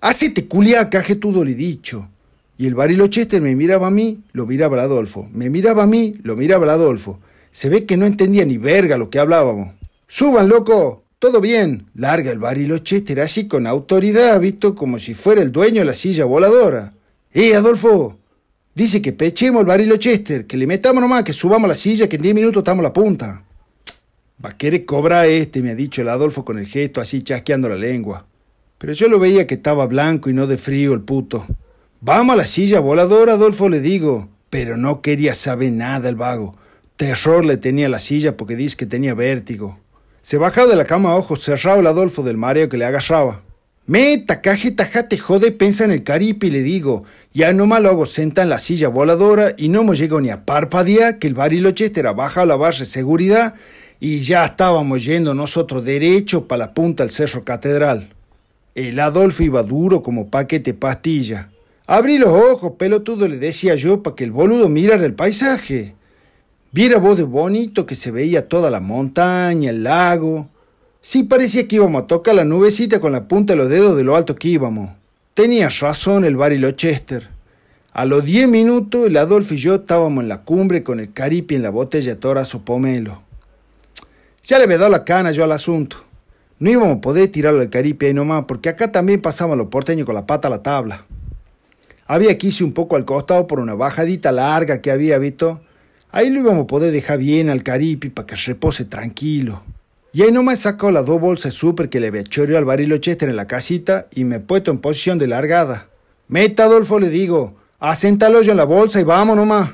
Hacete 0.00 0.46
culiá, 0.48 0.90
cajetudo, 0.90 1.44
le 1.44 1.52
he 1.52 1.54
dicho. 1.54 2.08
Y 2.58 2.66
el 2.66 2.74
Barilochester 2.74 3.40
me 3.40 3.54
miraba 3.54 3.86
a 3.86 3.90
mí, 3.92 4.20
lo 4.32 4.44
miraba 4.44 4.76
el 4.76 4.82
Adolfo. 4.82 5.28
Me 5.32 5.50
miraba 5.50 5.84
a 5.84 5.86
mí, 5.86 6.16
lo 6.24 6.34
miraba 6.34 6.64
el 6.64 6.70
Adolfo. 6.70 7.20
Se 7.52 7.68
ve 7.68 7.84
que 7.84 7.96
no 7.96 8.06
entendía 8.06 8.44
ni 8.44 8.58
verga 8.58 8.98
lo 8.98 9.08
que 9.08 9.20
hablábamos. 9.20 9.70
¡Suban, 10.08 10.48
loco! 10.48 11.04
Todo 11.20 11.40
bien. 11.40 11.86
Larga 11.94 12.32
el 12.32 12.40
Barilochester 12.40 13.20
así 13.20 13.46
con 13.46 13.64
autoridad, 13.64 14.40
visto 14.40 14.74
como 14.74 14.98
si 14.98 15.14
fuera 15.14 15.42
el 15.42 15.52
dueño 15.52 15.82
de 15.82 15.86
la 15.86 15.94
silla 15.94 16.24
voladora. 16.24 16.92
¡Eh, 17.32 17.54
Adolfo! 17.54 18.18
Dice 18.74 19.00
que 19.00 19.12
pechemos 19.12 19.60
el 19.60 19.66
Barilochester, 19.66 20.44
que 20.48 20.56
le 20.56 20.66
metamos 20.66 21.00
nomás, 21.00 21.22
que 21.22 21.32
subamos 21.32 21.68
la 21.68 21.76
silla, 21.76 22.08
que 22.08 22.16
en 22.16 22.22
10 22.22 22.34
minutos 22.34 22.62
estamos 22.62 22.80
a 22.80 22.88
la 22.88 22.92
punta. 22.92 23.43
Va 24.42 24.50
a 24.50 24.56
querer 24.56 24.84
cobrar 24.84 25.26
este, 25.26 25.62
me 25.62 25.70
ha 25.70 25.74
dicho 25.74 26.02
el 26.02 26.08
Adolfo 26.08 26.44
con 26.44 26.58
el 26.58 26.66
gesto 26.66 27.00
así 27.00 27.22
chasqueando 27.22 27.68
la 27.68 27.76
lengua. 27.76 28.26
Pero 28.78 28.92
yo 28.92 29.08
lo 29.08 29.18
veía 29.18 29.46
que 29.46 29.54
estaba 29.54 29.86
blanco 29.86 30.30
y 30.30 30.32
no 30.32 30.46
de 30.46 30.58
frío 30.58 30.92
el 30.92 31.02
puto. 31.02 31.46
Vamos 32.00 32.34
a 32.34 32.36
la 32.36 32.46
silla 32.46 32.80
voladora, 32.80 33.34
Adolfo, 33.34 33.68
le 33.68 33.80
digo. 33.80 34.28
Pero 34.50 34.76
no 34.76 35.00
quería 35.00 35.34
saber 35.34 35.72
nada 35.72 36.08
el 36.08 36.16
vago. 36.16 36.56
Terror 36.96 37.44
le 37.44 37.56
tenía 37.56 37.88
la 37.88 37.98
silla 37.98 38.36
porque 38.36 38.56
dice 38.56 38.76
que 38.76 38.86
tenía 38.86 39.14
vértigo. 39.14 39.78
Se 40.20 40.36
bajaba 40.38 40.68
de 40.68 40.76
la 40.76 40.84
cama 40.84 41.10
a 41.10 41.16
ojos 41.16 41.42
cerrados 41.42 41.80
el 41.80 41.86
Adolfo 41.86 42.22
del 42.22 42.36
mareo 42.36 42.68
que 42.68 42.78
le 42.78 42.84
agarraba. 42.84 43.42
Meta, 43.86 44.40
cajeta, 44.40 44.86
jate, 44.86 45.18
jode, 45.18 45.52
pensa 45.52 45.84
en 45.84 45.90
el 45.90 46.04
caripe 46.04 46.46
y 46.46 46.50
le 46.50 46.62
digo, 46.62 47.04
ya 47.32 47.52
nomás 47.52 47.82
lo 47.82 47.90
hago 47.90 48.06
senta 48.06 48.42
en 48.42 48.48
la 48.48 48.58
silla 48.58 48.88
voladora 48.88 49.52
y 49.58 49.68
no 49.68 49.80
hemos 49.80 49.98
llegado 49.98 50.22
ni 50.22 50.30
a 50.30 50.46
parpadear 50.46 51.18
que 51.18 51.26
el 51.26 51.34
barilochete 51.34 52.00
era 52.00 52.12
baja 52.12 52.42
a 52.42 52.46
la 52.46 52.56
barra 52.56 52.78
de 52.78 52.86
seguridad 52.86 53.54
y 54.00 54.18
ya 54.18 54.44
estábamos 54.44 55.04
yendo 55.04 55.34
nosotros 55.34 55.84
derecho 55.84 56.46
para 56.46 56.66
la 56.66 56.74
punta 56.74 57.02
del 57.02 57.10
Cerro 57.10 57.44
Catedral. 57.44 58.10
El 58.74 58.98
Adolfo 58.98 59.42
iba 59.42 59.62
duro 59.62 60.02
como 60.02 60.28
paquete 60.28 60.74
pastilla. 60.74 61.50
Abrí 61.86 62.18
los 62.18 62.30
ojos, 62.30 62.72
pelotudo, 62.78 63.28
le 63.28 63.36
decía 63.36 63.74
yo, 63.76 64.02
para 64.02 64.16
que 64.16 64.24
el 64.24 64.32
boludo 64.32 64.68
mirara 64.68 65.04
el 65.04 65.14
paisaje. 65.14 65.94
Viera 66.72 66.98
vos 66.98 67.16
de 67.16 67.22
bonito 67.22 67.86
que 67.86 67.94
se 67.94 68.10
veía 68.10 68.48
toda 68.48 68.70
la 68.70 68.80
montaña, 68.80 69.70
el 69.70 69.84
lago. 69.84 70.48
Sí 71.00 71.22
parecía 71.22 71.68
que 71.68 71.76
íbamos 71.76 72.02
a 72.02 72.06
tocar 72.06 72.34
la 72.34 72.44
nubecita 72.44 72.98
con 73.00 73.12
la 73.12 73.28
punta 73.28 73.52
de 73.52 73.58
los 73.58 73.68
dedos 73.68 73.96
de 73.96 74.02
lo 74.02 74.16
alto 74.16 74.34
que 74.34 74.48
íbamos. 74.48 74.90
Tenía 75.34 75.68
razón 75.68 76.24
el 76.24 76.36
Barilochester. 76.36 77.28
A 77.92 78.06
los 78.06 78.24
diez 78.24 78.48
minutos, 78.48 79.06
el 79.06 79.16
Adolfo 79.16 79.54
y 79.54 79.58
yo 79.58 79.76
estábamos 79.76 80.22
en 80.22 80.28
la 80.28 80.42
cumbre 80.42 80.82
con 80.82 80.98
el 80.98 81.12
caripi 81.12 81.54
en 81.54 81.62
la 81.62 81.70
botella 81.70 82.18
Torazo 82.18 82.62
Pomelo. 82.64 83.22
Ya 84.44 84.58
le 84.58 84.64
había 84.64 84.78
dado 84.78 84.90
la 84.90 85.04
cana 85.04 85.32
yo 85.32 85.42
al 85.44 85.52
asunto. 85.52 85.96
No 86.58 86.70
íbamos 86.70 86.98
a 86.98 87.00
poder 87.00 87.28
tirarlo 87.28 87.60
al 87.60 87.70
caripi 87.70 88.06
ahí 88.06 88.14
nomás, 88.14 88.44
porque 88.46 88.68
acá 88.68 88.92
también 88.92 89.20
pasaban 89.20 89.58
los 89.58 89.68
porteños 89.68 90.06
con 90.06 90.14
la 90.14 90.26
pata 90.26 90.48
a 90.48 90.50
la 90.50 90.62
tabla. 90.62 91.06
Había 92.06 92.36
quise 92.36 92.62
un 92.62 92.72
poco 92.72 92.96
al 92.96 93.04
costado 93.04 93.46
por 93.46 93.58
una 93.58 93.74
bajadita 93.74 94.30
larga 94.30 94.82
que 94.82 94.90
había 94.90 95.18
visto 95.18 95.60
Ahí 96.16 96.30
lo 96.30 96.38
íbamos 96.38 96.62
a 96.62 96.66
poder 96.68 96.92
dejar 96.92 97.18
bien 97.18 97.50
al 97.50 97.64
caripi 97.64 98.08
para 98.08 98.24
que 98.24 98.36
repose 98.36 98.84
tranquilo. 98.84 99.64
Y 100.12 100.22
ahí 100.22 100.30
nomás 100.30 100.60
he 100.60 100.62
sacado 100.62 100.92
las 100.92 101.06
dos 101.06 101.20
bolsas 101.20 101.54
súper 101.54 101.88
que 101.88 101.98
le 101.98 102.06
había 102.06 102.22
chorreado 102.22 102.58
al 102.58 102.64
barilo 102.64 102.98
Chester 102.98 103.28
en 103.28 103.34
la 103.34 103.48
casita 103.48 104.06
y 104.12 104.22
me 104.22 104.36
he 104.36 104.40
puesto 104.40 104.70
en 104.70 104.78
posición 104.78 105.18
de 105.18 105.26
largada. 105.26 105.88
Meta, 106.28 106.66
Adolfo, 106.66 107.00
le 107.00 107.08
digo, 107.08 107.56
asenta 107.80 108.30
yo 108.30 108.52
en 108.52 108.56
la 108.56 108.64
bolsa 108.64 109.00
y 109.00 109.02
vamos 109.02 109.34
nomás. 109.34 109.70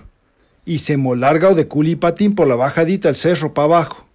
Y 0.64 0.78
se 0.78 0.96
me 0.96 1.14
largado 1.14 1.54
de 1.54 1.68
culipatín 1.68 2.34
por 2.34 2.48
la 2.48 2.54
bajadita 2.54 3.08
del 3.08 3.16
cerro 3.16 3.52
para 3.52 3.66
abajo. 3.66 4.06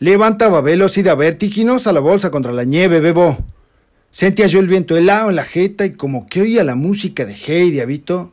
Levantaba 0.00 0.60
velocidad 0.60 1.16
vertiginosa 1.16 1.92
la 1.92 1.98
bolsa 1.98 2.30
contra 2.30 2.52
la 2.52 2.62
nieve, 2.62 3.00
bebo. 3.00 3.38
Sentía 4.10 4.46
yo 4.46 4.60
el 4.60 4.68
viento 4.68 4.96
helado 4.96 5.28
en 5.28 5.34
la 5.34 5.44
jeta 5.44 5.84
y 5.86 5.94
como 5.94 6.26
que 6.28 6.42
oía 6.42 6.62
la 6.62 6.76
música 6.76 7.24
de 7.24 7.34
Heidi, 7.34 7.84
¿visto? 7.84 8.32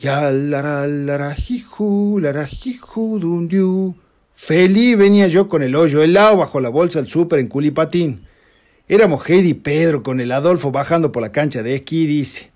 Ya 0.00 0.32
lara 0.32 0.88
lara 0.88 1.32
jiju, 1.34 2.18
lara 2.18 2.44
jiju 2.46 3.20
dundiu. 3.20 3.94
Feliz 4.32 4.98
venía 4.98 5.28
yo 5.28 5.48
con 5.48 5.62
el 5.62 5.76
hoyo 5.76 6.02
helado 6.02 6.38
bajo 6.38 6.60
la 6.60 6.68
bolsa 6.68 6.98
del 6.98 7.08
súper 7.08 7.38
en 7.38 7.46
culipatín. 7.46 8.26
Éramos 8.88 9.24
Heidi 9.30 9.50
y 9.50 9.54
Pedro 9.54 10.02
con 10.02 10.20
el 10.20 10.32
Adolfo 10.32 10.72
bajando 10.72 11.12
por 11.12 11.22
la 11.22 11.30
cancha 11.30 11.62
de 11.62 11.76
esquí, 11.76 12.06
dice. 12.06 12.50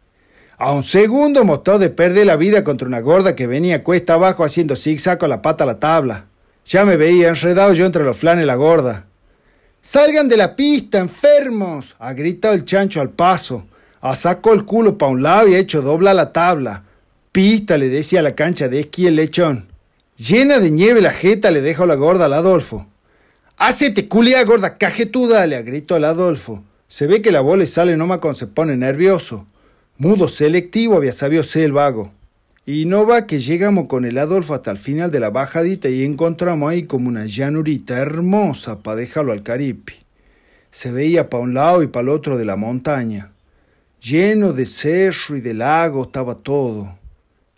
A 0.56 0.72
un 0.72 0.82
segundo 0.82 1.44
mostó 1.44 1.78
de 1.78 1.90
perder 1.90 2.26
la 2.26 2.34
vida 2.34 2.64
contra 2.64 2.88
una 2.88 2.98
gorda 2.98 3.36
que 3.36 3.46
venía 3.46 3.84
cuesta 3.84 4.14
abajo 4.14 4.42
haciendo 4.42 4.74
zigzag 4.74 5.18
con 5.18 5.30
la 5.30 5.42
pata 5.42 5.62
a 5.62 5.68
la 5.68 5.78
tabla. 5.78 6.27
Ya 6.68 6.84
me 6.84 6.98
veía 6.98 7.30
enredado 7.30 7.72
yo 7.72 7.86
entre 7.86 8.04
los 8.04 8.18
flanes 8.18 8.44
la 8.44 8.54
gorda. 8.54 9.06
¡Salgan 9.80 10.28
de 10.28 10.36
la 10.36 10.54
pista, 10.54 10.98
enfermos! 10.98 11.96
ha 11.98 12.12
gritado 12.12 12.52
el 12.52 12.66
chancho 12.66 13.00
al 13.00 13.08
paso. 13.08 13.66
Ha 14.02 14.14
sacó 14.14 14.52
el 14.52 14.66
culo 14.66 14.98
para 14.98 15.12
un 15.12 15.22
lado 15.22 15.48
y 15.48 15.54
ha 15.54 15.58
hecho 15.58 15.80
dobla 15.80 16.12
la 16.12 16.30
tabla. 16.30 16.84
Pista, 17.32 17.78
le 17.78 17.88
decía 17.88 18.20
a 18.20 18.22
la 18.22 18.34
cancha 18.34 18.68
de 18.68 18.80
esquí 18.80 19.06
el 19.06 19.16
lechón. 19.16 19.66
Llena 20.18 20.58
de 20.58 20.70
nieve 20.70 21.00
la 21.00 21.10
jeta 21.10 21.50
le 21.50 21.62
dejo 21.62 21.86
la 21.86 21.94
gorda 21.94 22.26
al 22.26 22.34
Adolfo. 22.34 22.86
¡Hacete 23.56 24.06
culia, 24.06 24.44
gorda 24.44 24.76
cajetuda! 24.76 25.46
le 25.46 25.62
gritó 25.62 25.94
al 25.94 26.04
Adolfo. 26.04 26.62
Se 26.86 27.06
ve 27.06 27.22
que 27.22 27.32
la 27.32 27.40
bola 27.40 27.64
sale 27.64 27.96
nomás 27.96 28.18
cuando 28.18 28.38
se 28.38 28.46
pone 28.46 28.76
nervioso. 28.76 29.46
Mudo 29.96 30.28
selectivo 30.28 30.96
había 30.96 31.14
sabido 31.14 31.42
ser 31.42 31.64
el 31.64 31.72
vago. 31.72 32.12
Y 32.70 32.84
no 32.84 33.06
va 33.06 33.26
que 33.26 33.40
llegamos 33.40 33.88
con 33.88 34.04
el 34.04 34.18
Adolfo 34.18 34.52
hasta 34.52 34.70
el 34.70 34.76
final 34.76 35.10
de 35.10 35.20
la 35.20 35.30
bajadita 35.30 35.88
y 35.88 36.04
encontramos 36.04 36.70
ahí 36.70 36.82
como 36.82 37.08
una 37.08 37.24
llanurita 37.24 37.96
hermosa 37.96 38.82
para 38.82 38.96
dejarlo 38.96 39.32
al 39.32 39.42
caripi. 39.42 39.94
Se 40.70 40.92
veía 40.92 41.30
para 41.30 41.44
un 41.44 41.54
lado 41.54 41.82
y 41.82 41.86
para 41.86 42.02
el 42.02 42.08
otro 42.10 42.36
de 42.36 42.44
la 42.44 42.56
montaña. 42.56 43.32
Lleno 44.02 44.52
de 44.52 44.66
cerro 44.66 45.38
y 45.38 45.40
de 45.40 45.54
lago 45.54 46.02
estaba 46.02 46.34
todo 46.34 46.94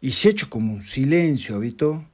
y 0.00 0.12
se 0.12 0.28
hecho 0.28 0.48
como 0.48 0.74
un 0.74 0.82
silencio, 0.82 1.56
¿habito? 1.56 2.04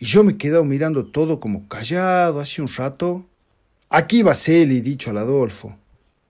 Y 0.00 0.06
yo 0.06 0.24
me 0.24 0.32
he 0.32 0.36
quedado 0.36 0.64
mirando 0.64 1.06
todo 1.06 1.38
como 1.38 1.68
callado 1.68 2.40
hace 2.40 2.62
un 2.62 2.68
rato. 2.76 3.24
Aquí 3.90 4.24
va 4.24 4.34
Celi, 4.34 4.80
dicho 4.80 5.10
al 5.10 5.18
Adolfo. 5.18 5.76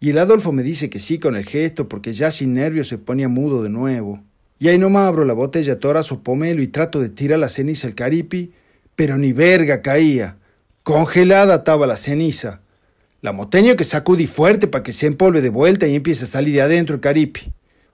Y 0.00 0.10
el 0.10 0.18
Adolfo 0.18 0.52
me 0.52 0.62
dice 0.62 0.90
que 0.90 1.00
sí 1.00 1.18
con 1.18 1.34
el 1.34 1.46
gesto 1.46 1.88
porque 1.88 2.12
ya 2.12 2.30
sin 2.30 2.52
nervios 2.52 2.88
se 2.88 2.98
ponía 2.98 3.28
mudo 3.30 3.62
de 3.62 3.70
nuevo. 3.70 4.22
Y 4.60 4.68
ahí 4.68 4.78
nomás 4.78 5.08
abro 5.08 5.24
la 5.24 5.32
botella 5.32 5.80
torazo 5.80 6.20
pomelo 6.20 6.62
y 6.62 6.68
trato 6.68 7.00
de 7.00 7.08
tirar 7.08 7.38
la 7.38 7.48
ceniza 7.48 7.88
al 7.88 7.94
caripi, 7.94 8.52
pero 8.94 9.16
ni 9.16 9.32
verga 9.32 9.80
caía. 9.80 10.36
Congelada 10.82 11.56
estaba 11.56 11.86
la 11.86 11.96
ceniza. 11.96 12.60
La 13.22 13.32
moteño 13.32 13.74
que 13.74 13.84
sacudí 13.84 14.26
fuerte 14.26 14.66
para 14.66 14.84
que 14.84 14.92
se 14.92 15.06
empolve 15.06 15.40
de 15.40 15.48
vuelta 15.48 15.88
y 15.88 15.94
empiece 15.94 16.24
a 16.24 16.28
salir 16.28 16.54
de 16.54 16.60
adentro 16.60 16.94
el 16.94 17.00
caripi. 17.00 17.50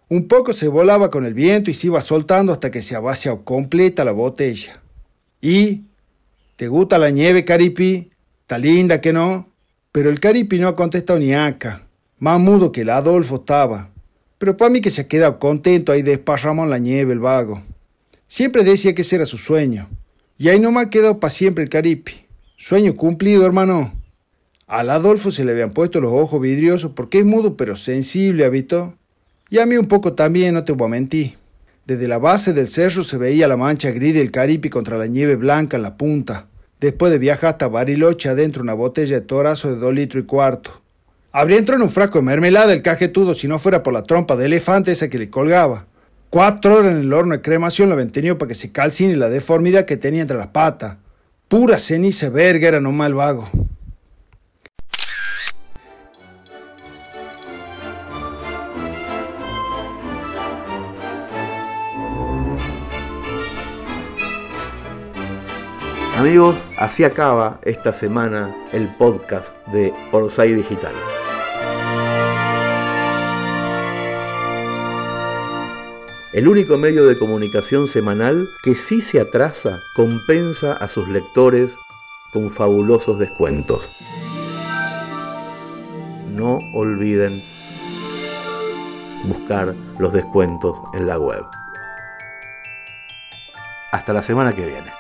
Un 0.09 0.27
poco 0.27 0.53
se 0.53 0.67
volaba 0.67 1.09
con 1.09 1.25
el 1.25 1.35
viento 1.35 1.71
y 1.71 1.75
se 1.75 1.87
iba 1.87 2.01
soltando 2.01 2.53
hasta 2.53 2.73
que 2.73 2.83
se 2.83 2.99
vaciado 2.99 3.45
completa 3.45 4.05
la 4.05 4.13
botella. 4.13 4.83
¿Y? 5.41 5.85
¿Te 6.57 6.67
gusta 6.67 6.99
la 6.99 7.11
nieve, 7.11 7.45
Caripi? 7.45 8.11
¿Está 8.41 8.59
linda 8.59 9.01
que 9.01 9.13
no? 9.13 9.49
Pero 9.93 10.11
el 10.11 10.19
Caripi 10.19 10.59
no 10.59 10.69
ha 10.69 10.75
contestado 10.77 11.19
ni 11.19 11.33
acá. 11.33 11.87
Más 12.19 12.41
mudo 12.41 12.73
que 12.73 12.81
el 12.81 12.91
Adolfo 12.91 13.37
estaba. 13.37 13.91
Pero 14.39 14.57
para 14.57 14.71
mí 14.71 14.81
que 14.81 14.91
se 14.91 15.03
ha 15.03 15.09
quedado 15.09 15.39
contento 15.39 15.93
ahí 15.93 16.03
desparramado 16.03 16.65
en 16.65 16.71
la 16.71 16.79
nieve 16.79 17.13
el 17.13 17.21
vago. 17.21 17.63
Siempre 18.27 18.65
decía 18.65 18.95
que 18.95 19.03
ese 19.03 19.17
era 19.17 19.27
su 19.27 19.39
sueño. 19.39 19.89
Y 20.39 20.49
ahí 20.49 20.61
no 20.61 20.73
me 20.73 20.81
ha 20.81 20.91
quedado 20.91 21.21
para 21.21 21.31
siempre 21.31 21.65
el 21.65 21.71
Caripi. 21.71 22.27
Sueño 22.57 22.95
cumplido, 22.97 23.47
hermano. 23.47 23.93
Al 24.67 24.91
Adolfo 24.91 25.31
se 25.31 25.45
le 25.45 25.53
habían 25.53 25.71
puesto 25.71 26.01
los 26.01 26.13
ojos 26.13 26.41
vidriosos 26.41 26.91
porque 26.95 27.21
es 27.21 27.25
mudo 27.25 27.57
pero 27.57 27.77
sensible, 27.77 28.45
habitó. 28.45 28.95
Y 29.49 29.59
a 29.59 29.67
mí 29.67 29.77
un 29.77 29.87
poco 29.87 30.15
también, 30.15 30.55
no 30.55 30.65
te 30.65 30.73
voy 30.73 30.87
a 30.87 30.91
mentir. 30.91 31.37
Desde 31.87 32.09
la 32.09 32.19
base 32.19 32.53
del 32.53 32.67
cerro 32.67 33.05
se 33.05 33.17
veía 33.17 33.47
la 33.47 33.57
mancha 33.57 33.93
gris 33.93 34.13
del 34.13 34.33
Caripi 34.33 34.69
contra 34.69 34.99
la 34.99 35.07
nieve 35.07 35.37
blanca 35.37 35.77
en 35.77 35.85
la 35.85 35.97
punta. 35.97 36.49
Después 36.81 37.13
de 37.13 37.19
viajar 37.19 37.51
hasta 37.51 37.69
Bariloche 37.69 38.29
adentro 38.29 38.63
una 38.63 38.75
botella 38.75 39.21
de 39.21 39.27
torazo 39.27 39.71
de 39.71 39.77
dos 39.77 39.95
litros 39.95 40.25
y 40.25 40.27
cuarto. 40.27 40.83
Habría 41.39 41.59
entrado 41.59 41.83
en 41.83 41.89
un 41.89 41.93
frasco 41.93 42.17
de 42.17 42.25
mermelada 42.25 42.73
el 42.73 42.81
cajetudo 42.81 43.35
si 43.35 43.47
no 43.47 43.59
fuera 43.59 43.83
por 43.83 43.93
la 43.93 44.05
trompa 44.05 44.37
de 44.37 44.47
elefante 44.47 44.93
esa 44.93 45.11
que 45.11 45.19
le 45.19 45.29
colgaba. 45.29 45.85
Cuatro 46.31 46.77
horas 46.77 46.95
en 46.95 47.01
el 47.01 47.13
horno 47.13 47.35
de 47.35 47.43
cremación 47.43 47.91
lo 47.91 47.95
habían 47.95 48.09
tenido 48.09 48.39
para 48.39 48.49
que 48.49 48.55
se 48.55 48.73
calcine 48.73 49.17
la 49.17 49.29
deformidad 49.29 49.85
que 49.85 49.99
tenía 49.99 50.23
entre 50.23 50.39
las 50.39 50.47
patas. 50.47 50.97
Pura 51.47 51.79
ceniza 51.79 52.31
verga 52.31 52.69
era 52.69 52.81
nomás 52.81 53.09
el 53.09 53.15
vago. 53.17 53.51
Amigos, 66.17 66.57
así 66.79 67.05
acaba 67.05 67.61
esta 67.63 67.93
semana 67.93 68.57
el 68.73 68.89
podcast 68.97 69.55
de 69.67 69.93
Orsay 70.13 70.55
Digital. 70.55 70.95
El 76.37 76.49
único 76.49 76.77
medio 76.77 77.07
de 77.07 77.17
comunicación 77.17 77.89
semanal 77.89 78.51
que 78.63 78.75
si 78.75 79.01
se 79.01 79.19
atrasa 79.19 79.81
compensa 79.95 80.75
a 80.75 80.87
sus 80.87 81.09
lectores 81.09 81.73
con 82.31 82.51
fabulosos 82.51 83.19
descuentos. 83.19 83.89
No 86.35 86.59
olviden 86.75 87.43
buscar 89.25 89.75
los 89.99 90.13
descuentos 90.13 90.77
en 90.93 91.07
la 91.07 91.19
web. 91.19 91.43
Hasta 93.91 94.13
la 94.13 94.23
semana 94.23 94.55
que 94.55 94.67
viene. 94.67 94.96